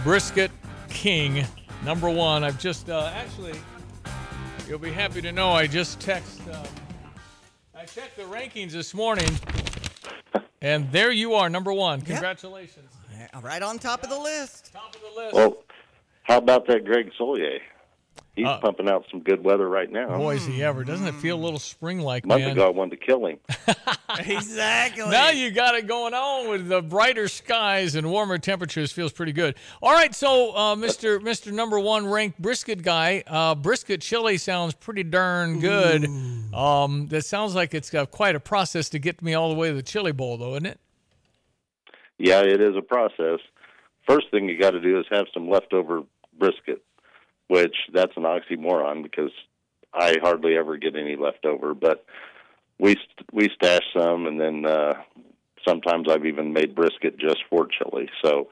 Brisket 0.03 0.51
King, 0.89 1.43
number 1.84 2.08
one. 2.08 2.43
I've 2.43 2.60
just, 2.60 2.88
uh, 2.88 3.12
actually, 3.16 3.58
you'll 4.68 4.78
be 4.78 4.91
happy 4.91 5.24
to 5.24 5.32
know 5.32 5.53
I 5.53 5.66
just 5.66 5.99
text. 5.99 6.39
Um, 6.53 6.68
I 7.74 7.86
checked 7.86 8.16
the 8.16 8.24
rankings 8.24 8.74
this 8.74 8.93
morning, 8.93 9.30
and 10.66 10.91
there 10.91 11.11
you 11.11 11.36
are, 11.36 11.49
number 11.49 11.72
one. 11.72 12.01
Congratulations. 12.01 12.91
Right 13.41 13.61
on 13.61 13.80
top 13.80 14.03
of 14.03 14.09
the 14.09 14.20
list. 14.20 14.72
Top 14.74 14.95
of 14.95 15.01
the 15.01 15.22
list. 15.22 15.34
Well, 15.34 15.57
how 16.24 16.38
about 16.38 16.68
that 16.68 16.86
Greg 16.86 17.11
Soulje? 17.20 17.59
He's 18.36 18.47
pumping 18.61 18.89
out 18.89 19.05
some 19.09 19.21
good 19.21 19.43
weather 19.43 19.69
right 19.69 19.89
now. 19.89 20.17
Boy, 20.17 20.36
is 20.36 20.45
he 20.45 20.61
ever. 20.61 20.83
Doesn't 20.83 21.07
it 21.07 21.15
feel 21.15 21.38
a 21.38 21.41
little 21.41 21.59
spring 21.59 21.99
like, 21.99 22.25
A 22.25 22.27
month 22.27 22.41
man? 22.41 22.51
ago, 22.51 22.67
I 22.67 22.69
wanted 22.69 22.99
to 22.99 23.05
kill 23.05 23.25
him. 23.25 23.38
exactly. 24.19 25.09
Now 25.09 25.29
you 25.29 25.51
got 25.51 25.75
it 25.75 25.88
going 25.88 26.13
on 26.13 26.49
with 26.49 26.67
the 26.67 26.81
brighter 26.81 27.29
skies 27.29 27.95
and 27.95 28.11
warmer 28.11 28.38
temperatures. 28.38 28.91
Feels 28.91 29.13
pretty 29.13 29.31
good. 29.31 29.55
All 29.81 29.93
right, 29.93 30.13
so 30.13 30.51
uh, 30.53 30.75
Mr. 30.75 31.19
Mr. 31.19 31.53
Number 31.53 31.79
One 31.79 32.07
ranked 32.07 32.41
brisket 32.41 32.83
guy, 32.83 33.23
uh, 33.27 33.55
brisket 33.55 34.01
chili 34.01 34.38
sounds 34.38 34.73
pretty 34.73 35.03
darn 35.03 35.61
good. 35.61 36.05
Um, 36.53 37.07
that 37.07 37.23
sounds 37.23 37.55
like 37.55 37.73
it's 37.73 37.89
got 37.89 38.11
quite 38.11 38.36
a 38.36 38.39
process 38.41 38.89
to 38.89 38.99
get 38.99 39.21
me 39.21 39.33
all 39.33 39.47
the 39.49 39.55
way 39.55 39.69
to 39.69 39.73
the 39.75 39.81
chili 39.83 40.11
bowl, 40.11 40.38
though, 40.38 40.51
isn't 40.55 40.65
it? 40.65 40.79
Yeah, 42.17 42.41
it 42.41 42.61
is 42.61 42.75
a 42.75 42.81
process. 42.81 43.39
First 44.07 44.29
thing 44.31 44.47
you 44.49 44.59
got 44.59 44.71
to 44.71 44.81
do 44.81 44.99
is 44.99 45.05
have 45.09 45.25
some 45.33 45.49
leftover 45.49 46.03
brisket, 46.38 46.83
which 47.48 47.76
that's 47.93 48.16
an 48.18 48.24
oxymoron 48.24 49.04
because 49.04 49.32
I 49.93 50.18
hardly 50.22 50.58
ever 50.58 50.78
get 50.78 50.96
any 50.96 51.16
leftover. 51.16 51.74
But 51.74 52.06
we 52.80 52.96
we 53.32 53.50
stash 53.56 53.84
some, 53.98 54.28
and 54.28 54.39
then 54.39 54.66
uh, 54.66 54.93
sometimes 55.68 56.07
I've 56.09 56.26
even 56.26 56.53
made 56.53 56.76
brisket 56.76 57.18
just 57.18 57.39
for 57.49 57.68
chili. 57.68 58.09
So 58.24 58.47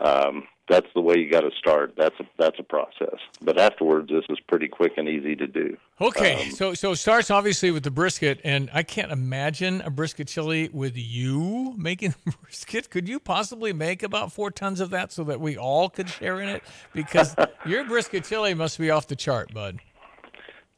um, 0.00 0.44
that's 0.68 0.86
the 0.94 1.00
way 1.00 1.16
you 1.18 1.30
got 1.30 1.40
to 1.40 1.50
start. 1.58 1.94
That's 1.96 2.18
a 2.20 2.24
that's 2.38 2.58
a 2.58 2.62
process. 2.62 3.18
But 3.42 3.58
afterwards, 3.58 4.08
this 4.08 4.24
is 4.30 4.38
pretty 4.48 4.68
quick 4.68 4.92
and 4.96 5.08
easy 5.08 5.36
to 5.36 5.46
do. 5.46 5.76
Okay, 6.00 6.48
so 6.50 6.74
so 6.74 6.92
it 6.92 6.96
starts 6.96 7.30
obviously 7.30 7.70
with 7.70 7.82
the 7.84 7.90
brisket, 7.90 8.40
and 8.44 8.70
I 8.72 8.82
can't 8.82 9.12
imagine 9.12 9.80
a 9.82 9.90
brisket 9.90 10.28
chili 10.28 10.70
with 10.72 10.96
you 10.96 11.74
making 11.76 12.14
the 12.24 12.32
brisket. 12.42 12.90
Could 12.90 13.08
you 13.08 13.20
possibly 13.20 13.72
make 13.72 14.02
about 14.02 14.32
four 14.32 14.50
tons 14.50 14.80
of 14.80 14.90
that 14.90 15.12
so 15.12 15.24
that 15.24 15.40
we 15.40 15.56
all 15.58 15.88
could 15.90 16.08
share 16.08 16.40
in 16.40 16.48
it? 16.48 16.62
Because 16.94 17.34
your 17.66 17.84
brisket 17.84 18.24
chili 18.24 18.54
must 18.54 18.78
be 18.78 18.90
off 18.90 19.06
the 19.06 19.16
chart, 19.16 19.52
bud. 19.52 19.80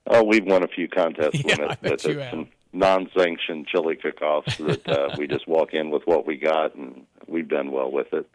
Oh, 0.08 0.22
we've 0.22 0.44
won 0.44 0.62
a 0.62 0.68
few 0.68 0.88
contests 0.88 1.40
Yeah, 1.44 1.56
I 1.62 1.66
with 1.68 1.80
bet 1.80 1.92
it. 1.92 2.04
you 2.04 2.16
With 2.16 2.24
have. 2.24 2.30
some 2.30 2.48
non-sanctioned 2.76 3.66
chili 3.66 3.96
cook-offs 3.96 4.56
that 4.58 4.88
uh, 4.88 5.14
we 5.18 5.26
just 5.26 5.48
walk 5.48 5.72
in 5.72 5.90
with 5.90 6.02
what 6.04 6.26
we 6.26 6.36
got, 6.36 6.74
and 6.74 7.06
we've 7.26 7.48
done 7.48 7.70
well 7.70 7.90
with 7.90 8.12
it. 8.12 8.28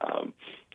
Um, 0.00 0.32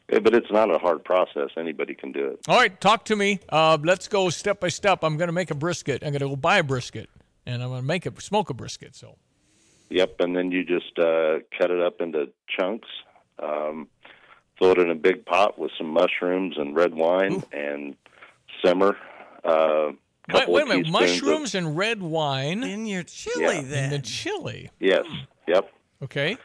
but 0.07 0.35
it's 0.35 0.51
not 0.51 0.73
a 0.73 0.77
hard 0.77 1.03
process. 1.03 1.49
Anybody 1.57 1.95
can 1.95 2.11
do 2.11 2.27
it. 2.27 2.39
All 2.47 2.57
right, 2.57 2.79
talk 2.79 3.05
to 3.05 3.15
me. 3.15 3.39
Uh, 3.49 3.77
let's 3.83 4.07
go 4.07 4.29
step 4.29 4.59
by 4.59 4.67
step. 4.67 5.03
I'm 5.03 5.17
going 5.17 5.29
to 5.29 5.33
make 5.33 5.51
a 5.51 5.55
brisket. 5.55 6.03
I'm 6.03 6.11
going 6.11 6.21
to 6.21 6.29
go 6.29 6.35
buy 6.35 6.59
a 6.59 6.63
brisket, 6.63 7.09
and 7.45 7.63
I'm 7.63 7.69
going 7.69 7.81
to 7.81 7.87
make 7.87 8.05
it 8.05 8.21
smoke 8.21 8.49
a 8.49 8.53
brisket. 8.53 8.95
So 8.95 9.17
Yep, 9.89 10.15
and 10.19 10.35
then 10.35 10.51
you 10.51 10.63
just 10.63 10.97
uh, 10.97 11.39
cut 11.57 11.71
it 11.71 11.81
up 11.81 12.01
into 12.01 12.29
chunks. 12.47 12.87
Um, 13.41 13.87
throw 14.57 14.71
it 14.71 14.79
in 14.79 14.89
a 14.89 14.95
big 14.95 15.25
pot 15.25 15.59
with 15.59 15.71
some 15.77 15.87
mushrooms 15.87 16.55
and 16.57 16.75
red 16.75 16.93
wine, 16.93 17.43
and 17.51 17.95
simmer. 18.63 18.97
Uh, 19.43 19.91
wait, 20.33 20.49
wait 20.49 20.63
a 20.63 20.65
minute, 20.65 20.85
teaspoons 20.85 20.87
of- 20.87 20.91
mushrooms 20.91 21.55
and 21.55 21.77
red 21.77 22.01
wine 22.01 22.63
in 22.63 22.85
your 22.85 23.03
chili. 23.03 23.55
Yeah. 23.55 23.61
Then 23.61 23.83
in 23.85 23.89
the 23.91 23.99
chili. 23.99 24.69
yes. 24.79 25.05
Yep. 25.47 25.71
Okay. 26.03 26.37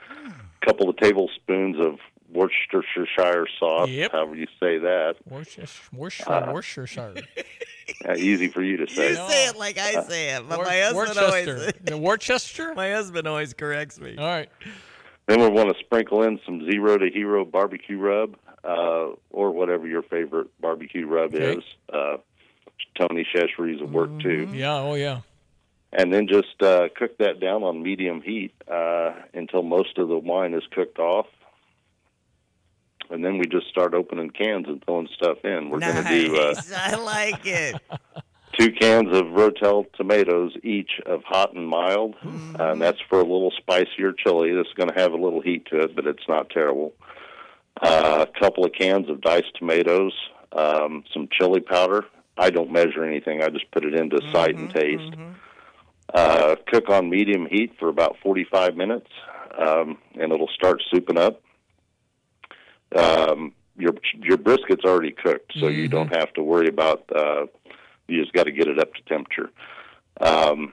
A 0.62 0.66
couple 0.66 0.88
of 0.90 0.96
tablespoons 0.98 1.76
of 1.80 1.98
Worcestershire 2.32 3.46
sauce, 3.58 3.88
Yep. 3.88 4.12
however 4.12 4.36
you 4.36 4.46
say 4.60 4.78
that. 4.78 5.16
Worcestershire, 5.26 5.88
Worcestershire, 5.92 6.48
Uh, 6.48 6.52
Worcestershire. 6.52 7.14
Uh, 8.08 8.14
easy 8.16 8.46
for 8.46 8.62
you 8.62 8.76
to 8.76 8.86
say. 8.88 9.08
You 9.10 9.14
say 9.16 9.48
it 9.48 9.56
like 9.56 9.76
I 9.76 10.00
say 10.04 10.30
it, 10.36 10.48
but 10.48 10.58
Wor- 10.58 10.66
my 10.66 10.78
husband 10.80 11.18
always 11.18 11.72
The 11.84 11.98
Worcester. 11.98 12.72
my 12.76 12.92
husband 12.92 13.26
always 13.26 13.52
corrects 13.52 13.98
me. 14.00 14.14
All 14.16 14.24
right. 14.26 14.48
Then 15.26 15.40
we 15.40 15.48
want 15.48 15.76
to 15.76 15.78
sprinkle 15.84 16.22
in 16.22 16.38
some 16.46 16.64
zero 16.70 16.96
to 16.98 17.10
hero 17.10 17.44
barbecue 17.44 17.98
rub, 17.98 18.36
uh, 18.64 19.08
or 19.30 19.50
whatever 19.50 19.88
your 19.88 20.02
favorite 20.02 20.46
barbecue 20.60 21.04
rub 21.06 21.34
Okay. 21.34 21.56
is. 21.58 21.64
Tony 22.98 23.26
Chachere's 23.34 23.82
work 23.82 24.10
too. 24.20 24.48
Yeah. 24.52 24.76
Oh 24.76 24.94
yeah. 24.94 25.20
And 25.92 26.12
then 26.12 26.28
just 26.28 26.62
uh, 26.62 26.88
cook 26.96 27.18
that 27.18 27.40
down 27.40 27.64
on 27.64 27.82
medium 27.82 28.22
heat 28.22 28.54
uh, 28.70 29.12
until 29.34 29.62
most 29.62 29.98
of 29.98 30.08
the 30.08 30.18
wine 30.18 30.54
is 30.54 30.62
cooked 30.70 31.00
off. 31.00 31.26
And 33.10 33.24
then 33.24 33.38
we 33.38 33.46
just 33.46 33.66
start 33.66 33.92
opening 33.92 34.30
cans 34.30 34.68
and 34.68 34.84
throwing 34.84 35.08
stuff 35.12 35.38
in. 35.44 35.68
We're 35.68 35.80
going 35.80 36.04
to 36.04 36.08
do 36.08 36.36
uh, 36.36 36.54
I 36.76 36.94
like 36.94 37.44
it. 37.44 37.74
two 38.58 38.72
cans 38.72 39.08
of 39.16 39.26
Rotel 39.26 39.90
tomatoes 39.94 40.52
each 40.62 41.00
of 41.06 41.22
hot 41.24 41.54
and 41.54 41.66
mild, 41.66 42.14
uh, 42.24 42.70
and 42.72 42.80
that's 42.80 43.00
for 43.08 43.18
a 43.20 43.24
little 43.24 43.52
spicier 43.56 44.12
chili. 44.12 44.52
That's 44.54 44.72
going 44.74 44.90
to 44.90 45.00
have 45.00 45.12
a 45.12 45.16
little 45.16 45.40
heat 45.40 45.66
to 45.66 45.80
it, 45.80 45.96
but 45.96 46.06
it's 46.06 46.28
not 46.28 46.50
terrible. 46.50 46.92
Uh, 47.80 48.26
a 48.28 48.38
couple 48.40 48.64
of 48.64 48.72
cans 48.72 49.08
of 49.08 49.20
diced 49.20 49.54
tomatoes, 49.58 50.12
um, 50.52 51.04
some 51.12 51.28
chili 51.32 51.60
powder. 51.60 52.04
I 52.36 52.50
don't 52.50 52.70
measure 52.72 53.04
anything; 53.04 53.42
I 53.42 53.48
just 53.48 53.70
put 53.70 53.84
it 53.84 53.94
into 53.94 54.20
sight 54.32 54.56
and 54.56 54.70
taste. 54.70 55.10
Uh, 56.12 56.56
cook 56.66 56.88
on 56.90 57.08
medium 57.08 57.46
heat 57.46 57.72
for 57.78 57.88
about 57.88 58.16
45 58.22 58.76
minutes, 58.76 59.06
um, 59.56 59.96
and 60.20 60.32
it'll 60.32 60.48
start 60.48 60.82
souping 60.92 61.18
up. 61.18 61.40
Um, 62.96 63.52
your 63.76 63.92
your 64.20 64.36
brisket's 64.36 64.84
already 64.84 65.12
cooked, 65.12 65.52
so 65.60 65.68
you 65.68 65.88
don't 65.88 66.14
have 66.14 66.32
to 66.34 66.42
worry 66.42 66.66
about. 66.68 67.04
Uh, 67.14 67.46
you 68.08 68.20
just 68.20 68.32
got 68.32 68.44
to 68.44 68.52
get 68.52 68.66
it 68.66 68.80
up 68.80 68.92
to 68.94 69.02
temperature. 69.02 69.50
Um, 70.20 70.72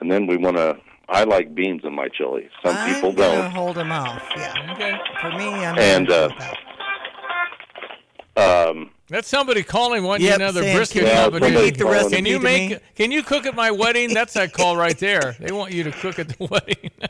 and 0.00 0.10
then 0.10 0.26
we 0.26 0.36
want 0.36 0.56
to. 0.58 0.76
I 1.08 1.24
like 1.24 1.54
beans 1.54 1.82
in 1.84 1.94
my 1.94 2.08
chili. 2.08 2.48
Some 2.64 2.76
people 2.86 3.10
I'm 3.10 3.14
gonna 3.16 3.42
don't. 3.42 3.52
hold 3.52 3.76
them 3.76 3.92
off. 3.92 4.22
Yeah. 4.36 4.72
Okay. 4.74 4.94
For 5.20 5.30
me, 5.38 5.64
I'm 5.64 5.78
And 5.78 6.10
uh, 6.10 6.28
that. 8.36 8.68
um, 8.68 8.90
That's 9.08 9.28
somebody 9.28 9.62
calling 9.62 10.02
wanting 10.02 10.26
Yep, 10.26 10.36
another 10.36 10.62
saying, 10.62 10.76
brisket 10.76 11.02
can 11.04 11.52
you 11.52 11.60
eat 11.62 11.76
the 11.76 11.84
recipe 11.84 12.16
Can 12.16 12.26
you 12.26 12.38
make? 12.38 12.80
Can 12.94 13.10
you 13.12 13.22
cook 13.22 13.44
at 13.44 13.54
my 13.54 13.70
wedding? 13.70 14.14
That's 14.14 14.32
that 14.32 14.54
call 14.54 14.78
right 14.78 14.98
there. 14.98 15.36
They 15.38 15.52
want 15.52 15.74
you 15.74 15.84
to 15.84 15.92
cook 15.92 16.18
at 16.18 16.28
the 16.28 16.46
wedding. 16.50 16.90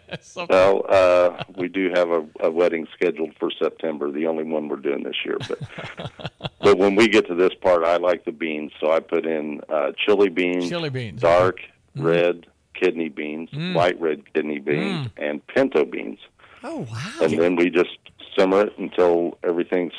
Well, 0.48 0.84
uh, 0.88 1.44
we 1.56 1.68
do 1.68 1.90
have 1.94 2.08
a, 2.10 2.26
a 2.40 2.50
wedding 2.50 2.88
scheduled 2.94 3.34
for 3.38 3.50
September, 3.52 4.10
the 4.10 4.26
only 4.26 4.42
one 4.42 4.68
we're 4.68 4.76
doing 4.76 5.04
this 5.04 5.14
year. 5.24 5.36
But 5.46 6.40
but 6.60 6.78
when 6.78 6.96
we 6.96 7.06
get 7.08 7.28
to 7.28 7.34
this 7.36 7.52
part, 7.60 7.84
I 7.84 7.98
like 7.98 8.24
the 8.24 8.32
beans, 8.32 8.72
so 8.80 8.90
I 8.90 8.98
put 9.00 9.26
in 9.26 9.60
uh, 9.68 9.92
chili 10.04 10.30
beans, 10.30 10.68
Chili 10.68 10.88
beans, 10.90 11.20
dark 11.20 11.58
red 11.94 12.46
kidney 12.74 13.08
beans, 13.10 13.50
Mm. 13.50 13.74
light 13.76 14.00
red 14.00 14.22
kidney 14.32 14.58
beans, 14.58 15.08
and 15.18 15.46
pinto 15.46 15.84
beans. 15.84 16.18
Oh 16.64 16.86
wow! 16.90 17.12
And 17.20 17.38
then 17.38 17.54
we 17.54 17.70
just 17.70 17.96
simmer 18.36 18.62
it 18.62 18.72
until 18.78 19.38
everything's 19.44 19.92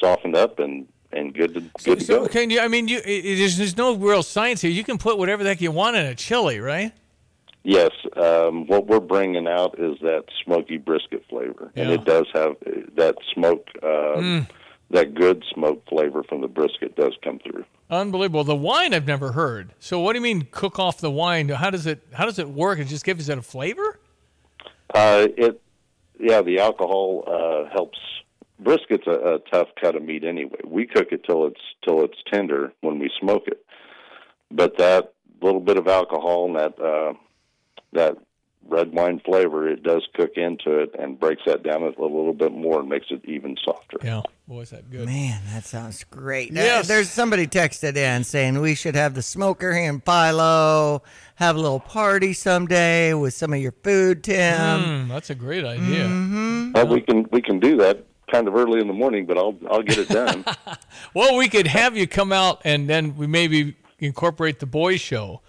softened 0.00 0.36
up 0.36 0.58
and 0.58 0.86
and 1.14 1.32
good 1.34 1.54
to 1.54 1.60
good 1.84 2.00
to 2.00 2.04
So 2.04 2.20
go. 2.22 2.28
can 2.28 2.50
you? 2.50 2.60
I 2.60 2.68
mean, 2.68 2.88
you 2.88 2.98
it, 3.04 3.36
there's, 3.38 3.56
there's 3.56 3.76
no 3.76 3.94
real 3.96 4.22
science 4.22 4.60
here. 4.60 4.70
You 4.70 4.84
can 4.84 4.98
put 4.98 5.18
whatever 5.18 5.42
the 5.42 5.50
heck 5.50 5.60
you 5.60 5.70
want 5.70 5.96
in 5.96 6.06
a 6.06 6.14
chili, 6.14 6.60
right? 6.60 6.92
Yes, 7.66 7.92
um, 8.16 8.66
what 8.66 8.86
we're 8.88 9.00
bringing 9.00 9.46
out 9.48 9.78
is 9.78 9.96
that 10.00 10.24
smoky 10.44 10.76
brisket 10.76 11.24
flavor, 11.30 11.72
and 11.74 11.90
it 11.90 12.04
does 12.04 12.26
have 12.34 12.52
uh, 12.66 12.70
that 12.96 13.14
smoke, 13.32 13.66
uh, 13.82 13.86
Mm. 14.20 14.46
that 14.90 15.14
good 15.14 15.42
smoke 15.54 15.82
flavor 15.88 16.22
from 16.24 16.42
the 16.42 16.46
brisket 16.48 16.94
does 16.94 17.14
come 17.24 17.38
through. 17.38 17.64
Unbelievable. 17.90 18.44
The 18.44 18.54
wine 18.54 18.92
I've 18.92 19.06
never 19.06 19.32
heard. 19.32 19.70
So 19.78 19.98
what 20.00 20.12
do 20.12 20.18
you 20.18 20.22
mean 20.22 20.46
cook 20.50 20.78
off 20.78 20.98
the 21.00 21.10
wine? 21.10 21.48
How 21.48 21.70
does 21.70 21.86
it 21.86 22.02
how 22.12 22.26
does 22.26 22.38
it 22.38 22.48
work? 22.50 22.78
It 22.78 22.84
just 22.88 23.04
gives 23.04 23.28
it 23.30 23.38
a 23.38 23.42
flavor? 23.42 23.98
Uh, 24.94 25.26
it, 25.36 25.60
yeah, 26.20 26.42
the 26.42 26.58
alcohol 26.60 27.24
uh, 27.26 27.70
helps. 27.72 27.98
Brisket's 28.62 29.06
a, 29.06 29.34
a 29.34 29.38
tough 29.50 29.68
cut 29.80 29.96
of 29.96 30.02
meat 30.02 30.24
anyway. 30.24 30.60
We 30.64 30.86
cook 30.86 31.08
it 31.10 31.24
till 31.24 31.46
it's 31.46 31.60
till 31.84 32.04
it's 32.04 32.18
tender 32.32 32.72
when 32.80 32.98
we 32.98 33.10
smoke 33.20 33.44
it, 33.46 33.64
but 34.50 34.78
that 34.78 35.12
little 35.42 35.60
bit 35.60 35.76
of 35.76 35.88
alcohol 35.88 36.46
and 36.46 36.56
that 36.56 36.80
uh, 36.80 37.14
that 37.92 38.16
red 38.66 38.92
wine 38.92 39.20
flavor, 39.24 39.68
it 39.68 39.82
does 39.82 40.06
cook 40.14 40.32
into 40.36 40.78
it 40.78 40.94
and 40.98 41.20
breaks 41.20 41.42
that 41.46 41.62
down 41.62 41.82
a 41.82 41.86
little 42.00 42.32
bit 42.32 42.52
more 42.52 42.80
and 42.80 42.88
makes 42.88 43.06
it 43.10 43.20
even 43.24 43.56
softer. 43.62 43.98
Yeah, 44.02 44.22
boy, 44.48 44.60
is 44.60 44.70
that 44.70 44.90
good. 44.90 45.06
Man, 45.06 45.40
that 45.52 45.64
sounds 45.66 46.02
great. 46.04 46.50
Uh, 46.50 46.54
Yes. 46.54 46.88
there's 46.88 47.10
somebody 47.10 47.46
texted 47.46 47.96
in 47.96 48.24
saying 48.24 48.58
we 48.60 48.74
should 48.74 48.94
have 48.94 49.14
the 49.14 49.20
smoker 49.22 49.74
here 49.74 49.90
in 49.90 50.00
Philo, 50.00 51.02
have 51.34 51.56
a 51.56 51.60
little 51.60 51.80
party 51.80 52.32
someday 52.32 53.12
with 53.12 53.34
some 53.34 53.52
of 53.52 53.58
your 53.60 53.72
food, 53.82 54.24
Tim. 54.24 54.34
Mm, 54.80 55.08
that's 55.08 55.28
a 55.30 55.34
great 55.34 55.64
idea. 55.64 56.04
Mm-hmm. 56.04 56.76
Uh, 56.76 56.84
we 56.86 57.00
can 57.02 57.26
we 57.30 57.42
can 57.42 57.60
do 57.60 57.76
that 57.78 58.06
kind 58.34 58.48
of 58.48 58.56
early 58.56 58.80
in 58.80 58.88
the 58.88 58.92
morning, 58.92 59.26
but 59.26 59.38
I'll 59.38 59.56
I'll 59.70 59.82
get 59.82 59.98
it 59.98 60.08
done. 60.08 60.44
Well, 61.14 61.36
we 61.36 61.48
could 61.48 61.68
have 61.68 61.96
you 61.96 62.08
come 62.08 62.32
out 62.32 62.60
and 62.64 62.88
then 62.88 63.16
we 63.16 63.28
maybe 63.28 63.76
incorporate 64.00 64.58
the 64.58 64.66
boys 64.66 65.00
show. 65.00 65.40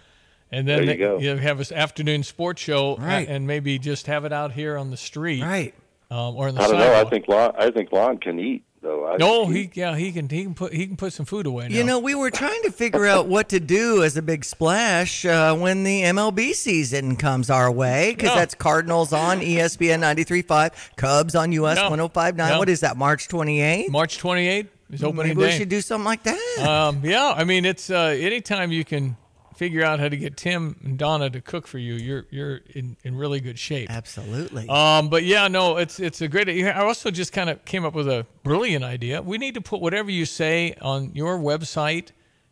And 0.52 0.68
then 0.68 0.86
There 0.86 0.96
you 0.96 1.00
go. 1.00 1.18
you 1.18 1.36
have 1.38 1.58
this 1.58 1.72
afternoon 1.72 2.22
sports 2.24 2.62
show 2.62 2.96
Right. 2.98 3.28
and 3.28 3.48
maybe 3.48 3.80
just 3.80 4.06
have 4.06 4.26
it 4.26 4.32
out 4.34 4.52
here 4.52 4.78
on 4.78 4.92
the 4.92 4.98
street. 4.98 5.42
Right. 5.42 5.74
Um, 6.12 6.36
or 6.36 6.48
in 6.50 6.56
the 6.56 6.62
I 6.62 6.68
don't 6.68 6.78
know. 6.78 6.94
I 6.94 7.04
think 7.10 7.28
Lon 7.28 7.52
I 7.58 7.72
think 7.72 7.92
Lon 7.92 8.20
can 8.20 8.40
eat 8.40 8.64
though. 8.86 9.06
I, 9.08 9.18
No, 9.18 9.48
he 9.48 9.70
yeah, 9.74 9.96
he 9.98 10.12
can 10.12 10.30
he 10.30 10.44
can 10.44 10.54
put 10.54 10.72
he 10.74 10.88
can 10.88 10.96
put 10.96 11.12
some 11.12 11.26
food 11.26 11.46
away 11.46 11.68
now. 11.68 11.76
You 11.76 11.84
know, 11.84 12.00
we 12.00 12.16
were 12.16 12.32
trying 12.32 12.62
to 12.64 12.72
figure 12.72 13.06
out 13.06 13.28
what 13.28 13.50
to 13.50 13.60
do 13.60 14.04
as 14.04 14.16
a 14.16 14.22
big 14.22 14.46
splash 14.46 15.26
uh, 15.26 15.54
when 15.56 15.84
the 15.84 16.04
MLB 16.04 16.54
season 16.54 17.16
comes 17.18 17.50
our 17.50 17.72
way, 17.72 18.14
because 18.16 18.30
No. 18.30 18.36
that's 18.36 18.56
Cardinals 18.56 19.12
on 19.12 19.42
ESPN 19.42 20.00
93.5, 20.02 20.72
Cubs 20.96 21.36
on 21.36 21.52
US 21.52 21.78
No. 21.78 21.90
105.9. 21.90 22.36
No. 22.38 22.60
What 22.60 22.70
is 22.70 22.80
that, 22.82 22.96
March 22.96 23.28
28th? 23.28 23.90
March 23.90 24.18
28th 24.22 24.68
is 24.92 25.04
opening 25.04 25.36
Maybe 25.38 25.50
we 25.50 25.52
should 25.52 25.70
do 25.70 25.82
something 25.82 26.06
like 26.06 26.24
that. 26.24 26.60
Um, 26.60 27.02
yeah, 27.04 27.34
I 27.36 27.44
mean 27.44 27.66
it's 27.66 27.90
uh, 27.90 28.16
anytime 28.18 28.72
you 28.72 28.86
can 28.86 29.18
figure 29.56 29.84
out 29.84 30.00
how 30.00 30.10
to 30.10 30.18
get 30.18 30.38
Tim 30.38 30.76
and 30.84 30.98
Donna 30.98 31.30
to 31.30 31.42
cook 31.42 31.68
for 31.68 31.78
you, 31.78 31.94
you're 31.96 32.26
you're 32.30 32.58
in, 32.74 32.98
in 33.04 33.16
really 33.16 33.40
good 33.40 33.58
shape. 33.60 33.90
Absolutely. 33.90 34.68
Um, 34.70 35.10
but 35.10 35.24
yeah, 35.24 35.48
no, 35.48 35.78
it's 35.78 36.00
it's 36.00 36.22
a 36.22 36.28
great. 36.28 36.50
I 36.50 36.72
also 36.74 37.12
just 37.12 37.32
kind 37.34 37.50
of 37.50 37.64
came 37.66 37.86
up 37.86 37.94
with 37.94 38.08
a 38.08 38.26
brilliant 38.44 38.84
idea. 38.84 39.22
We 39.22 39.38
need 39.38 39.54
to 39.56 39.62
put 39.62 39.82
whatever 39.82 40.12
you 40.12 40.26
say 40.26 40.76
on 40.82 41.12
your 41.14 41.38
website, 41.40 42.10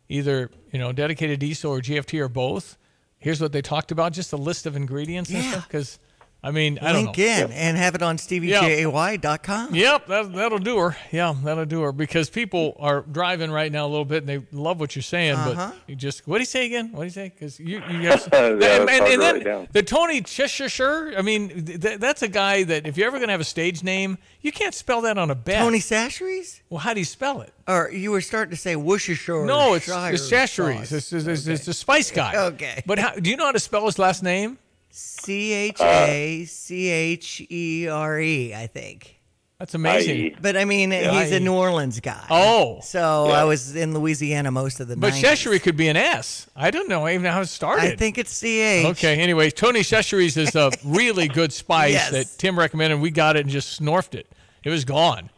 either 0.08 0.50
you 0.72 0.78
know 0.78 0.92
dedicated 0.92 1.40
diesel 1.40 1.72
or 1.72 1.80
GFT 1.80 2.20
or 2.20 2.28
both. 2.28 2.76
Here's 3.18 3.40
what 3.40 3.52
they 3.52 3.62
talked 3.62 3.90
about, 3.90 4.12
just 4.12 4.32
a 4.32 4.36
list 4.36 4.66
of 4.66 4.76
ingredients 4.76 5.30
and 5.30 5.42
Yeah. 5.42 5.50
stuff. 5.52 5.66
Because 5.68 5.98
I 6.44 6.50
mean, 6.50 6.78
I 6.82 6.92
don't 6.92 7.04
Link 7.06 7.18
know. 7.18 7.24
in 7.24 7.52
and 7.52 7.76
have 7.78 7.94
it 7.94 8.02
on 8.02 8.18
StevieJay.com. 8.18 9.74
Yep, 9.74 10.06
that, 10.08 10.32
that'll 10.34 10.58
do 10.58 10.76
her. 10.78 10.96
Yeah, 11.10 11.34
that'll 11.42 11.64
do 11.64 11.80
her 11.82 11.92
because 11.92 12.28
people 12.30 12.76
are 12.78 13.00
driving 13.02 13.50
right 13.50 13.72
now 13.72 13.86
a 13.86 13.88
little 13.88 14.04
bit 14.04 14.22
and 14.22 14.28
they 14.28 14.46
love 14.52 14.78
what 14.78 14.94
you're 14.94 15.02
saying, 15.02 15.34
Uh-huh. 15.34 15.70
but 15.70 15.76
you 15.86 15.96
just 15.96 16.26
what 16.28 16.36
do 16.36 16.42
you 16.42 16.46
say 16.46 16.66
again? 16.66 16.92
What 16.92 17.00
do 17.00 17.04
you 17.04 17.10
say? 17.10 17.30
Because 17.30 17.58
you 17.58 17.82
you 17.90 18.08
have 18.08 18.28
Yeah, 18.32 18.46
and, 18.46 18.62
and, 18.62 18.90
and 18.90 19.22
then 19.22 19.38
down. 19.40 19.68
the 19.72 19.82
Tony 19.82 20.20
Cheshire. 20.20 21.14
I 21.16 21.22
mean, 21.22 21.64
th- 21.64 21.98
that's 21.98 22.22
a 22.22 22.28
guy 22.28 22.62
that 22.64 22.86
if 22.86 22.96
you're 22.96 23.06
ever 23.06 23.18
gonna 23.18 23.32
have 23.32 23.40
a 23.40 23.44
stage 23.44 23.82
name, 23.82 24.18
you 24.40 24.52
can't 24.52 24.74
spell 24.74 25.00
that 25.02 25.16
on 25.18 25.30
a 25.30 25.34
bet. 25.34 25.60
Tony 25.60 25.78
Sasheries? 25.78 26.60
Well, 26.68 26.80
how 26.80 26.92
do 26.94 27.00
you 27.00 27.06
spell 27.06 27.40
it? 27.40 27.52
Or 27.66 27.90
you 27.90 28.10
were 28.10 28.20
starting 28.20 28.50
to 28.50 28.56
say 28.56 28.76
Worcestershire. 28.76 29.46
No, 29.46 29.74
it's 29.74 29.86
Shire 29.86 30.12
it's 30.14 30.30
Chasheries. 30.30 30.92
It's, 30.92 31.12
it's, 31.12 31.26
it's, 31.26 31.46
it's 31.46 31.64
the 31.64 31.72
spice 31.72 32.10
guy. 32.10 32.36
Okay. 32.36 32.82
But 32.84 32.98
how, 32.98 33.12
do 33.12 33.30
you 33.30 33.36
know 33.36 33.46
how 33.46 33.52
to 33.52 33.58
spell 33.60 33.86
his 33.86 33.98
last 33.98 34.22
name? 34.22 34.58
C 34.96 35.52
H 35.52 35.80
A 35.80 36.44
C 36.44 36.88
H 36.88 37.44
E 37.50 37.88
R 37.88 38.20
E, 38.20 38.54
I 38.54 38.66
think. 38.68 39.20
That's 39.58 39.74
amazing. 39.74 40.36
But 40.40 40.56
I 40.56 40.64
mean, 40.64 40.90
Yeah. 40.90 41.20
he's 41.22 41.32
a 41.32 41.40
New 41.40 41.54
Orleans 41.54 41.98
guy. 42.00 42.24
Oh. 42.30 42.80
So 42.82 43.28
Yeah. 43.28 43.40
I 43.40 43.44
was 43.44 43.74
in 43.74 43.94
Louisiana 43.94 44.50
most 44.50 44.78
of 44.80 44.88
the 44.88 44.96
But 44.96 45.12
90s. 45.14 45.20
Cheshire 45.20 45.58
could 45.58 45.76
be 45.76 45.88
an 45.88 45.96
S. 45.96 46.46
I 46.54 46.70
don't 46.70 46.88
know 46.88 47.08
even 47.08 47.30
how 47.30 47.40
it 47.40 47.46
started. 47.46 47.84
I 47.92 47.96
think 47.96 48.18
it's 48.18 48.32
C 48.32 48.60
H. 48.60 48.86
Okay. 48.86 49.20
Anyway, 49.20 49.50
Tony 49.50 49.80
Chesheries 49.80 50.36
is 50.36 50.54
a 50.54 50.70
really 50.84 51.28
good 51.28 51.52
spice 51.52 51.92
Yes. 51.92 52.10
that 52.10 52.26
Tim 52.38 52.58
recommended. 52.58 53.00
We 53.00 53.10
got 53.10 53.36
it 53.36 53.40
and 53.40 53.50
just 53.50 53.80
snorfed 53.80 54.14
it. 54.14 54.26
It 54.64 54.70
was 54.70 54.84
gone. 54.84 55.30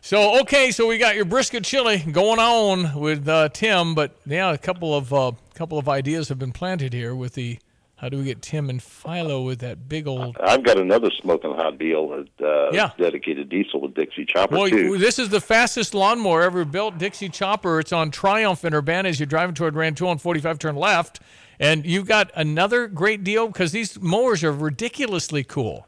So 0.00 0.40
okay, 0.42 0.70
so 0.70 0.86
we 0.86 0.98
got 0.98 1.16
your 1.16 1.24
brisket 1.24 1.64
chili 1.64 1.98
going 1.98 2.38
on 2.38 2.98
with 2.98 3.28
uh, 3.28 3.48
Tim, 3.50 3.94
but 3.94 4.16
yeah, 4.24 4.52
a 4.52 4.58
couple 4.58 4.94
of 4.96 5.12
uh, 5.12 5.32
couple 5.54 5.78
of 5.78 5.88
ideas 5.88 6.28
have 6.28 6.38
been 6.38 6.52
planted 6.52 6.92
here 6.92 7.14
with 7.14 7.34
the 7.34 7.58
how 7.96 8.08
do 8.10 8.18
we 8.18 8.24
get 8.24 8.42
Tim 8.42 8.68
and 8.68 8.82
Philo 8.82 9.42
with 9.42 9.60
that 9.60 9.88
big 9.88 10.06
old. 10.06 10.36
I've 10.38 10.62
got 10.62 10.78
another 10.78 11.10
smoking 11.22 11.52
hot 11.54 11.78
deal 11.78 12.12
at 12.12 12.44
uh, 12.46 12.70
Yeah. 12.72 12.90
dedicated 12.98 13.48
diesel 13.48 13.80
with 13.80 13.94
Dixie 13.94 14.26
Chopper 14.26 14.54
Well, 14.54 14.68
too. 14.68 14.98
this 14.98 15.18
is 15.18 15.30
the 15.30 15.40
fastest 15.40 15.94
lawnmower 15.94 16.42
ever 16.42 16.64
built, 16.66 16.98
Dixie 16.98 17.30
Chopper. 17.30 17.80
It's 17.80 17.92
on 17.92 18.10
Triumph 18.10 18.64
in 18.66 18.74
Urbana 18.74 19.08
as 19.08 19.18
you're 19.18 19.26
driving 19.26 19.54
toward 19.54 19.74
Rantoul 19.74 20.08
on 20.10 20.18
45, 20.18 20.58
turn 20.58 20.76
left. 20.76 21.20
And 21.58 21.86
you've 21.86 22.06
got 22.06 22.30
another 22.34 22.86
great 22.86 23.24
deal 23.24 23.46
because 23.46 23.72
these 23.72 23.98
mowers 23.98 24.44
are 24.44 24.52
ridiculously 24.52 25.42
cool. 25.42 25.86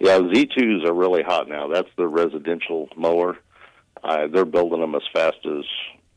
Yeah, 0.00 0.18
Z2s 0.18 0.84
are 0.84 0.92
really 0.92 1.22
hot 1.22 1.48
now. 1.48 1.68
That's 1.68 1.88
the 1.96 2.08
residential 2.08 2.88
mower. 2.96 3.38
Uh, 4.02 4.26
they're 4.26 4.44
building 4.44 4.80
them 4.80 4.94
as 4.96 5.02
fast 5.12 5.38
as 5.46 5.64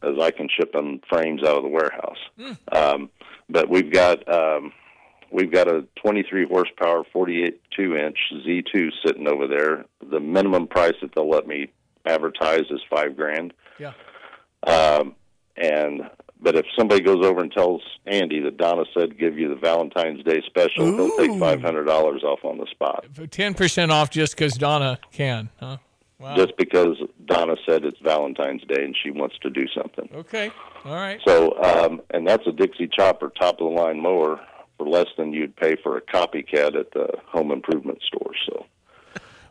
as 0.01 0.17
I 0.19 0.32
can 0.32 0.47
ship 0.49 0.71
them 0.73 1.01
frames 1.09 1.43
out 1.43 1.57
of 1.57 1.63
the 1.63 1.69
warehouse. 1.69 2.17
Um, 2.71 3.09
but 3.49 3.67
we've 3.69 3.91
got 3.91 4.27
um, 4.34 4.71
we've 5.32 5.51
got 5.51 5.67
a 5.67 5.86
23 6.01 6.47
horsepower, 6.47 7.03
48 7.11 7.61
inch 7.77 8.17
Z2 8.45 8.89
sitting 9.05 9.27
over 9.27 9.47
there. 9.47 9.86
The 10.11 10.19
minimum 10.19 10.67
price 10.67 10.95
that 11.01 11.15
they'll 11.15 11.30
let 11.30 11.47
me 11.47 11.71
advertise 12.05 12.65
is 12.69 12.82
five 12.89 13.15
grand. 13.15 13.53
Yeah. 13.77 13.93
Um, 14.67 15.15
and 15.55 16.09
but 16.41 16.55
if 16.55 16.65
somebody 16.77 17.01
goes 17.01 17.25
over 17.25 17.41
and 17.41 17.51
tells 17.51 17.82
Andy 18.05 18.39
that 18.41 18.57
Donna 18.57 18.84
said 18.97 19.17
give 19.17 19.38
you 19.38 19.49
the 19.49 19.55
Valentine's 19.55 20.23
Day 20.23 20.41
special, 20.45 20.86
he'll 20.86 21.17
take 21.17 21.38
five 21.39 21.61
hundred 21.61 21.86
dollars 21.86 22.23
off 22.23 22.39
on 22.43 22.57
the 22.57 22.67
spot. 22.71 23.05
10% 23.13 23.89
off 23.89 24.09
just 24.09 24.36
because 24.36 24.53
Donna 24.53 24.99
can, 25.11 25.49
huh? 25.59 25.77
Wow. 26.17 26.36
just 26.36 26.57
because 26.57 26.97
Donna 27.27 27.55
said 27.65 27.86
it's 27.86 27.99
Valentine's 27.99 28.61
Day 28.63 28.84
and 28.84 28.93
she 29.01 29.09
wants 29.09 29.38
to 29.39 29.49
do 29.49 29.65
something. 29.69 30.09
Okay. 30.13 30.51
All 30.84 30.95
right. 30.95 31.17
So, 31.25 31.57
um, 31.63 32.01
and 32.11 32.27
that's 32.27 32.45
a 32.45 32.51
Dixie 32.51 32.89
Chopper 32.89 33.32
top 33.39 33.61
of 33.61 33.73
the 33.73 33.82
line 33.82 34.01
mower 34.01 34.38
for 34.80 34.88
less 34.89 35.07
than 35.17 35.32
you'd 35.34 35.55
pay 35.57 35.75
for 35.84 35.97
a 35.97 36.01
copycat 36.01 36.73
at 36.80 36.91
the 36.93 37.07
home 37.27 37.51
improvement 37.51 37.99
store. 38.01 38.32
So, 38.47 38.65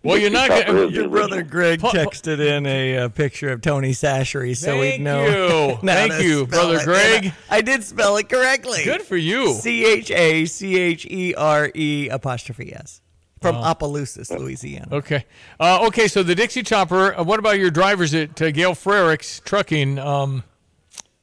Well, 0.03 0.17
you're 0.17 0.31
not 0.31 0.49
gonna- 0.49 0.65
Chopper 0.65 0.77
is 0.85 0.91
the 0.91 0.95
Your 1.03 1.09
brother. 1.09 1.43
Greg 1.43 1.81
Pa- 1.81 1.91
pa- 1.93 1.99
texted 1.99 2.41
in 2.41 2.67
a, 2.67 2.97
uh 2.97 3.09
picture 3.11 3.51
of 3.51 3.61
Tony 3.61 3.91
Sashery, 3.93 4.57
so 4.57 4.81
we'd 4.81 5.01
know. 5.01 5.71
you. 5.71 5.77
Thank 5.87 6.23
you, 6.23 6.47
brother 6.47 6.79
it. 6.79 6.85
Greg. 6.85 7.33
I 7.51 7.57
I 7.59 7.61
did 7.61 7.85
spell 7.85 8.17
it 8.17 8.29
correctly. 8.29 8.83
Good 8.85 9.03
for 9.03 9.17
you. 9.17 9.53
C 9.55 9.85
H 9.85 10.11
A 10.11 10.47
C 10.47 10.79
H 10.79 11.05
E 11.07 11.35
R 11.35 11.71
E 11.75 12.09
apostrophe 12.09 12.73
S 12.75 13.03
from 13.43 13.55
Opelousas, 13.57 14.31
Louisiana. 14.37 14.89
Okay. 14.91 15.25
Uh, 15.61 15.87
okay, 15.89 16.09
so 16.09 16.25
the 16.25 16.35
Dixie 16.35 16.63
Chopper, 16.65 17.15
uh, 17.17 17.23
what 17.23 17.39
about 17.39 17.57
your 17.59 17.71
drivers 17.71 18.13
at 18.15 18.41
uh, 18.43 18.51
Gail 18.51 18.73
Frericks 18.73 19.41
Trucking? 19.45 19.97
Um, 19.99 20.43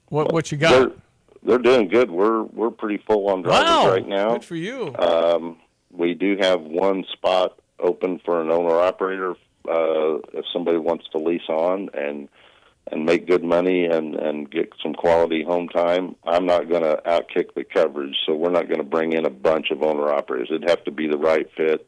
what, 0.09 0.31
what 0.31 0.49
you 0.51 0.57
got? 0.57 0.71
They're, 0.71 0.91
they're 1.45 1.57
doing 1.59 1.87
good. 1.87 2.11
We're 2.11 2.43
we're 2.43 2.71
pretty 2.71 3.03
full 3.07 3.29
on 3.29 3.41
drivers 3.43 3.69
Wow. 3.69 3.91
right 3.91 4.07
now. 4.07 4.33
Good 4.33 4.45
for 4.45 4.55
you. 4.55 4.93
Um, 4.97 5.57
we 5.91 6.13
do 6.13 6.37
have 6.39 6.61
one 6.61 7.05
spot 7.13 7.59
open 7.79 8.19
for 8.25 8.41
an 8.41 8.51
owner 8.51 8.79
operator 8.79 9.31
uh, 9.69 10.17
if 10.33 10.45
somebody 10.53 10.77
wants 10.77 11.05
to 11.11 11.17
lease 11.17 11.47
on 11.49 11.89
and 11.93 12.27
and 12.91 13.03
make 13.05 13.27
good 13.27 13.43
money 13.43 13.85
and 13.85 14.15
and 14.15 14.49
get 14.51 14.71
some 14.83 14.93
quality 14.93 15.43
home 15.43 15.67
time. 15.69 16.15
I'm 16.25 16.45
not 16.45 16.69
going 16.69 16.83
to 16.83 17.01
outkick 17.05 17.53
the 17.55 17.63
coverage, 17.63 18.15
so 18.25 18.35
we're 18.35 18.51
not 18.51 18.67
going 18.67 18.77
to 18.77 18.83
bring 18.83 19.13
in 19.13 19.25
a 19.25 19.29
bunch 19.31 19.71
of 19.71 19.81
owner 19.81 20.09
operators. 20.13 20.49
It'd 20.51 20.69
have 20.69 20.83
to 20.83 20.91
be 20.91 21.07
the 21.07 21.17
right 21.17 21.47
fit. 21.57 21.87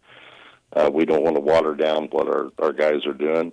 Uh, 0.73 0.89
we 0.91 1.05
don't 1.05 1.23
want 1.23 1.35
to 1.35 1.41
water 1.41 1.75
down 1.75 2.07
what 2.11 2.27
our 2.27 2.49
our 2.59 2.73
guys 2.73 3.05
are 3.05 3.13
doing. 3.13 3.51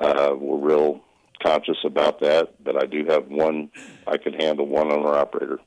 Uh, 0.00 0.34
we're 0.38 0.68
real 0.68 1.00
conscious 1.42 1.78
about 1.84 2.20
that, 2.20 2.62
but 2.62 2.82
I 2.82 2.86
do 2.86 3.04
have 3.06 3.28
one. 3.28 3.70
I 4.06 4.16
can 4.16 4.32
handle 4.34 4.66
one 4.66 4.92
owner 4.92 5.14
operator. 5.14 5.58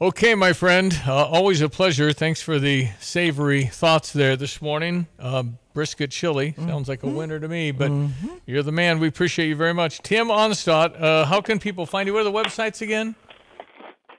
Okay, 0.00 0.34
my 0.34 0.52
friend. 0.52 1.00
Uh, 1.06 1.26
always 1.26 1.60
a 1.60 1.68
pleasure. 1.68 2.12
Thanks 2.12 2.42
for 2.42 2.58
the 2.58 2.88
savory 2.98 3.66
thoughts 3.66 4.12
there 4.12 4.34
this 4.34 4.60
morning. 4.60 5.06
Uh, 5.16 5.44
brisket 5.74 6.10
chili 6.10 6.54
sounds 6.58 6.88
like 6.88 7.04
a 7.04 7.08
winner 7.08 7.38
to 7.38 7.46
me, 7.46 7.70
but 7.70 7.92
you're 8.44 8.64
the 8.64 8.72
man. 8.72 8.98
We 8.98 9.06
appreciate 9.06 9.46
you 9.46 9.54
very 9.54 9.74
much. 9.74 10.00
Tim 10.00 10.26
Onstott, 10.26 11.00
uh, 11.00 11.24
how 11.26 11.40
can 11.40 11.60
people 11.60 11.86
find 11.86 12.08
you? 12.08 12.14
What 12.14 12.20
are 12.20 12.24
the 12.24 12.32
websites 12.32 12.82
again? 12.82 13.14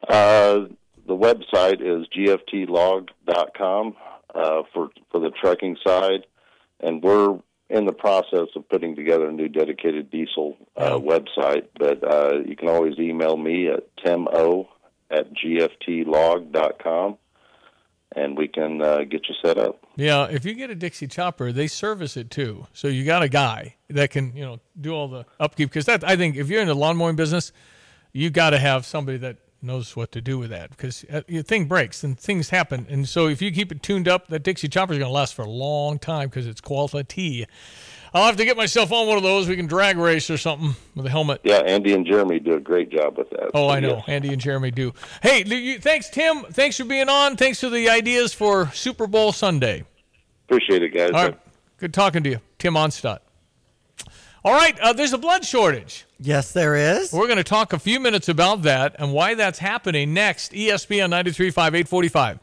Uh, 0.08 0.68
the 1.06 1.16
website 1.16 1.82
is 1.82 2.08
gftlog.com 2.16 3.96
uh, 4.36 4.64
for 4.74 4.90
for 5.12 5.20
the 5.20 5.32
trucking 5.32 5.78
side, 5.86 6.26
and 6.80 7.04
we're 7.04 7.40
in 7.74 7.86
the 7.86 7.92
process 7.92 8.50
of 8.56 8.70
putting 8.70 8.96
together 8.96 9.28
a 9.28 9.32
new 9.32 9.50
dedicated 9.50 10.12
diesel 10.12 10.56
uh, 10.78 10.92
website. 10.92 11.66
But 11.78 12.04
uh, 12.08 12.42
you 12.46 12.56
can 12.56 12.70
always 12.70 13.00
email 13.00 13.36
me 13.36 13.68
at 13.68 13.84
timo 13.98 14.68
at 15.10 15.34
gftlog.com, 15.34 17.18
and 18.16 18.38
we 18.38 18.48
can 18.48 18.80
uh, 18.80 19.00
get 19.10 19.28
you 19.28 19.36
set 19.44 19.58
up. 19.58 19.84
Yeah, 19.96 20.28
if 20.30 20.46
you 20.46 20.54
get 20.54 20.70
a 20.70 20.76
Dixie 20.76 21.08
chopper, 21.08 21.52
they 21.52 21.66
service 21.66 22.16
it 22.16 22.30
too. 22.30 22.68
So 22.74 22.88
you 22.88 23.06
got 23.06 23.24
a 23.24 23.30
guy 23.30 23.76
that 23.90 24.12
can, 24.12 24.36
you 24.36 24.44
know, 24.44 24.60
do 24.80 24.94
all 24.94 25.08
the 25.08 25.26
upkeep. 25.40 25.70
Because 25.70 25.86
that, 25.86 26.04
I 26.04 26.16
think, 26.16 26.36
if 26.36 26.50
you're 26.50 26.62
in 26.62 26.68
the 26.68 26.76
lawn 26.76 26.96
mowing 26.96 27.16
business, 27.16 27.52
you 28.12 28.30
got 28.30 28.52
to 28.52 28.60
have 28.60 28.86
somebody 28.86 29.18
that 29.20 29.38
knows 29.64 29.96
what 29.96 30.12
to 30.12 30.22
do 30.22 30.38
with 30.38 30.50
that. 30.50 30.70
Because 30.70 31.06
uh, 31.12 31.22
your 31.28 31.44
thing 31.44 31.66
breaks 31.66 32.04
and 32.04 32.20
things 32.20 32.50
happen. 32.50 32.86
And 32.90 33.08
so 33.08 33.28
if 33.28 33.42
you 33.42 33.52
keep 33.52 33.72
it 33.72 33.82
tuned 33.82 34.08
up, 34.08 34.28
that 34.28 34.44
Dixie 34.44 34.68
chopper 34.68 34.94
is 34.94 35.00
going 35.00 35.10
to 35.10 35.14
last 35.14 35.34
for 35.34 35.44
a 35.44 35.50
long 35.50 36.00
time 36.00 36.30
because 36.30 36.48
it's 36.48 36.62
quality. 36.62 37.46
I'll 38.14 38.28
have 38.28 38.38
to 38.38 38.46
get 38.46 38.56
myself 38.56 38.92
on 38.92 39.08
one 39.08 39.18
of 39.18 39.24
those. 39.24 39.48
We 39.48 39.56
can 39.56 39.66
drag 39.66 39.98
race 39.98 40.30
or 40.30 40.38
something 40.38 40.76
with 40.96 41.06
a 41.08 41.10
helmet. 41.10 41.42
Yeah, 41.44 41.64
Andy 41.66 41.94
and 41.94 42.06
Jeremy 42.06 42.40
do 42.40 42.54
a 42.54 42.60
great 42.60 42.92
job 42.92 43.18
with 43.18 43.30
that. 43.32 43.52
Oh, 43.56 43.70
I 43.70 43.80
know. 43.80 44.04
Andy 44.06 44.32
and 44.32 44.40
Jeremy 44.40 44.70
do. 44.70 44.94
Hey, 45.24 45.44
you, 45.44 45.80
thanks, 45.80 46.10
Tim. 46.10 46.44
Thanks 46.44 46.78
for 46.78 46.86
being 46.86 47.10
on. 47.10 47.38
Thanks 47.38 47.60
for 47.60 47.70
the 47.70 47.90
ideas 47.90 48.34
for 48.34 48.70
Super 48.74 49.08
Bowl 49.08 49.32
Sunday. 49.32 49.84
Appreciate 50.48 50.84
it, 50.84 50.94
guys. 50.94 51.10
All 51.10 51.26
right. 51.26 51.40
Good 51.78 51.94
talking 51.94 52.24
to 52.24 52.30
you, 52.30 52.40
Tim 52.60 52.76
Onstott. 52.76 53.20
All 54.46 54.54
right. 54.54 54.78
Uh, 54.80 54.94
there's 54.94 55.14
a 55.14 55.18
blood 55.18 55.46
shortage. 55.46 56.06
Yes, 56.20 56.52
there 56.52 56.76
is. 56.76 57.14
We're 57.14 57.28
going 57.28 57.38
to 57.38 57.44
talk 57.44 57.74
a 57.74 57.80
few 57.80 58.00
minutes 58.00 58.30
about 58.30 58.64
that 58.64 58.96
and 59.00 59.14
why 59.14 59.36
that's 59.36 59.60
happening 59.60 60.14
next. 60.14 60.52
ESPN 60.52 61.10
93.5, 61.10 61.50
845. 61.52 62.40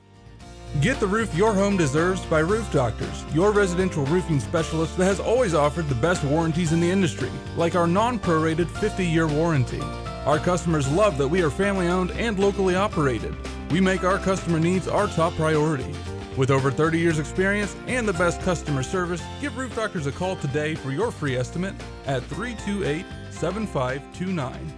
Get 0.81 1.01
the 1.01 1.07
roof 1.07 1.35
your 1.35 1.53
home 1.53 1.77
deserves 1.77 2.25
by 2.27 2.39
Roof 2.39 2.71
Doctors, 2.73 3.25
your 3.35 3.51
residential 3.51 4.05
roofing 4.07 4.39
specialist 4.39 4.97
that 4.97 5.05
has 5.05 5.19
always 5.19 5.53
offered 5.53 5.89
the 5.89 5.97
best 5.97 6.23
warranties 6.23 6.73
in 6.73 6.81
the 6.81 6.91
industry, 6.91 7.29
like 7.57 7.75
our 7.75 7.89
non 7.89 8.21
prorated 8.21 8.69
50 8.79 9.05
year 9.05 9.27
warranty. 9.27 9.81
Our 10.27 10.39
customers 10.39 10.89
love 10.93 11.19
that 11.19 11.27
we 11.27 11.43
are 11.43 11.51
family 11.51 11.89
owned 11.89 12.13
and 12.13 12.39
locally 12.39 12.77
operated. 12.77 13.35
We 13.71 13.81
make 13.81 14.05
our 14.05 14.19
customer 14.19 14.61
needs 14.61 14.87
our 14.87 15.09
top 15.09 15.33
priority. 15.35 15.93
With 16.37 16.51
over 16.51 16.71
30 16.71 16.99
years' 16.99 17.19
experience 17.19 17.75
and 17.87 18.07
the 18.07 18.13
best 18.13 18.41
customer 18.43 18.83
service, 18.83 19.23
give 19.41 19.57
Roof 19.57 19.75
Doctors 19.75 20.07
a 20.07 20.13
call 20.13 20.37
today 20.37 20.75
for 20.75 20.93
your 20.93 21.11
free 21.11 21.37
estimate 21.37 21.75
at 22.07 22.23
328 22.25 23.05
7529. 23.31 24.73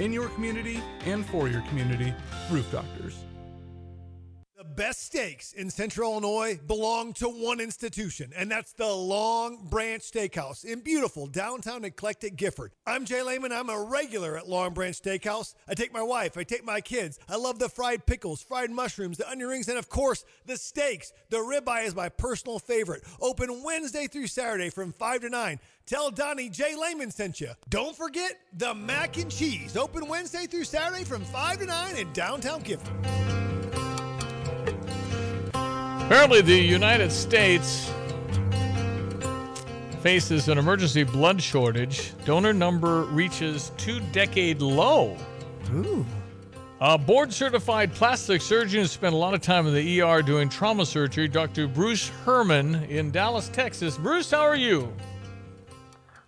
In 0.00 0.12
your 0.12 0.28
community 0.28 0.82
and 1.06 1.24
for 1.26 1.48
your 1.48 1.62
community, 1.62 2.14
Roof 2.50 2.70
Doctors. 2.70 3.24
Best 4.76 5.06
steaks 5.06 5.54
in 5.54 5.70
Central 5.70 6.12
Illinois 6.12 6.58
belong 6.66 7.12
to 7.14 7.28
one 7.28 7.58
institution, 7.58 8.32
and 8.36 8.50
that's 8.50 8.72
the 8.72 8.86
Long 8.86 9.66
Branch 9.70 10.02
Steakhouse 10.02 10.64
in 10.64 10.80
beautiful 10.80 11.26
downtown 11.26 11.84
eclectic 11.84 12.36
Gifford. 12.36 12.72
I'm 12.86 13.04
Jay 13.06 13.22
Lehman. 13.22 13.50
I'm 13.50 13.70
a 13.70 13.82
regular 13.82 14.36
at 14.36 14.48
Long 14.48 14.74
Branch 14.74 15.00
Steakhouse. 15.00 15.54
I 15.68 15.74
take 15.74 15.92
my 15.92 16.02
wife, 16.02 16.36
I 16.36 16.42
take 16.42 16.64
my 16.64 16.80
kids. 16.80 17.18
I 17.28 17.36
love 17.36 17.58
the 17.58 17.68
fried 17.68 18.04
pickles, 18.04 18.42
fried 18.42 18.70
mushrooms, 18.70 19.16
the 19.16 19.28
onion 19.28 19.48
rings, 19.48 19.68
and 19.68 19.78
of 19.78 19.88
course, 19.88 20.24
the 20.44 20.56
steaks. 20.56 21.12
The 21.30 21.38
ribeye 21.38 21.86
is 21.86 21.94
my 21.94 22.10
personal 22.10 22.58
favorite. 22.58 23.04
Open 23.20 23.62
Wednesday 23.64 24.06
through 24.06 24.26
Saturday 24.26 24.70
from 24.70 24.92
5 24.92 25.22
to 25.22 25.30
9. 25.30 25.60
Tell 25.86 26.10
Donnie 26.10 26.50
Jay 26.50 26.74
Lehman 26.76 27.10
sent 27.10 27.40
you. 27.40 27.52
Don't 27.70 27.96
forget 27.96 28.38
the 28.52 28.74
mac 28.74 29.16
and 29.16 29.30
cheese. 29.30 29.76
Open 29.78 30.06
Wednesday 30.08 30.46
through 30.46 30.64
Saturday 30.64 31.04
from 31.04 31.24
5 31.24 31.60
to 31.60 31.66
9 31.66 31.96
in 31.96 32.12
downtown 32.12 32.60
Gifford. 32.60 33.37
Apparently, 36.08 36.40
the 36.40 36.56
United 36.56 37.12
States 37.12 37.92
faces 40.00 40.48
an 40.48 40.56
emergency 40.56 41.02
blood 41.02 41.42
shortage. 41.42 42.14
Donor 42.24 42.54
number 42.54 43.02
reaches 43.02 43.72
two 43.76 44.00
decade 44.10 44.62
low. 44.62 45.18
Ooh. 45.74 46.06
A 46.80 46.96
board 46.96 47.30
certified 47.30 47.92
plastic 47.92 48.40
surgeon 48.40 48.80
who 48.80 48.86
spent 48.86 49.12
a 49.12 49.18
lot 49.18 49.34
of 49.34 49.42
time 49.42 49.66
in 49.66 49.74
the 49.74 50.00
ER 50.00 50.22
doing 50.22 50.48
trauma 50.48 50.86
surgery, 50.86 51.28
Dr. 51.28 51.68
Bruce 51.68 52.08
Herman 52.24 52.76
in 52.84 53.10
Dallas, 53.10 53.50
Texas. 53.50 53.98
Bruce, 53.98 54.30
how 54.30 54.40
are 54.40 54.56
you? 54.56 54.90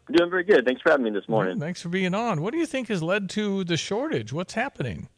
I'm 0.08 0.14
doing 0.14 0.28
very 0.28 0.44
good. 0.44 0.66
Thanks 0.66 0.82
for 0.82 0.90
having 0.90 1.04
me 1.04 1.10
this 1.10 1.26
morning. 1.26 1.58
Thanks 1.58 1.80
for 1.80 1.88
being 1.88 2.12
on. 2.12 2.42
What 2.42 2.52
do 2.52 2.58
you 2.58 2.66
think 2.66 2.88
has 2.88 3.02
led 3.02 3.30
to 3.30 3.64
the 3.64 3.78
shortage? 3.78 4.30
What's 4.30 4.52
happening? 4.52 5.08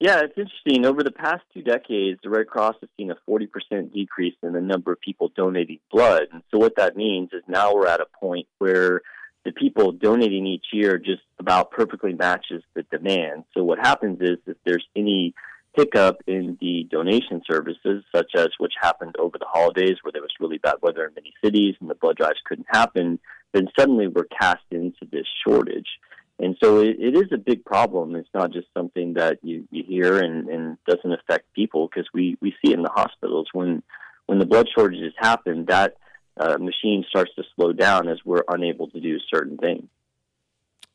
Yeah, 0.00 0.20
it's 0.20 0.38
interesting. 0.38 0.86
Over 0.86 1.02
the 1.02 1.10
past 1.10 1.42
two 1.52 1.62
decades, 1.62 2.20
the 2.22 2.30
Red 2.30 2.46
Cross 2.46 2.76
has 2.80 2.90
seen 2.96 3.10
a 3.10 3.16
40% 3.28 3.92
decrease 3.92 4.34
in 4.44 4.52
the 4.52 4.60
number 4.60 4.92
of 4.92 5.00
people 5.00 5.32
donating 5.34 5.80
blood. 5.90 6.28
And 6.32 6.42
so, 6.52 6.58
what 6.58 6.76
that 6.76 6.96
means 6.96 7.30
is 7.32 7.42
now 7.48 7.74
we're 7.74 7.88
at 7.88 8.00
a 8.00 8.06
point 8.20 8.46
where 8.58 9.02
the 9.44 9.50
people 9.50 9.90
donating 9.90 10.46
each 10.46 10.66
year 10.72 10.98
just 10.98 11.22
about 11.40 11.72
perfectly 11.72 12.12
matches 12.12 12.62
the 12.74 12.84
demand. 12.84 13.44
So, 13.56 13.64
what 13.64 13.80
happens 13.80 14.18
is 14.20 14.38
if 14.46 14.56
there's 14.64 14.86
any 14.94 15.34
hiccup 15.74 16.22
in 16.28 16.56
the 16.60 16.86
donation 16.90 17.42
services, 17.50 18.04
such 18.14 18.32
as 18.36 18.48
which 18.58 18.74
happened 18.80 19.16
over 19.18 19.36
the 19.36 19.46
holidays 19.48 19.96
where 20.02 20.12
there 20.12 20.22
was 20.22 20.30
really 20.38 20.58
bad 20.58 20.76
weather 20.80 21.06
in 21.06 21.14
many 21.14 21.34
cities 21.44 21.74
and 21.80 21.90
the 21.90 21.94
blood 21.96 22.16
drives 22.16 22.38
couldn't 22.44 22.66
happen, 22.70 23.18
then 23.52 23.66
suddenly 23.78 24.06
we're 24.06 24.24
cast 24.24 24.64
into 24.70 25.06
this 25.10 25.26
shortage. 25.44 25.88
And 26.38 26.56
so 26.62 26.80
it, 26.80 26.96
it 27.00 27.16
is 27.16 27.32
a 27.32 27.38
big 27.38 27.64
problem. 27.64 28.14
It's 28.14 28.28
not 28.32 28.52
just 28.52 28.68
something 28.72 29.14
that 29.14 29.38
you, 29.42 29.66
you 29.70 29.82
hear 29.86 30.22
and, 30.22 30.48
and 30.48 30.78
doesn't 30.86 31.12
affect 31.12 31.52
people 31.52 31.88
because 31.88 32.08
we, 32.14 32.36
we 32.40 32.52
see 32.64 32.72
it 32.72 32.78
in 32.78 32.82
the 32.82 32.92
hospitals. 32.94 33.48
When, 33.52 33.82
when 34.26 34.38
the 34.38 34.46
blood 34.46 34.68
shortages 34.74 35.12
happen, 35.18 35.64
that 35.66 35.96
uh, 36.38 36.56
machine 36.58 37.04
starts 37.08 37.32
to 37.34 37.42
slow 37.56 37.72
down 37.72 38.08
as 38.08 38.18
we're 38.24 38.44
unable 38.48 38.88
to 38.90 39.00
do 39.00 39.18
certain 39.34 39.56
things. 39.56 39.88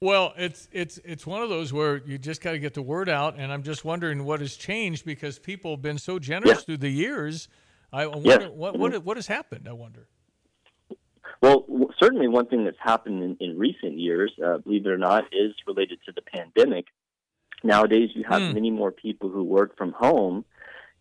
Well, 0.01 0.33
it's 0.35 0.67
it's 0.73 0.97
it's 1.05 1.25
one 1.25 1.41
of 1.41 1.47
those 1.49 1.71
where 1.71 1.95
you 2.05 2.17
just 2.17 2.41
got 2.41 2.51
to 2.51 2.59
get 2.59 2.73
the 2.73 2.81
word 2.81 3.07
out, 3.07 3.35
and 3.37 3.53
I'm 3.53 3.63
just 3.63 3.85
wondering 3.85 4.25
what 4.25 4.41
has 4.41 4.57
changed 4.57 5.05
because 5.05 5.39
people 5.39 5.71
have 5.71 5.81
been 5.81 5.97
so 5.97 6.19
generous 6.19 6.63
through 6.65 6.77
the 6.77 6.89
years. 6.89 7.47
I 7.93 8.07
wonder 8.07 8.29
Yes. 8.29 8.51
what 8.53 8.77
what 8.77 9.03
what 9.05 9.17
has 9.17 9.27
happened. 9.27 9.65
I 9.67 9.71
wonder. 9.71 10.07
Well, 11.43 11.65
w- 11.67 11.89
certainly 12.01 12.29
one 12.29 12.45
thing 12.45 12.63
that's 12.63 12.79
happened 12.79 13.21
in, 13.21 13.35
in 13.41 13.59
recent 13.59 13.99
years, 13.99 14.31
uh, 14.41 14.59
believe 14.59 14.85
it 14.85 14.89
or 14.89 14.97
not, 14.97 15.25
is 15.33 15.53
related 15.67 15.99
to 16.05 16.13
the 16.13 16.21
pandemic. 16.21 16.85
Nowadays, 17.65 18.11
you 18.15 18.23
have 18.23 18.43
Hmm. 18.43 18.53
many 18.53 18.71
more 18.71 18.93
people 18.93 19.27
who 19.29 19.43
work 19.43 19.75
from 19.75 19.91
home. 19.91 20.45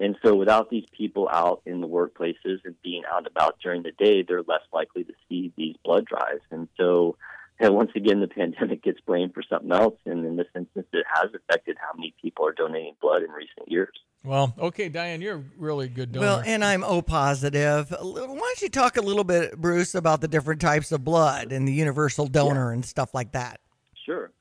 And 0.01 0.17
so, 0.25 0.35
without 0.35 0.69
these 0.69 0.87
people 0.91 1.29
out 1.29 1.63
in 1.65 1.81
the 1.81 1.87
workplaces 1.87 2.59
and 2.65 2.75
being 2.83 3.05
out 3.09 3.19
and 3.19 3.29
about 3.29 3.61
during 3.63 3.85
the 3.85 3.93
day, 3.93 4.23
they're 4.23 4.43
less 4.43 4.67
likely 4.73 5.05
to 5.05 5.13
see 5.29 5.53
these 5.57 5.77
blood 5.85 6.07
drives. 6.07 6.43
And 6.51 6.67
so, 6.77 7.17
and 7.63 7.77
once 7.77 7.93
again, 7.95 8.21
the 8.21 8.27
pandemic 8.27 8.83
gets 8.83 9.01
blamed 9.07 9.33
for 9.35 9.43
something 9.49 9.71
else. 9.71 9.95
And 10.05 10.27
in 10.27 10.37
this 10.37 10.49
instance, 10.57 10.89
it 10.93 11.07
has 11.15 11.31
affected 11.33 11.77
how 11.81 11.97
many 11.97 12.13
people 12.21 12.45
are 12.45 12.53
donating 12.53 12.95
blood 13.01 13.23
in 13.23 13.31
recent 13.31 13.71
years. 13.71 13.95
Well, 14.25 14.53
okay, 14.59 14.89
Diane, 14.89 15.21
you're 15.21 15.37
a 15.37 15.45
really 15.57 15.89
good 15.89 16.11
donor. 16.11 16.27
Well, 16.27 16.43
and 16.45 16.65
I'm 16.65 16.83
O 16.83 17.01
positive. 17.01 17.91
Why 17.91 18.27
don't 18.27 18.63
you 18.63 18.69
talk 18.69 18.97
a 18.97 19.01
little 19.01 19.25
bit, 19.25 19.57
Bruce, 19.57 19.95
about 19.95 20.21
the 20.21 20.29
different 20.29 20.61
types 20.61 20.91
of 20.91 21.05
blood 21.05 21.53
and 21.53 21.67
the 21.67 21.73
universal 21.73 22.27
donor 22.27 22.73
and 22.73 22.85
stuff 22.85 23.15
like 23.15 23.33
that? 23.33 23.61
Sure. 24.05 24.33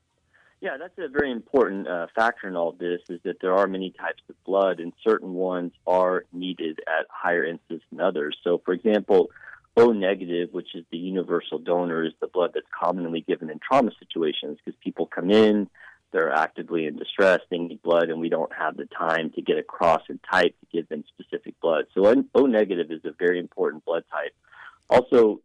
Yeah, 0.60 0.76
that's 0.76 0.96
a 0.98 1.08
very 1.08 1.30
important 1.30 1.88
uh, 1.88 2.08
factor 2.14 2.48
in 2.48 2.56
all 2.56 2.72
this 2.72 3.00
is 3.08 3.20
that 3.24 3.36
there 3.40 3.54
are 3.54 3.66
many 3.68 3.90
types 3.90 4.22
of 4.28 4.36
blood, 4.44 4.78
and 4.78 4.92
certain 5.04 5.34
ones 5.34 5.72
are 5.86 6.24
needed 6.32 6.80
at 6.86 7.06
higher 7.08 7.44
instances 7.44 7.84
than 7.90 8.00
others. 8.00 8.36
So, 8.44 8.60
for 8.64 8.72
example, 8.72 9.30
O 9.76 9.92
negative, 9.92 10.50
which 10.52 10.74
is 10.74 10.84
the 10.90 10.98
universal 10.98 11.58
donor, 11.58 12.04
is 12.04 12.12
the 12.20 12.26
blood 12.26 12.50
that's 12.54 12.66
commonly 12.78 13.22
given 13.22 13.50
in 13.50 13.58
trauma 13.58 13.90
situations 13.98 14.58
because 14.62 14.78
people 14.82 15.06
come 15.06 15.30
in, 15.30 15.68
they're 16.12 16.32
actively 16.32 16.86
in 16.86 16.96
distress, 16.96 17.40
they 17.50 17.58
need 17.58 17.82
blood, 17.82 18.10
and 18.10 18.20
we 18.20 18.28
don't 18.28 18.52
have 18.52 18.76
the 18.76 18.84
time 18.86 19.30
to 19.30 19.40
get 19.40 19.56
across 19.56 20.02
and 20.08 20.20
type 20.30 20.54
to 20.60 20.66
give 20.70 20.88
them 20.88 21.04
specific 21.08 21.58
blood. 21.60 21.86
So, 21.94 22.24
O 22.34 22.46
negative 22.46 22.90
is 22.90 23.04
a 23.04 23.12
very 23.18 23.38
important 23.38 23.84
blood 23.84 24.04
type. 24.10 24.34
Also, 24.90 25.40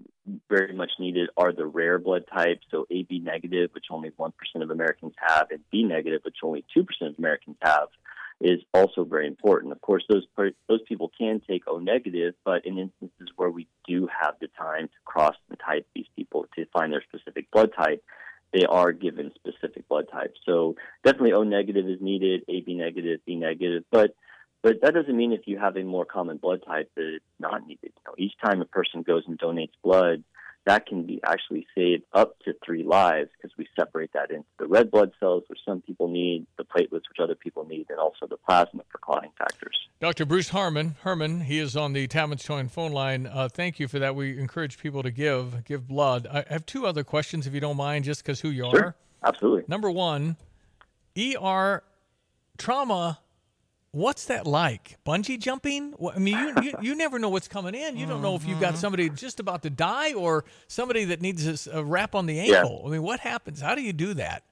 very 0.50 0.74
much 0.74 0.92
needed 1.00 1.30
are 1.38 1.54
the 1.54 1.66
rare 1.66 1.98
blood 1.98 2.26
types. 2.32 2.66
So 2.70 2.86
AB 2.90 3.20
negative, 3.20 3.70
which 3.74 3.86
only 3.90 4.12
1% 4.12 4.32
of 4.56 4.70
Americans 4.70 5.14
have, 5.26 5.48
and 5.52 5.62
B 5.72 5.84
negative, 5.84 6.22
which 6.24 6.38
only 6.44 6.66
2% 6.76 6.86
of 7.02 7.16
Americans 7.18 7.58
have, 7.62 7.88
is 8.40 8.60
also 8.74 9.04
very 9.04 9.28
important. 9.28 9.72
Of 9.72 9.82
course, 9.82 10.04
those 10.10 10.26
those 10.68 10.82
people 10.88 11.12
can 11.18 11.42
take 11.48 11.64
O 11.68 11.80
negative, 11.80 12.36
but 12.46 12.66
in 12.66 12.78
instances 12.78 13.30
where 13.36 13.50
we 13.50 13.68
do 13.88 14.08
have 14.22 14.36
the 14.40 14.48
time 14.58 14.88
to 14.88 14.94
cross 15.06 15.36
and 15.50 15.60
type 15.60 15.88
these 15.96 16.06
people 16.16 16.46
to 16.56 16.66
find 16.74 16.94
their 16.94 17.04
specific 17.04 17.50
blood 17.52 17.72
type, 17.78 18.04
they 18.54 18.66
are 18.66 18.92
given 18.92 19.32
specific 19.36 19.88
blood 19.88 20.06
types. 20.12 20.40
So 20.46 20.76
definitely 21.04 21.34
O 21.34 21.44
negative 21.44 21.88
is 21.88 22.00
needed, 22.00 22.44
AB 22.48 22.76
negative, 22.76 23.22
B 23.26 23.36
negative, 23.36 23.84
but 23.92 24.12
but 24.64 24.82
that 24.82 24.94
doesn't 24.94 25.16
mean 25.16 25.34
if 25.34 25.42
you 25.46 25.58
have 25.58 25.78
a 25.78 25.84
more 25.84 26.06
common 26.06 26.38
blood 26.38 26.62
type 26.66 26.92
that 26.96 27.16
it's 27.16 27.26
not 27.40 27.66
needed. 27.66 27.92
You 27.96 28.02
know, 28.06 28.16
each 28.18 28.34
time 28.44 28.62
a 28.62 28.66
person 28.66 29.02
goes 29.02 29.24
and 29.28 29.40
donates 29.40 29.72
blood, 29.84 30.24
that 30.68 30.86
can 30.86 31.04
be 31.04 31.20
actually 31.26 31.66
save 31.74 32.02
up 32.14 32.38
to 32.40 32.54
three 32.64 32.84
lives 32.84 33.30
because 33.36 33.58
we 33.58 33.66
separate 33.80 34.12
that 34.14 34.30
into 34.32 34.46
the 34.60 34.68
red 34.68 34.92
blood 34.92 35.12
cells, 35.18 35.44
which 35.48 35.60
some 35.66 35.82
people 35.82 36.10
need, 36.10 36.46
the 36.58 36.64
platelets, 36.66 37.08
which 37.10 37.20
other 37.22 37.36
people 37.36 37.66
need, 37.66 37.86
and 37.90 37.98
also 38.00 38.28
the 38.28 38.36
plasma 38.36 38.84
for 38.92 38.98
clotting 38.98 39.32
factors. 39.38 39.78
Dr. 40.02 40.26
Bruce 40.26 40.50
Harmon, 40.50 40.96
Herman, 41.04 41.42
he 41.42 41.58
is 41.60 41.78
on 41.78 41.94
the 41.94 42.06
Towing 42.08 42.68
phone 42.68 42.92
line. 42.92 43.28
Uh, 43.28 43.48
thank 43.48 43.80
you 43.80 43.88
for 43.88 43.98
that. 44.00 44.14
We 44.14 44.38
encourage 44.38 44.78
people 44.78 45.04
to 45.04 45.10
give 45.10 45.64
give 45.64 45.88
blood. 45.88 46.28
I 46.28 46.44
have 46.50 46.66
two 46.66 46.86
other 46.86 47.06
questions, 47.06 47.48
if 47.48 47.54
you 47.54 47.62
don't 47.62 47.78
mind, 47.78 48.04
just 48.04 48.22
because 48.24 48.42
who 48.42 48.50
you 48.50 48.70
Sure. 48.70 48.80
are. 48.88 48.96
Absolutely. 49.24 49.64
Number 49.70 49.90
one, 49.90 50.36
ER 51.18 51.82
trauma. 52.58 53.20
What's 53.92 54.26
that 54.26 54.46
like? 54.46 54.98
Bungee 55.06 55.40
jumping? 55.40 55.94
I 56.14 56.20
mean, 56.20 56.38
you, 56.38 56.62
you, 56.62 56.74
you 56.82 56.96
never 56.96 57.18
know 57.20 57.30
what's 57.30 57.48
coming 57.48 57.74
in. 57.74 57.98
You 57.98 58.06
don't 58.06 58.22
know 58.22 58.36
if 58.36 58.46
you've 58.46 58.60
got 58.60 58.78
somebody 58.78 59.10
just 59.10 59.40
about 59.40 59.64
to 59.64 59.70
die 59.70 60.14
or 60.14 60.44
somebody 60.68 61.06
that 61.06 61.22
needs 61.22 61.68
a 61.68 61.84
wrap 61.84 62.14
on 62.14 62.26
the 62.26 62.36
Yeah. 62.36 62.58
ankle. 62.58 62.84
I 62.86 62.90
mean, 62.90 63.02
what 63.02 63.22
happens? 63.22 63.62
How 63.62 63.76
do 63.76 63.82
you 63.82 63.94
do 63.94 64.14
that? 64.16 64.44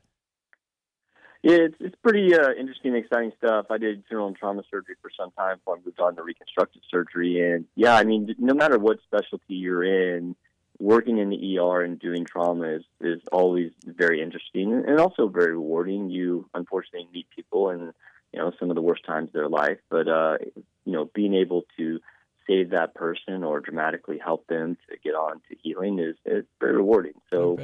Yeah, 1.43 1.57
it's, 1.57 1.75
it's 1.79 1.95
pretty 2.01 2.33
uh, 2.33 2.53
interesting, 2.57 2.95
and 2.95 3.03
exciting 3.05 3.31
stuff. 3.37 3.67
I 3.69 3.77
did 3.77 4.03
general 4.09 4.27
and 4.27 4.35
trauma 4.35 4.63
surgery 4.71 4.95
for 4.99 5.11
some 5.15 5.29
time 5.31 5.57
before 5.57 5.75
I 5.77 5.79
moved 5.85 5.99
on 5.99 6.15
to 6.15 6.23
reconstructive 6.23 6.81
surgery. 6.89 7.39
And 7.51 7.65
yeah, 7.75 7.95
I 7.95 8.03
mean, 8.03 8.33
no 8.39 8.55
matter 8.55 8.79
what 8.79 8.97
specialty 9.03 9.53
you're 9.53 9.83
in, 9.83 10.35
working 10.79 11.19
in 11.19 11.29
the 11.29 11.59
ER 11.59 11.81
and 11.81 11.99
doing 11.99 12.25
trauma 12.25 12.77
is, 12.77 12.83
is 12.99 13.21
always 13.31 13.71
very 13.85 14.23
interesting 14.23 14.73
and 14.87 14.99
also 14.99 15.27
very 15.27 15.51
rewarding. 15.51 16.09
You 16.09 16.49
unfortunately 16.55 17.07
meet 17.13 17.27
people 17.29 17.69
and, 17.69 17.93
you 18.35 18.41
know, 18.41 18.51
some 18.59 18.69
of 18.69 18.75
the 18.75 18.81
worst 18.81 19.05
times 19.05 19.29
of 19.29 19.33
their 19.33 19.47
life, 19.47 19.77
but, 19.89 20.09
uh, 20.09 20.37
you 20.83 20.91
know, 20.91 21.09
being 21.15 21.33
able 21.33 21.63
to 21.77 21.99
save 22.45 22.71
that 22.71 22.93
person 22.93 23.43
or 23.43 23.61
dramatically 23.61 24.19
help 24.23 24.45
them 24.47 24.77
to 24.89 24.97
get 25.03 25.15
on 25.15 25.41
to 25.49 25.55
healing 25.63 25.99
is, 25.99 26.15
is 26.25 26.43
very 26.59 26.75
rewarding. 26.75 27.13
So 27.31 27.57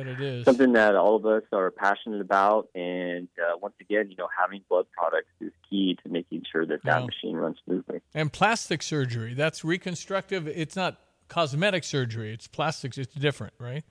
something 0.45 0.71
that 0.73 0.95
all 0.95 1.17
of 1.17 1.25
us 1.25 1.43
are 1.51 1.69
passionate 1.71 2.21
about. 2.21 2.69
And 2.73 3.27
uh, 3.37 3.57
once 3.61 3.75
again, 3.81 4.09
you 4.09 4.15
know, 4.15 4.29
having 4.39 4.63
blood 4.69 4.85
products 4.97 5.27
is 5.41 5.51
key 5.69 5.97
to 6.03 6.09
making 6.09 6.43
sure 6.49 6.65
that 6.65 6.83
that 6.85 7.01
Yeah. 7.01 7.05
machine 7.05 7.35
runs 7.35 7.57
smoothly. 7.65 7.99
And 8.13 8.31
plastic 8.31 8.81
surgery. 8.81 9.33
That's 9.33 9.65
reconstructive. 9.65 10.47
It's 10.47 10.77
not 10.77 10.99
cosmetic 11.27 11.83
surgery. 11.83 12.33
It's 12.33 12.47
plastics. 12.47 12.97
It's 12.97 13.13
different, 13.13 13.53
right? 13.59 13.83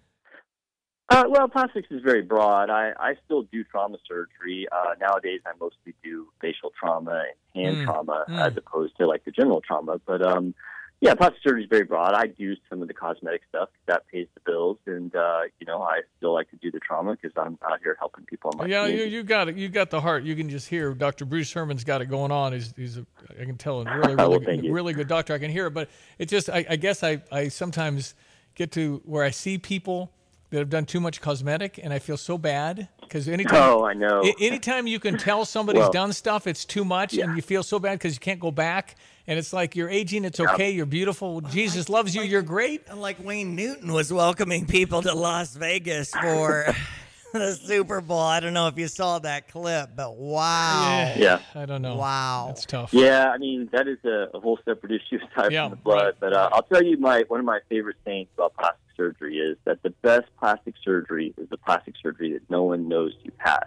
Uh, 1.10 1.24
well, 1.28 1.48
plastics 1.48 1.88
is 1.90 2.00
very 2.02 2.22
broad. 2.22 2.70
I, 2.70 2.92
I 3.00 3.14
still 3.24 3.42
do 3.42 3.64
trauma 3.64 3.98
surgery. 4.06 4.68
Uh, 4.70 4.94
nowadays, 5.00 5.40
I 5.44 5.50
mostly 5.60 5.92
do 6.04 6.28
facial 6.40 6.72
trauma 6.78 7.24
and 7.54 7.66
hand 7.66 7.76
Mm, 7.78 7.84
trauma 7.84 8.24
mm. 8.28 8.40
as 8.40 8.56
opposed 8.56 8.96
to 8.98 9.08
like 9.08 9.24
the 9.24 9.32
general 9.32 9.60
trauma. 9.60 10.00
But 10.06 10.24
um, 10.24 10.54
yeah, 11.00 11.14
plastic 11.14 11.42
surgery 11.42 11.64
is 11.64 11.68
very 11.68 11.82
broad. 11.82 12.14
I 12.14 12.28
do 12.28 12.54
some 12.68 12.80
of 12.80 12.86
the 12.86 12.94
cosmetic 12.94 13.40
stuff 13.48 13.70
that 13.86 14.06
pays 14.06 14.28
the 14.34 14.40
bills, 14.46 14.78
and 14.86 15.12
uh, 15.16 15.40
you 15.58 15.66
know, 15.66 15.82
I 15.82 16.02
still 16.18 16.32
like 16.32 16.48
to 16.50 16.56
do 16.56 16.70
the 16.70 16.78
trauma 16.78 17.16
because 17.16 17.32
I'm 17.36 17.58
out 17.68 17.80
here 17.82 17.96
helping 17.98 18.24
people 18.26 18.52
yeah, 18.60 18.84
you, 18.84 18.90
community. 18.92 19.10
you 19.10 19.22
got 19.24 19.48
it. 19.48 19.56
You 19.56 19.68
got 19.68 19.90
the 19.90 20.00
heart. 20.00 20.22
You 20.22 20.36
can 20.36 20.48
just 20.48 20.68
hear 20.68 20.94
Dr. 20.94 21.24
Bruce 21.24 21.52
Herman's 21.52 21.82
got 21.82 22.02
it 22.02 22.06
going 22.06 22.30
on. 22.30 22.52
He's, 22.52 22.72
he's 22.76 22.98
a, 22.98 23.06
I 23.30 23.44
can 23.46 23.56
tell, 23.56 23.80
a 23.80 23.84
really, 23.98 24.14
really, 24.14 24.44
thank 24.44 24.62
good, 24.62 24.72
really 24.72 24.92
good 24.92 25.08
doctor. 25.08 25.34
I 25.34 25.38
can 25.38 25.50
hear 25.50 25.66
it, 25.66 25.74
but 25.74 25.90
it 26.20 26.26
just, 26.26 26.48
I, 26.48 26.64
I 26.70 26.76
guess 26.76 27.02
I, 27.02 27.20
I 27.32 27.48
sometimes 27.48 28.14
get 28.54 28.70
to 28.72 29.02
where 29.04 29.24
I 29.24 29.30
see 29.30 29.58
people 29.58 30.12
that 30.50 30.58
have 30.58 30.68
done 30.70 30.84
too 30.84 31.00
much 31.00 31.20
cosmetic, 31.20 31.78
and 31.82 31.92
I 31.92 31.98
feel 31.98 32.16
so 32.16 32.36
bad 32.36 32.88
because 33.00 33.28
anytime, 33.28 33.54
Oh, 33.62 33.84
I 33.84 33.94
know. 33.94 34.20
anytime 34.40 34.86
you 34.86 34.98
can 35.00 35.16
tell 35.16 35.44
somebody's 35.44 35.80
Well, 35.80 35.92
done 35.92 36.12
stuff, 36.12 36.46
it's 36.46 36.64
too 36.64 36.84
much, 36.84 37.16
and 37.16 37.36
you 37.36 37.42
feel 37.42 37.62
so 37.62 37.78
bad 37.78 37.98
because 37.98 38.14
you 38.14 38.20
can't 38.20 38.40
go 38.40 38.50
back. 38.50 38.96
And 39.26 39.38
it's 39.38 39.52
like 39.52 39.76
you're 39.76 39.88
aging. 39.90 40.24
It's 40.24 40.40
okay. 40.40 40.70
You're 40.72 40.86
beautiful. 40.86 41.40
Jesus 41.40 41.88
loves 41.88 42.16
you. 42.16 42.22
You're 42.22 42.42
great. 42.42 42.92
Like 42.92 43.24
Wayne 43.24 43.54
Newton 43.54 43.92
was 43.92 44.12
welcoming 44.12 44.66
people 44.66 45.02
to 45.02 45.14
Las 45.14 45.54
Vegas 45.54 46.10
for 46.10 46.74
the 47.38 47.54
Super 47.54 48.00
Bowl. 48.00 48.18
I 48.18 48.40
don't 48.40 48.52
know 48.54 48.66
if 48.68 48.76
you 48.78 48.88
saw 48.88 49.18
that 49.20 49.48
clip, 49.48 49.90
but 49.96 50.16
wow. 50.16 51.14
Yeah. 51.16 51.40
I 51.54 51.66
don't 51.66 51.82
know. 51.82 51.96
Wow. 51.96 52.46
That's 52.48 52.64
tough. 52.66 52.92
Yeah, 52.92 53.30
I 53.30 53.38
mean 53.38 53.68
that 53.72 53.86
is 53.88 53.98
a, 54.04 54.28
a 54.34 54.40
whole 54.40 54.58
separate 54.64 54.92
issue 55.12 55.18
aside 55.32 55.52
Yeah, 55.52 55.68
from 55.68 55.70
the 55.78 55.82
blood. 55.82 56.14
But 56.20 56.32
uh, 56.32 56.48
I'll 56.52 56.62
tell 56.62 56.82
you, 56.82 56.96
my 56.98 57.24
one 57.28 57.40
of 57.40 57.46
my 57.46 57.60
favorite 57.68 57.96
sayings 58.04 58.28
about 58.36 58.54
plastic 58.56 58.80
surgery 58.96 59.38
is 59.38 59.56
that 59.64 59.82
the 59.82 59.90
best 60.02 60.26
plastic 60.38 60.74
surgery 60.84 61.34
is 61.38 61.48
the 61.48 61.56
plastic 61.56 61.94
surgery 62.02 62.32
that 62.32 62.42
no 62.50 62.64
one 62.64 62.88
knows 62.88 63.12
you 63.22 63.32
had. 63.38 63.64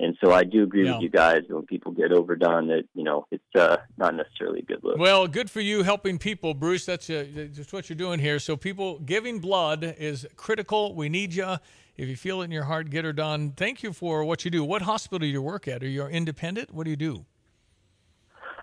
And 0.00 0.16
so 0.20 0.32
I 0.32 0.42
do 0.42 0.64
agree 0.64 0.84
Yeah. 0.86 0.94
with 0.94 1.02
you 1.02 1.10
guys 1.10 1.42
when 1.48 1.64
people 1.64 1.92
get 1.92 2.12
overdone 2.12 2.66
that 2.68 2.84
you 2.94 3.04
know 3.04 3.26
it's 3.30 3.44
uh, 3.54 3.76
not 3.98 4.14
necessarily 4.16 4.60
a 4.60 4.62
good 4.64 4.80
look. 4.82 4.98
Well, 4.98 5.28
good 5.28 5.50
for 5.50 5.60
you 5.60 5.82
helping 5.84 6.18
people, 6.18 6.54
Bruce. 6.54 6.86
That's, 6.86 7.08
uh, 7.08 7.26
that's 7.32 7.72
what 7.72 7.88
you're 7.88 7.96
doing 7.96 8.18
here. 8.18 8.38
So, 8.40 8.56
people, 8.56 8.98
giving 9.00 9.38
blood 9.38 9.84
is 9.98 10.26
critical. 10.36 10.94
We 10.94 11.08
need 11.08 11.34
you. 11.34 11.56
If 11.96 12.08
you 12.08 12.16
feel 12.16 12.40
it 12.40 12.46
in 12.46 12.50
your 12.50 12.64
heart, 12.64 12.90
get 12.90 13.04
her 13.04 13.12
done. 13.12 13.52
Thank 13.52 13.82
you 13.82 13.92
for 13.92 14.24
what 14.24 14.44
you 14.44 14.50
do. 14.50 14.64
What 14.64 14.82
hospital 14.82 15.18
do 15.20 15.26
you 15.26 15.42
work 15.42 15.68
at? 15.68 15.82
Are 15.82 15.88
you 15.88 16.06
independent? 16.06 16.72
What 16.72 16.84
do 16.84 16.90
you 16.90 16.96
do? 16.96 17.26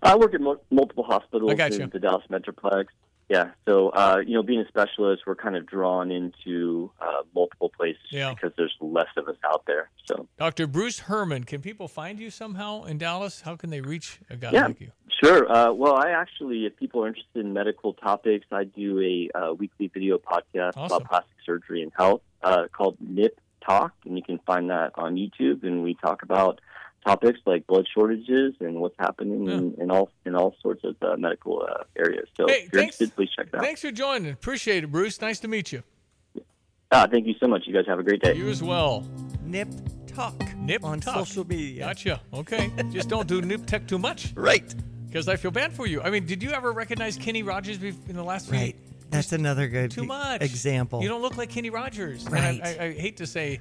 I 0.01 0.15
work 0.15 0.33
at 0.33 0.41
mul- 0.41 0.63
multiple 0.71 1.03
hospitals 1.03 1.51
I 1.51 1.55
got 1.55 1.73
you. 1.73 1.83
in 1.83 1.89
the 1.89 1.99
Dallas 1.99 2.23
Metroplex. 2.29 2.85
Yeah, 3.29 3.51
so 3.67 3.89
uh, 3.89 4.17
you 4.25 4.33
know, 4.33 4.41
being 4.41 4.61
a 4.61 4.67
specialist, 4.67 5.23
we're 5.27 5.35
kind 5.35 5.55
of 5.55 5.67
drawn 5.67 6.11
into 6.11 6.91
uh, 6.99 7.21
multiple 7.35 7.69
places 7.69 8.01
Yeah. 8.09 8.33
because 8.33 8.51
there's 8.57 8.75
less 8.81 9.07
of 9.17 9.27
us 9.27 9.35
out 9.45 9.63
there. 9.67 9.89
So 10.05 10.27
Dr. 10.39 10.65
Bruce 10.65 10.99
Herman. 10.99 11.43
Can 11.43 11.61
people 11.61 11.87
find 11.87 12.19
you 12.19 12.31
somehow 12.31 12.85
in 12.85 12.97
Dallas? 12.97 13.41
How 13.41 13.55
can 13.55 13.69
they 13.69 13.81
reach 13.81 14.19
a 14.31 14.35
guy 14.35 14.49
yeah, 14.51 14.65
like 14.65 14.81
you? 14.81 14.91
sure. 15.23 15.51
Uh, 15.51 15.71
well, 15.73 15.95
I 15.95 16.09
actually, 16.09 16.65
if 16.65 16.75
people 16.75 17.03
are 17.03 17.07
interested 17.07 17.45
in 17.45 17.53
medical 17.53 17.93
topics, 17.93 18.47
I 18.51 18.63
do 18.63 18.99
a 18.99 19.29
uh, 19.37 19.53
weekly 19.53 19.89
video 19.93 20.17
podcast 20.17 20.73
Awesome. 20.75 20.97
about 20.97 21.09
plastic 21.09 21.35
surgery 21.45 21.83
and 21.83 21.91
health 21.95 22.21
uh, 22.41 22.65
called 22.71 22.97
Nip 22.99 23.39
Talk, 23.63 23.93
and 24.05 24.17
you 24.17 24.23
can 24.23 24.39
find 24.39 24.71
that 24.71 24.93
on 24.95 25.15
YouTube. 25.15 25.61
And 25.63 25.83
we 25.83 25.93
talk 25.93 26.23
about 26.23 26.61
topics 27.05 27.39
like 27.45 27.65
blood 27.67 27.87
shortages 27.93 28.55
and 28.59 28.75
what's 28.81 28.95
happening 28.99 29.47
in, 29.49 29.75
in 29.81 29.91
all 29.91 30.11
in 30.25 30.35
all 30.35 30.55
sorts 30.61 30.83
of 30.83 30.95
uh, 31.01 31.15
medical 31.17 31.61
uh, 31.67 31.83
areas. 31.97 32.27
So 32.37 32.47
Hey, 32.47 32.63
if 32.65 32.73
you're 32.73 32.81
thanks. 32.81 32.99
interested, 33.01 33.15
please 33.15 33.29
check 33.35 33.47
it 33.47 33.55
out. 33.55 33.61
Thanks 33.63 33.81
for 33.81 33.91
joining. 33.91 34.31
Appreciate 34.31 34.83
it, 34.83 34.91
Bruce. 34.91 35.19
Nice 35.21 35.39
to 35.39 35.47
meet 35.47 35.71
you. 35.71 35.83
Ah, 36.91 37.07
thank 37.11 37.27
you 37.27 37.35
so 37.39 37.47
much. 37.47 37.63
You 37.67 37.73
guys 37.73 37.85
have 37.87 37.99
a 37.99 38.03
great 38.03 38.21
day. 38.21 38.35
You 38.35 38.49
as 38.49 38.63
well. 38.63 39.07
Nip 39.45 39.67
Talk. 40.07 40.33
Nip 40.57 40.83
on 40.83 40.99
Tuck. 40.99 41.15
social 41.27 41.45
media. 41.45 41.85
Gotcha. 41.85 42.19
Okay. 42.33 42.71
Just 42.91 43.09
don't 43.09 43.27
do 43.27 43.41
Nip 43.41 43.65
Tech 43.65 43.87
too 43.87 43.99
much. 43.99 44.33
Right. 44.35 44.73
Because 45.07 45.27
I 45.27 45.37
feel 45.37 45.49
bad 45.51 45.73
for 45.73 45.87
you. 45.87 46.01
I 46.03 46.11
mean, 46.11 46.25
did 46.27 46.43
you 46.43 46.51
ever 46.51 46.71
recognize 46.71 47.17
Kenny 47.17 47.41
Rogers 47.41 47.81
in 47.81 48.15
the 48.15 48.23
last 48.23 48.47
few 48.49 48.57
Right. 48.59 48.75
That's 49.09 49.31
another 49.31 49.67
good 49.67 49.89
Too 49.89 50.03
much. 50.03 50.43
example. 50.43 51.01
You 51.01 51.09
don't 51.09 51.23
look 51.23 51.35
like 51.35 51.49
Kenny 51.49 51.71
Rogers. 51.71 52.25
And 52.25 52.33
Right. 52.33 52.61
I, 52.63 52.69
I, 52.79 52.83
I 52.89 52.93
hate 52.93 53.17
to 53.17 53.25
say. 53.27 53.59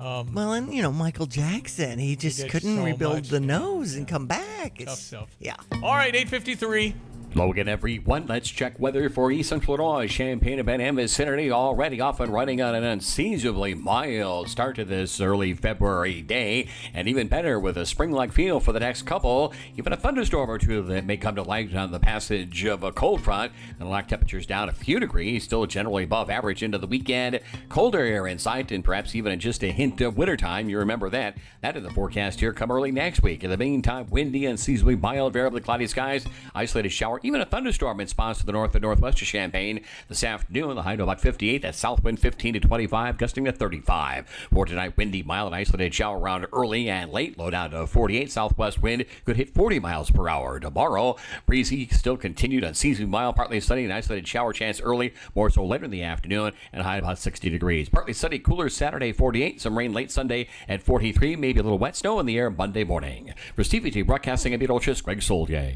Um, 0.00 0.32
well, 0.32 0.52
and 0.52 0.72
you 0.72 0.80
know 0.82 0.92
Michael 0.92 1.26
Jackson, 1.26 1.98
he 1.98 2.14
just 2.14 2.38
did 2.40 2.50
couldn't 2.50 2.76
so 2.76 2.84
rebuild 2.84 3.14
much. 3.14 3.28
the 3.28 3.40
nose 3.40 3.94
and 3.96 4.06
come 4.06 4.26
back. 4.26 4.78
tough 4.78 4.94
It's, 4.94 5.00
stuff. 5.02 5.28
yeah. 5.40 5.56
All 5.82 5.94
right, 5.94 6.14
853. 6.14 6.94
Logan, 7.34 7.68
everyone. 7.68 8.26
Let's 8.26 8.48
check 8.48 8.80
weather 8.80 9.10
for 9.10 9.30
East 9.30 9.50
Central 9.50 9.76
Illinois. 9.76 10.08
Champaign 10.08 10.58
and 10.58 10.82
Em 10.82 10.96
vicinity 10.96 11.52
already 11.52 12.00
off 12.00 12.20
and 12.20 12.32
running 12.32 12.62
on 12.62 12.74
an 12.74 12.84
unseasonably 12.84 13.74
mild 13.74 14.48
start 14.48 14.76
to 14.76 14.84
this 14.84 15.20
early 15.20 15.52
February 15.52 16.22
day, 16.22 16.68
and 16.94 17.06
even 17.06 17.28
better 17.28 17.60
with 17.60 17.76
a 17.76 17.84
spring-like 17.84 18.32
feel 18.32 18.60
for 18.60 18.72
the 18.72 18.80
next 18.80 19.02
couple. 19.02 19.52
Even 19.76 19.92
a 19.92 19.96
thunderstorm 19.96 20.50
or 20.50 20.58
two 20.58 20.82
that 20.82 21.04
may 21.04 21.18
come 21.18 21.34
to 21.34 21.42
light 21.42 21.74
on 21.76 21.92
the 21.92 22.00
passage 22.00 22.64
of 22.64 22.82
a 22.82 22.92
cold 22.92 23.20
front, 23.20 23.52
and 23.78 23.90
lock 23.90 24.08
temperatures 24.08 24.46
down 24.46 24.70
a 24.70 24.72
few 24.72 24.98
degrees, 24.98 25.44
still 25.44 25.66
generally 25.66 26.04
above 26.04 26.30
average 26.30 26.62
into 26.62 26.78
the 26.78 26.86
weekend. 26.86 27.40
Colder 27.68 28.00
air 28.00 28.26
in 28.26 28.38
sight, 28.38 28.72
and 28.72 28.82
perhaps 28.82 29.14
even 29.14 29.38
just 29.38 29.62
a 29.62 29.70
hint 29.70 30.00
of 30.00 30.16
wintertime. 30.16 30.70
You 30.70 30.78
remember 30.78 31.10
that. 31.10 31.36
That 31.60 31.76
is 31.76 31.82
the 31.82 31.90
forecast 31.90 32.40
here 32.40 32.54
come 32.54 32.70
early 32.70 32.90
next 32.90 33.22
week. 33.22 33.44
In 33.44 33.50
the 33.50 33.58
meantime, 33.58 34.06
windy 34.08 34.46
and 34.46 34.58
seasonably 34.58 34.96
mild, 34.96 35.34
variably 35.34 35.60
cloudy 35.60 35.86
skies, 35.86 36.26
isolated 36.54 36.88
shower, 36.90 37.20
even 37.28 37.42
a 37.42 37.44
thunderstorm 37.44 38.00
in 38.00 38.06
spots 38.06 38.40
to 38.40 38.46
the 38.46 38.52
north 38.52 38.74
and 38.74 38.80
northwest 38.80 39.20
of 39.20 39.28
Champaign. 39.28 39.84
This 40.08 40.24
afternoon, 40.24 40.76
the 40.76 40.82
high 40.82 40.96
to 40.96 41.02
about 41.02 41.20
58, 41.20 41.60
that 41.60 41.74
south 41.74 42.02
wind 42.02 42.18
15 42.18 42.54
to 42.54 42.60
25, 42.60 43.18
gusting 43.18 43.44
to 43.44 43.52
35. 43.52 44.26
For 44.50 44.64
tonight, 44.64 44.96
windy, 44.96 45.22
mild, 45.22 45.48
and 45.48 45.54
isolated 45.54 45.92
shower 45.92 46.18
around 46.18 46.46
early 46.54 46.88
and 46.88 47.12
late, 47.12 47.36
low 47.36 47.50
down 47.50 47.72
to 47.72 47.86
48. 47.86 48.32
Southwest 48.32 48.80
wind 48.80 49.04
could 49.26 49.36
hit 49.36 49.50
40 49.50 49.78
miles 49.78 50.10
per 50.10 50.26
hour. 50.26 50.58
Tomorrow, 50.58 51.16
breezy, 51.44 51.86
still 51.88 52.16
continued 52.16 52.64
on 52.64 52.68
unseasonably 52.68 53.10
mild, 53.10 53.36
partly 53.36 53.60
sunny, 53.60 53.84
and 53.84 53.92
isolated 53.92 54.26
shower 54.26 54.54
chance 54.54 54.80
early, 54.80 55.12
more 55.34 55.50
so 55.50 55.62
later 55.66 55.84
in 55.84 55.90
the 55.90 56.02
afternoon, 56.02 56.52
and 56.72 56.82
high 56.82 56.96
about 56.96 57.18
60 57.18 57.50
degrees. 57.50 57.90
Partly 57.90 58.14
sunny, 58.14 58.38
cooler 58.38 58.70
Saturday, 58.70 59.12
48. 59.12 59.60
Some 59.60 59.76
rain 59.76 59.92
late 59.92 60.10
Sunday 60.10 60.48
at 60.66 60.82
43. 60.82 61.36
Maybe 61.36 61.60
a 61.60 61.62
little 61.62 61.78
wet 61.78 61.94
snow 61.94 62.20
in 62.20 62.24
the 62.24 62.38
air 62.38 62.48
Monday 62.48 62.84
morning. 62.84 63.34
For 63.54 63.64
Stevie 63.64 63.90
Jay 63.90 64.00
Broadcasting 64.00 64.54
in 64.54 64.60
Beetlechurch, 64.60 65.04
Greg 65.04 65.18
Soulje. 65.18 65.74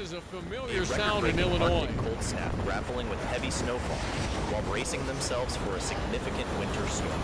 This 0.00 0.12
is 0.12 0.14
a 0.14 0.18
A 0.18 0.20
familiar 0.22 0.86
sound 0.86 1.26
in 1.26 1.38
Illinois. 1.38 1.86
Cold 1.98 2.22
snap 2.22 2.50
grappling 2.64 3.10
with 3.10 3.22
heavy 3.24 3.50
snowfall 3.50 3.98
while 4.50 4.62
bracing 4.62 5.04
themselves 5.06 5.58
for 5.58 5.76
a 5.76 5.80
significant 5.80 6.46
winter 6.58 6.88
storm. 6.88 7.20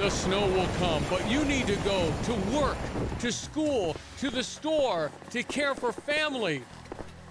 The 0.00 0.10
snow 0.10 0.44
will 0.48 0.66
come, 0.78 1.04
but 1.08 1.30
you 1.30 1.44
need 1.44 1.68
to 1.68 1.76
go 1.76 2.12
to 2.24 2.34
work, 2.52 2.76
to 3.20 3.30
school, 3.30 3.94
to 4.18 4.30
the 4.30 4.42
store, 4.42 5.12
to 5.30 5.44
care 5.44 5.76
for 5.76 5.92
family. 5.92 6.64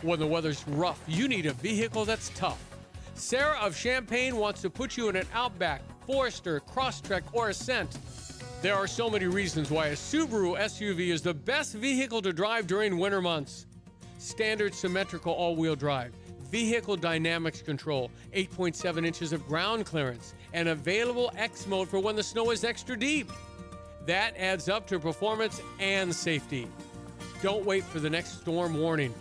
When 0.01 0.17
the 0.17 0.27
weather's 0.27 0.65
rough, 0.69 1.03
you 1.09 1.27
need 1.27 1.45
a 1.45 1.53
vehicle 1.53 2.05
that's 2.05 2.29
tough. 2.29 2.63
Sarah 3.15 3.59
of 3.59 3.75
Champaign 3.75 4.37
wants 4.37 4.61
to 4.61 4.69
put 4.69 4.95
you 4.95 5.09
in 5.09 5.17
an 5.17 5.27
Outback, 5.33 5.81
Forester, 6.07 6.61
Crosstrek, 6.61 7.23
or 7.33 7.49
Ascent. 7.49 7.97
There 8.61 8.75
are 8.75 8.87
so 8.87 9.09
many 9.09 9.25
reasons 9.25 9.69
why 9.69 9.87
a 9.87 9.95
Subaru 9.95 10.57
SUV 10.57 11.09
is 11.09 11.21
the 11.21 11.33
best 11.33 11.73
vehicle 11.73 12.21
to 12.21 12.31
drive 12.31 12.65
during 12.65 12.97
winter 12.97 13.21
months. 13.21 13.65
Standard 14.25 14.73
symmetrical 14.73 15.33
all-wheel 15.33 15.75
drive, 15.75 16.11
vehicle 16.49 16.97
dynamics 16.97 17.61
control, 17.61 18.09
8.7 18.33 19.05
inches 19.05 19.33
of 19.33 19.47
ground 19.47 19.85
clearance, 19.85 20.33
and 20.51 20.69
available 20.69 21.31
X 21.37 21.67
mode 21.67 21.87
for 21.87 21.99
when 21.99 22.15
the 22.15 22.23
snow 22.23 22.49
is 22.49 22.63
extra 22.63 22.97
deep. 22.97 23.31
That 24.07 24.35
adds 24.35 24.67
up 24.67 24.87
to 24.87 24.99
performance 24.99 25.61
and 25.79 26.11
safety. 26.11 26.67
Don't 27.43 27.63
wait 27.65 27.83
for 27.83 27.99
the 27.99 28.09
next 28.09 28.41
storm 28.41 28.79
warning. 28.79 29.13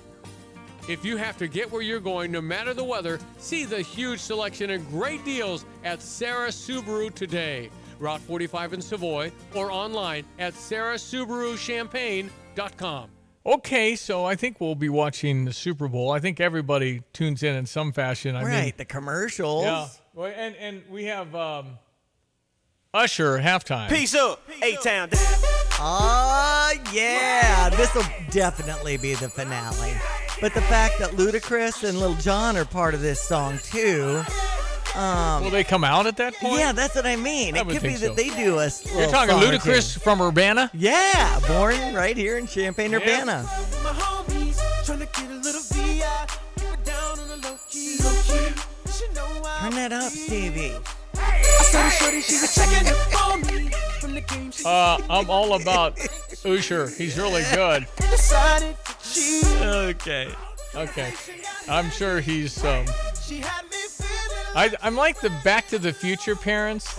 If 0.88 1.04
you 1.04 1.18
have 1.18 1.36
to 1.36 1.48
get 1.48 1.70
where 1.70 1.82
you're 1.82 2.00
going, 2.00 2.32
no 2.32 2.40
matter 2.40 2.72
the 2.72 2.82
weather, 2.82 3.20
see 3.36 3.66
the 3.66 3.82
huge 3.82 4.20
selection 4.20 4.70
and 4.70 4.88
great 4.88 5.22
deals 5.22 5.66
at 5.84 6.00
Sarah 6.00 6.48
Subaru 6.48 7.14
today. 7.14 7.68
Route 7.98 8.22
45 8.22 8.72
in 8.72 8.80
Savoy 8.80 9.30
or 9.54 9.70
online 9.70 10.24
at 10.38 10.54
sarahsubaruchampaign.com. 10.54 13.10
Okay, 13.46 13.94
so 13.94 14.24
I 14.24 14.36
think 14.36 14.60
we'll 14.60 14.74
be 14.74 14.88
watching 14.88 15.44
the 15.44 15.52
Super 15.52 15.86
Bowl. 15.86 16.10
I 16.10 16.18
think 16.18 16.40
everybody 16.40 17.02
tunes 17.12 17.42
in 17.42 17.54
in 17.54 17.66
some 17.66 17.92
fashion. 17.92 18.36
I 18.36 18.42
right, 18.42 18.64
mean, 18.64 18.72
the 18.78 18.86
commercials. 18.86 19.64
yeah. 19.64 19.88
Well, 20.14 20.32
and 20.34 20.56
and 20.56 20.82
we 20.88 21.04
have 21.04 21.34
um, 21.34 21.78
Usher 22.94 23.38
halftime. 23.38 23.88
Peace 23.88 24.14
up, 24.14 24.40
A 24.62 24.76
Town. 24.76 25.10
Oh, 25.80 26.72
yeah. 26.92 27.68
This 27.70 27.92
will 27.94 28.06
definitely 28.30 28.96
be 28.96 29.14
the 29.14 29.28
finale. 29.28 29.92
But 30.40 30.54
the 30.54 30.60
fact 30.62 30.98
that 31.00 31.10
Ludacris 31.10 31.86
and 31.86 31.98
Lil 31.98 32.14
Jon 32.14 32.56
are 32.56 32.64
part 32.64 32.94
of 32.94 33.00
this 33.00 33.20
song, 33.20 33.58
too. 33.64 34.22
Um, 34.96 35.42
Will 35.44 35.50
they 35.50 35.64
come 35.64 35.82
out 35.84 36.06
at 36.06 36.16
that 36.18 36.34
point? 36.34 36.58
Yeah, 36.60 36.72
that's 36.72 36.94
what 36.94 37.04
I 37.06 37.16
mean. 37.16 37.56
I 37.56 37.60
it 37.60 37.66
would 37.66 37.72
could 37.74 37.82
be 37.82 37.94
think 37.94 38.00
that 38.00 38.16
they 38.16 38.30
do 38.30 38.58
a 38.60 38.66
s- 38.66 38.84
You're 38.94 39.08
talking 39.10 39.30
song 39.34 39.42
Ludacris 39.42 39.94
two. 39.94 40.00
from 40.00 40.20
Urbana? 40.22 40.70
Yeah, 40.72 41.40
born 41.48 41.94
right 41.94 42.16
here 42.16 42.38
in 42.38 42.46
Champaign, 42.46 42.94
Urbana. 42.94 43.42
My 43.82 43.90
homies 43.90 44.56
tryna 44.84 45.12
get 45.12 45.30
a 45.30 45.34
little 45.34 45.60
VI. 45.62 46.26
Keep 46.56 46.72
it 46.72 46.84
down 46.84 47.18
on 47.18 47.28
the 47.28 47.36
low 47.48 47.56
key. 47.68 47.96
Low 48.04 48.12
key. 48.22 48.54
She 48.96 49.12
know 49.14 49.26
I 49.44 49.60
Turn 49.62 49.74
that 49.74 49.92
up, 49.92 50.12
Stevie. 50.12 50.74
I 51.16 51.42
saw 51.42 51.82
the 51.82 51.90
shorty, 51.90 52.20
she 52.20 52.40
was 52.40 52.54
checking 52.54 52.88
up 52.88 53.26
on 53.30 53.40
me. 53.42 53.70
From 54.00 54.14
the 54.14 54.20
game, 54.20 54.50
she 54.52 54.62
Uh, 54.64 54.98
I'm 55.10 55.28
all 55.28 55.60
about 55.60 55.98
Usher. 56.44 56.88
He's 56.88 57.16
really 57.18 57.42
good. 57.52 57.86
decided 57.98 58.76
to 58.84 58.94
cheat. 59.12 59.44
Okay. 59.60 60.28
Okay. 60.74 61.12
I'm 61.68 61.90
sure 61.90 62.20
he's. 62.20 62.62
Um, 62.64 62.84
She 63.26 63.38
had 63.40 63.62
me 63.64 63.70
feeling 63.70 63.83
I, 64.56 64.72
I'm 64.82 64.94
like 64.96 65.20
the 65.20 65.30
Back 65.42 65.68
to 65.68 65.78
the 65.78 65.92
Future 65.92 66.36
parents. 66.36 66.94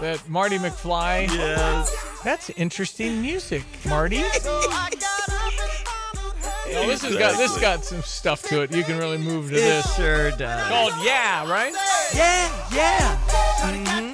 That 0.00 0.22
Marty 0.28 0.58
McFly. 0.58 1.28
Yes. 1.28 1.94
That's 2.24 2.50
interesting 2.50 3.20
music, 3.22 3.62
Marty. 3.88 4.22
so 4.40 4.50
I 4.70 4.90
got 4.90 5.28
up 5.28 5.52
and 5.52 5.60
followed 5.86 6.34
her. 6.44 6.72
No, 6.72 6.86
this 6.86 7.02
has 7.02 7.16
got 7.16 7.36
this 7.38 7.56
got 7.58 7.84
some 7.84 8.02
stuff 8.02 8.42
to 8.44 8.60
it. 8.62 8.72
You 8.72 8.82
can 8.84 8.98
really 8.98 9.18
move 9.18 9.48
to 9.50 9.56
It 9.56 9.60
this. 9.60 9.94
sure 9.96 10.30
does. 10.32 10.68
Called 10.68 10.92
Yeah, 11.04 11.50
right? 11.50 11.72
Yeah, 12.14 12.48
yeah. 12.72 13.18
Mhm. 13.60 14.07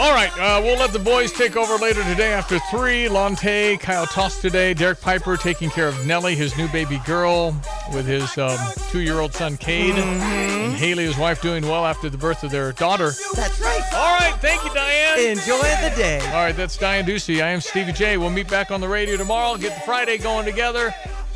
All 0.00 0.12
right, 0.12 0.30
uh, 0.38 0.60
we'll 0.62 0.78
let 0.78 0.92
the 0.92 1.00
boys 1.00 1.32
take 1.32 1.56
over 1.56 1.76
later 1.76 2.04
today 2.04 2.32
after 2.32 2.60
three. 2.70 3.08
Lante, 3.08 3.76
Kyle 3.78 4.06
Toss 4.06 4.40
today. 4.40 4.72
Derek 4.72 5.00
Piper 5.00 5.36
taking 5.36 5.70
care 5.70 5.88
of 5.88 6.06
Nellie, 6.06 6.36
his 6.36 6.56
new 6.56 6.68
baby 6.68 7.00
girl, 7.04 7.60
with 7.92 8.06
his 8.06 8.38
um, 8.38 8.56
two-year-old 8.90 9.34
son 9.34 9.56
Cade, 9.56 9.96
and 9.96 10.76
Haley, 10.76 11.04
his 11.04 11.18
wife, 11.18 11.42
doing 11.42 11.64
well 11.66 11.84
after 11.84 12.08
the 12.08 12.16
birth 12.16 12.44
of 12.44 12.52
their 12.52 12.70
daughter. 12.70 13.10
That's 13.34 13.60
right. 13.60 13.82
All 13.92 14.16
right, 14.20 14.36
thank 14.40 14.62
you, 14.64 14.72
Diane. 14.72 15.18
Enjoy 15.18 15.58
the 15.58 15.92
day. 15.96 16.20
All 16.28 16.44
right, 16.44 16.54
that's 16.54 16.76
Diane 16.76 17.04
Ducey. 17.04 17.42
I 17.42 17.48
am 17.48 17.60
Stevie 17.60 17.92
Jay. 17.92 18.16
We'll 18.16 18.30
meet 18.30 18.48
back 18.48 18.70
on 18.70 18.80
the 18.80 18.88
radio 18.88 19.16
tomorrow. 19.16 19.56
Get 19.58 19.74
the 19.74 19.80
Friday 19.80 20.18
going 20.18 20.44
together. 20.44 20.90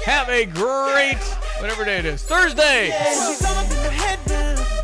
Have 0.05 0.29
a 0.29 0.47
great 0.47 1.19
whatever 1.59 1.85
day 1.85 1.99
it 1.99 2.05
is. 2.05 2.23
Thursday. 2.23 2.93
She's 3.11 3.43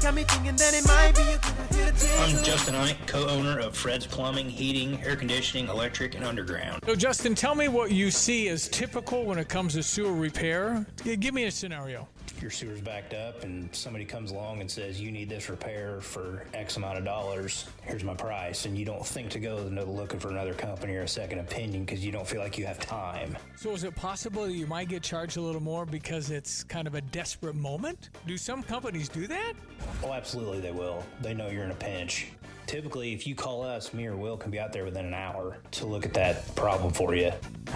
all 0.05 0.11
up 0.11 0.17
in 0.19 0.25
the 0.25 0.31
head 0.31 0.43
now. 0.43 0.49
Got 0.49 0.49
me 0.49 0.49
thinking 0.49 0.57
that 0.57 0.75
it 0.75 0.87
might 0.87 1.15
be 1.15 1.23
a 1.23 1.39
good 1.39 1.55
idea 1.71 1.93
to 1.93 2.07
take 2.07 2.21
I'm 2.21 2.45
Justin 2.45 2.75
Ike, 2.75 3.07
co-owner 3.07 3.59
of 3.59 3.77
Fred's 3.77 4.07
Plumbing, 4.07 4.49
Heating, 4.49 5.03
Air 5.03 5.17
Conditioning, 5.17 5.69
Electric, 5.69 6.15
and 6.15 6.25
Underground. 6.25 6.83
So, 6.87 6.95
Justin, 6.95 7.35
tell 7.35 7.55
me 7.55 7.69
what 7.69 7.91
you 7.91 8.11
see 8.11 8.49
as 8.49 8.69
typical 8.69 9.25
when 9.25 9.39
it 9.39 9.49
comes 9.49 9.75
to 9.75 9.83
sewer 9.83 10.13
repair. 10.13 10.87
Give 11.05 11.35
me 11.35 11.45
a 11.45 11.51
scenario. 11.51 12.09
Your 12.41 12.51
sewer's 12.51 12.81
backed 12.81 13.15
up 13.15 13.43
and 13.43 13.75
somebody 13.75 14.05
comes 14.05 14.31
along 14.31 14.61
and 14.61 14.71
says, 14.71 15.01
you 15.01 15.11
need 15.11 15.29
this 15.29 15.49
repair 15.49 16.01
for 16.01 16.47
X 16.55 16.77
amount 16.77 16.99
of 16.99 17.05
dollars. 17.05 17.67
Here's 17.83 18.05
my 18.05 18.15
price. 18.15 18.65
And 18.65 18.77
you 18.79 18.85
don't 18.85 19.05
think 19.05 19.31
to 19.31 19.39
go 19.39 19.57
looking 19.57 20.21
for 20.21 20.31
another 20.31 20.55
company 20.55 20.95
or 20.95 21.03
a 21.03 21.09
second 21.09 21.41
opinion 21.41 21.85
because 21.85 22.05
you 22.05 22.13
don't 22.13 22.27
feel 22.27 22.41
like 22.41 22.57
you 22.59 22.67
have 22.67 22.79
time. 22.79 23.37
So, 23.57 23.73
is 23.73 23.85
it 23.85 23.95
possible 23.97 24.45
that 24.45 24.53
you 24.53 24.67
might 24.67 24.89
get 24.89 25.03
charged 25.03 25.37
a 25.37 25.41
little 25.41 25.63
more 25.63 25.85
because 25.85 26.31
it's 26.31 26.63
kind 26.65 26.87
of 26.87 26.95
a 26.95 27.01
desperate 27.01 27.55
moment? 27.55 28.11
Do 28.27 28.37
some 28.37 28.63
companies 28.63 29.09
do 29.09 29.27
that? 29.27 29.55
Oh, 30.03 30.13
absolutely 30.13 30.61
they 30.61 30.73
will. 30.73 31.05
They 31.21 31.35
know 31.35 31.49
you're 31.49 31.65
in 31.65 31.71
a 31.71 31.75
pinch. 31.75 32.29
Typically, 32.67 33.15
if 33.15 33.27
you 33.27 33.35
call 33.35 33.63
us, 33.63 33.95
me 33.95 34.07
or 34.07 34.15
Will 34.15 34.37
can 34.37 34.51
be 34.51 34.61
out 34.61 34.75
there 34.75 34.85
within 34.85 35.07
an 35.07 35.15
hour 35.15 35.57
to 35.71 35.87
look 35.87 36.05
at 36.05 36.13
that 36.13 36.55
problem 36.55 36.93
for 36.93 37.15
you. 37.15 37.31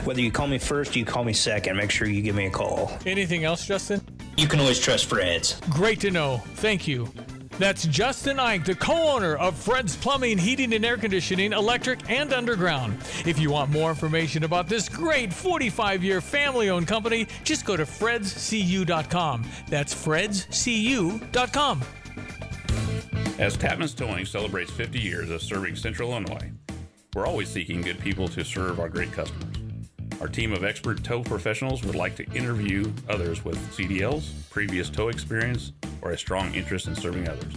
Whether 0.05 0.21
you 0.21 0.31
call 0.31 0.47
me 0.47 0.59
first 0.59 0.95
or 0.95 0.99
you 0.99 1.07
call 1.07 1.25
me 1.25 1.33
second, 1.33 1.77
make 1.77 1.91
sure 1.91 2.07
you 2.07 2.21
give 2.21 2.37
me 2.37 2.45
a 2.45 2.51
call. 2.51 2.93
Anything 3.07 3.45
else, 3.45 3.65
Justin? 3.67 4.03
You 4.37 4.49
can 4.49 4.61
always 4.61 4.79
trust 4.79 5.07
Fred's. 5.07 5.61
Great 5.71 6.01
to 6.01 6.11
know. 6.11 6.39
Thank 6.55 6.89
you. 6.89 7.13
That's 7.59 7.87
Justin 7.87 8.41
Ike, 8.41 8.65
the 8.65 8.75
co 8.75 9.15
owner 9.15 9.37
of 9.37 9.57
Fred's 9.57 9.95
Plumbing, 9.95 10.39
Heating, 10.39 10.73
and 10.73 10.85
Air 10.85 10.97
Conditioning, 10.97 11.53
Electric, 11.53 12.11
and 12.11 12.33
Underground. 12.33 12.97
If 13.27 13.39
you 13.39 13.51
want 13.51 13.71
more 13.71 13.91
information 13.91 14.45
about 14.45 14.69
this 14.69 14.89
great 14.89 15.33
45 15.33 16.03
year 16.03 16.21
family 16.21 16.71
owned 16.71 16.89
company, 16.89 17.29
just 17.45 17.65
go 17.65 17.77
to 17.77 17.85
fredscu.com. 17.85 19.45
That's 19.69 19.95
fredscu.com. 19.95 21.83
As 23.39 23.57
Tapman's 23.57 23.95
Towing 23.95 24.25
celebrates 24.25 24.71
50 24.71 24.99
years 24.99 25.31
of 25.31 25.43
serving 25.43 25.77
Central 25.77 26.11
Illinois, 26.11 26.51
we're 27.15 27.27
always 27.27 27.49
seeking 27.49 27.83
good 27.83 27.99
people 28.01 28.29
to 28.29 28.45
serve 28.45 28.81
our 28.81 28.89
great 28.89 29.13
customers. 29.13 29.52
Our 30.23 30.29
team 30.29 30.53
of 30.53 30.63
expert 30.63 31.03
tow 31.03 31.25
professionals 31.25 31.83
would 31.83 31.97
like 31.97 32.15
to 32.15 32.25
interview 32.31 32.93
others 33.09 33.45
with 33.45 33.59
CDLs, 33.77 34.31
previous 34.51 34.89
tow 34.89 35.09
experience, 35.09 35.73
or 36.01 36.13
a 36.13 36.17
strong 36.17 36.55
interest 36.55 36.87
in 36.87 36.95
serving 36.95 37.29
others. 37.29 37.53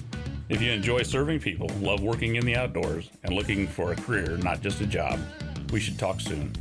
If 0.50 0.64
you 0.64 0.72
enjoy 0.72 1.04
serving 1.04 1.42
people, 1.42 1.70
love 1.80 2.02
working 2.02 2.38
in 2.38 2.44
the 2.44 2.56
outdoors, 2.56 3.12
and 3.24 3.36
looking 3.36 3.68
for 3.68 3.92
a 3.92 3.96
career, 3.96 4.38
not 4.38 4.62
just 4.62 4.82
a 4.82 4.88
job, 4.88 5.20
we 5.72 5.80
should 5.80 6.00
talk 6.00 6.20
soon. 6.20 6.52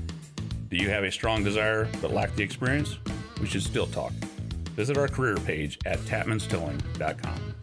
Do 0.69 0.77
you 0.77 0.91
have 0.91 1.05
a 1.05 1.11
strong 1.11 1.43
desire 1.43 1.89
but 2.03 2.11
lack 2.11 2.37
the 2.37 2.43
experience? 2.43 2.99
We 3.41 3.47
should 3.47 3.63
still 3.63 3.87
talk. 3.87 4.13
Visit 4.77 4.99
our 4.99 5.09
career 5.09 5.37
page 5.37 5.79
at 5.87 6.01
tapmanstowing.com. 6.01 7.54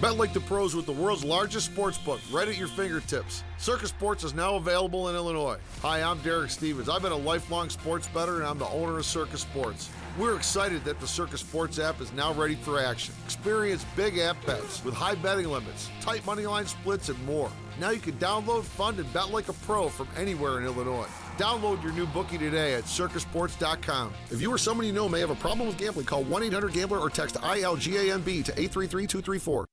Bet 0.00 0.16
like 0.16 0.32
the 0.32 0.40
pros 0.40 0.76
with 0.76 0.86
the 0.86 0.92
world's 0.92 1.24
largest 1.24 1.66
sports 1.66 1.98
book 1.98 2.20
right 2.30 2.46
at 2.46 2.56
your 2.56 2.68
fingertips. 2.68 3.42
Circa 3.56 3.88
Sports 3.88 4.22
is 4.22 4.32
now 4.32 4.54
available 4.54 5.08
in 5.08 5.16
Illinois. 5.16 5.58
Hi, 5.82 6.00
I'm 6.02 6.18
Derek 6.18 6.50
Stevens. 6.50 6.88
I've 6.88 7.02
been 7.02 7.10
a 7.10 7.16
lifelong 7.16 7.68
sports 7.68 8.06
bettor 8.06 8.36
and 8.36 8.46
I'm 8.46 8.58
the 8.58 8.68
owner 8.68 8.98
of 8.98 9.04
Circa 9.04 9.36
Sports. 9.36 9.90
We're 10.16 10.36
excited 10.36 10.84
that 10.84 11.00
the 11.00 11.06
Circa 11.08 11.36
Sports 11.36 11.80
app 11.80 12.00
is 12.00 12.12
now 12.12 12.32
ready 12.32 12.54
for 12.54 12.80
action. 12.80 13.12
Experience 13.24 13.84
big 13.96 14.18
app 14.18 14.36
bets 14.46 14.84
with 14.84 14.94
high 14.94 15.16
betting 15.16 15.48
limits, 15.48 15.90
tight 16.00 16.24
money 16.24 16.46
line 16.46 16.66
splits, 16.66 17.08
and 17.08 17.26
more. 17.26 17.50
Now 17.80 17.90
you 17.90 18.00
can 18.00 18.14
download, 18.18 18.62
fund, 18.62 19.00
and 19.00 19.12
bet 19.12 19.30
like 19.30 19.48
a 19.48 19.52
pro 19.52 19.88
from 19.88 20.06
anywhere 20.16 20.58
in 20.60 20.64
Illinois. 20.64 21.08
Download 21.38 21.82
your 21.82 21.92
new 21.92 22.06
bookie 22.06 22.38
today 22.38 22.74
at 22.74 22.84
circasports.com. 22.84 24.12
If 24.30 24.40
you 24.40 24.52
or 24.52 24.58
someone 24.58 24.86
you 24.86 24.92
know 24.92 25.08
may 25.08 25.18
have 25.18 25.30
a 25.30 25.36
problem 25.36 25.66
with 25.66 25.76
gambling, 25.76 26.06
call 26.06 26.22
1 26.22 26.44
800 26.44 26.72
Gambler 26.72 27.00
or 27.00 27.10
text 27.10 27.34
ILGAMB 27.34 28.44
to 28.44 28.52
833 28.52 29.06
234. 29.08 29.66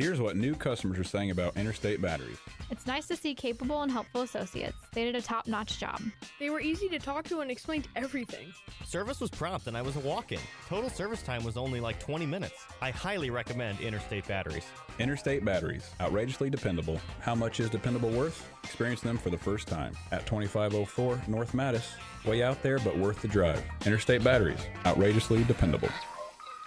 Here's 0.00 0.18
what 0.18 0.34
new 0.34 0.54
customers 0.54 0.98
are 0.98 1.04
saying 1.04 1.30
about 1.30 1.58
Interstate 1.58 2.00
Batteries. 2.00 2.38
It's 2.70 2.86
nice 2.86 3.06
to 3.08 3.16
see 3.16 3.34
capable 3.34 3.82
and 3.82 3.92
helpful 3.92 4.22
associates. 4.22 4.78
They 4.94 5.04
did 5.04 5.14
a 5.14 5.20
top 5.20 5.46
notch 5.46 5.78
job. 5.78 6.00
They 6.38 6.48
were 6.48 6.62
easy 6.62 6.88
to 6.88 6.98
talk 6.98 7.28
to 7.28 7.40
and 7.40 7.50
explained 7.50 7.86
everything. 7.96 8.50
Service 8.86 9.20
was 9.20 9.28
prompt 9.28 9.66
and 9.66 9.76
I 9.76 9.82
was 9.82 9.96
a 9.96 10.00
walk 10.00 10.32
in. 10.32 10.40
Total 10.68 10.88
service 10.88 11.20
time 11.20 11.44
was 11.44 11.58
only 11.58 11.80
like 11.80 12.00
20 12.00 12.24
minutes. 12.24 12.64
I 12.80 12.92
highly 12.92 13.28
recommend 13.28 13.78
Interstate 13.80 14.26
Batteries. 14.26 14.64
Interstate 14.98 15.44
Batteries, 15.44 15.90
outrageously 16.00 16.48
dependable. 16.48 16.98
How 17.20 17.34
much 17.34 17.60
is 17.60 17.68
dependable 17.68 18.08
worth? 18.08 18.48
Experience 18.64 19.02
them 19.02 19.18
for 19.18 19.28
the 19.28 19.36
first 19.36 19.68
time 19.68 19.94
at 20.12 20.24
2504 20.24 21.24
North 21.28 21.52
Mattis. 21.52 21.90
Way 22.24 22.42
out 22.42 22.62
there, 22.62 22.78
but 22.78 22.96
worth 22.96 23.20
the 23.20 23.28
drive. 23.28 23.62
Interstate 23.84 24.24
Batteries, 24.24 24.60
outrageously 24.86 25.44
dependable. 25.44 25.90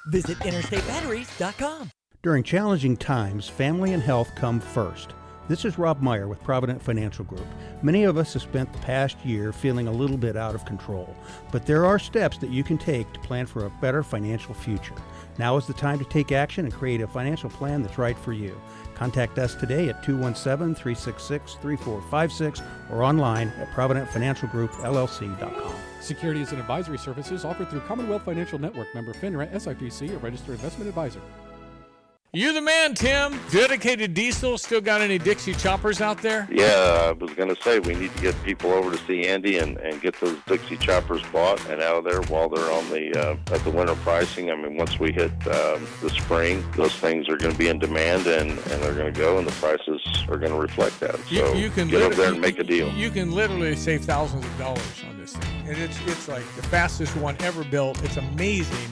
Visit 0.05 0.37
interstatebatteries.com. 0.37 1.89
During 2.23 2.43
challenging 2.43 2.95
times, 2.95 3.49
family 3.49 3.91
and 3.91 4.01
health 4.01 4.33
come 4.33 4.61
first. 4.61 5.11
This 5.49 5.65
is 5.65 5.77
Rob 5.77 6.01
Meyer 6.01 6.29
with 6.29 6.41
Provident 6.41 6.81
Financial 6.81 7.25
Group. 7.25 7.45
Many 7.81 8.05
of 8.05 8.17
us 8.17 8.31
have 8.31 8.43
spent 8.43 8.71
the 8.71 8.79
past 8.79 9.17
year 9.25 9.51
feeling 9.51 9.89
a 9.89 9.91
little 9.91 10.15
bit 10.15 10.37
out 10.37 10.55
of 10.55 10.63
control, 10.63 11.13
but 11.51 11.65
there 11.65 11.85
are 11.85 11.99
steps 11.99 12.37
that 12.37 12.49
you 12.49 12.63
can 12.63 12.77
take 12.77 13.11
to 13.11 13.19
plan 13.19 13.45
for 13.45 13.65
a 13.65 13.69
better 13.81 14.03
financial 14.03 14.53
future. 14.53 14.95
Now 15.37 15.57
is 15.57 15.67
the 15.67 15.73
time 15.73 15.99
to 15.99 16.05
take 16.05 16.31
action 16.31 16.63
and 16.63 16.73
create 16.73 17.01
a 17.01 17.09
financial 17.09 17.49
plan 17.49 17.81
that's 17.81 17.97
right 17.97 18.17
for 18.17 18.31
you. 18.31 18.57
Contact 18.95 19.37
us 19.37 19.53
today 19.53 19.89
at 19.89 20.01
217 20.01 20.75
366 20.75 21.55
3456 21.55 22.61
or 22.89 23.03
online 23.03 23.49
at 23.59 23.67
ProvidentFinancialGroupLLC.com. 23.71 25.75
Securities 25.99 26.51
and 26.51 26.61
advisory 26.61 26.97
services 26.97 27.43
offered 27.43 27.69
through 27.69 27.81
Commonwealth 27.81 28.23
Financial 28.23 28.59
Network 28.59 28.95
member 28.95 29.11
FINRA 29.11 29.51
SIPC, 29.51 30.15
a 30.15 30.17
registered 30.19 30.55
investment 30.55 30.87
advisor. 30.87 31.19
You 32.35 32.51
the 32.51 32.61
man, 32.61 32.95
Tim. 32.95 33.39
Dedicated 33.51 34.15
Diesel. 34.15 34.57
Still 34.57 34.81
got 34.81 35.01
any 35.01 35.19
Dixie 35.19 35.53
choppers 35.53 36.01
out 36.01 36.19
there? 36.23 36.47
Yeah, 36.51 37.09
I 37.09 37.11
was 37.11 37.31
going 37.35 37.55
to 37.55 37.61
say 37.61 37.77
we 37.77 37.93
need 37.93 38.11
to 38.15 38.21
get 38.23 38.43
people 38.43 38.71
over 38.71 38.89
to 38.89 38.97
see 39.05 39.27
Andy 39.27 39.59
and, 39.59 39.77
and 39.77 40.01
get 40.01 40.19
those 40.19 40.35
Dixie 40.47 40.77
choppers 40.77 41.21
bought 41.31 41.63
and 41.69 41.79
out 41.79 41.97
of 41.97 42.05
there 42.05 42.23
while 42.23 42.49
they're 42.49 42.71
on 42.71 42.89
the 42.89 43.15
uh, 43.15 43.53
at 43.53 43.63
the 43.63 43.69
winter 43.69 43.93
pricing. 43.97 44.49
I 44.49 44.55
mean, 44.55 44.77
once 44.77 44.99
we 44.99 45.11
hit 45.11 45.29
um, 45.45 45.87
the 46.01 46.09
spring, 46.09 46.65
those 46.71 46.95
things 46.95 47.29
are 47.29 47.37
going 47.37 47.51
to 47.51 47.57
be 47.57 47.67
in 47.67 47.77
demand 47.77 48.25
and, 48.25 48.49
and 48.49 48.81
they're 48.81 48.95
going 48.95 49.13
to 49.13 49.19
go, 49.19 49.37
and 49.37 49.47
the 49.47 49.51
prices 49.51 50.01
are 50.27 50.39
going 50.39 50.53
to 50.53 50.57
reflect 50.57 50.99
that. 51.01 51.19
So 51.27 51.53
you, 51.53 51.65
you 51.65 51.69
can 51.69 51.87
get 51.87 52.01
over 52.01 52.15
there 52.15 52.31
and 52.31 52.41
make 52.41 52.57
a 52.57 52.63
deal. 52.63 52.91
You 52.93 53.11
can 53.11 53.31
literally 53.31 53.75
save 53.75 54.05
thousands 54.05 54.43
of 54.43 54.57
dollars 54.57 55.03
on 55.07 55.19
this 55.19 55.35
thing, 55.35 55.67
and 55.67 55.77
it's 55.77 55.99
it's 56.07 56.27
like 56.27 56.45
the 56.55 56.63
fastest 56.63 57.15
one 57.15 57.35
ever 57.41 57.63
built. 57.63 58.03
It's 58.03 58.17
amazing. 58.17 58.89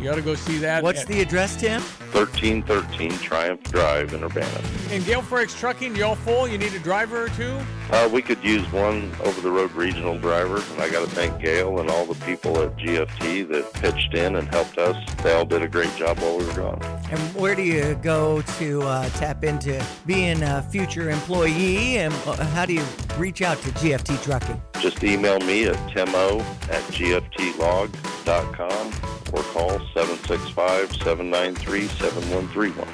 You 0.00 0.10
ought 0.10 0.16
to 0.16 0.22
go 0.22 0.34
see 0.34 0.58
that. 0.58 0.82
What's 0.82 1.02
at- 1.02 1.08
the 1.08 1.20
address, 1.22 1.56
Tim? 1.56 1.80
1313 2.12 3.10
Triumph 3.18 3.62
Drive 3.64 4.12
in 4.14 4.22
Urbana. 4.24 4.60
in 4.90 5.02
Gale 5.02 5.22
Freights 5.22 5.58
Trucking? 5.58 5.96
You 5.96 6.04
all 6.04 6.14
full? 6.14 6.46
You 6.48 6.56
need 6.58 6.72
a 6.74 6.78
driver 6.78 7.24
or 7.24 7.28
two? 7.30 7.58
Uh, 7.90 8.08
we 8.12 8.20
could 8.22 8.42
use 8.42 8.64
one 8.72 9.10
over-the-road 9.24 9.72
regional 9.72 10.18
driver, 10.18 10.62
and 10.72 10.80
I 10.82 10.88
got 10.90 11.08
to 11.08 11.14
thank 11.14 11.40
Gail 11.40 11.78
and 11.80 11.90
all 11.90 12.04
the 12.06 12.14
people 12.24 12.60
at 12.62 12.76
GFT 12.76 13.42
that 13.48 13.72
pitched 13.74 14.14
in 14.14 14.36
and 14.36 14.48
helped 14.48 14.78
us. 14.78 14.96
They 15.22 15.32
all 15.34 15.44
did 15.44 15.62
a 15.62 15.68
great 15.68 15.94
job 15.96 16.18
while 16.18 16.38
we 16.38 16.44
were 16.46 16.52
gone. 16.54 16.80
And 17.10 17.20
where 17.34 17.54
do 17.54 17.62
you 17.62 17.94
go 18.02 18.42
to 18.58 18.82
uh, 18.82 19.08
tap 19.10 19.44
into 19.44 19.84
being 20.06 20.42
a 20.42 20.62
future 20.70 21.10
employee? 21.10 21.98
And 21.98 22.12
uh, 22.26 22.44
how 22.46 22.66
do 22.66 22.74
you 22.74 22.84
reach 23.18 23.42
out 23.42 23.58
to 23.62 23.70
GFT 23.70 24.22
Trucking? 24.22 24.60
Just 24.80 25.02
email 25.04 25.38
me 25.40 25.66
at 25.66 25.76
timo 25.90 26.40
at 26.70 26.82
gftlog.com 27.86 28.92
or 29.32 29.42
call 29.52 29.80
765-793-7131. 29.94 32.88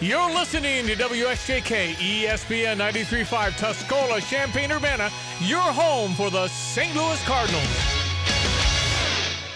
You're 0.00 0.30
listening 0.30 0.86
to 0.88 0.96
WSJK 0.96 1.94
ESPN 1.94 2.76
93.5 2.76 3.52
Tuscola, 3.52 4.20
Champaign, 4.28 4.72
Urbana, 4.72 5.08
your 5.40 5.60
home 5.60 6.14
for 6.14 6.28
the 6.28 6.48
St. 6.48 6.92
Louis 6.96 7.22
Cardinals. 7.24 8.01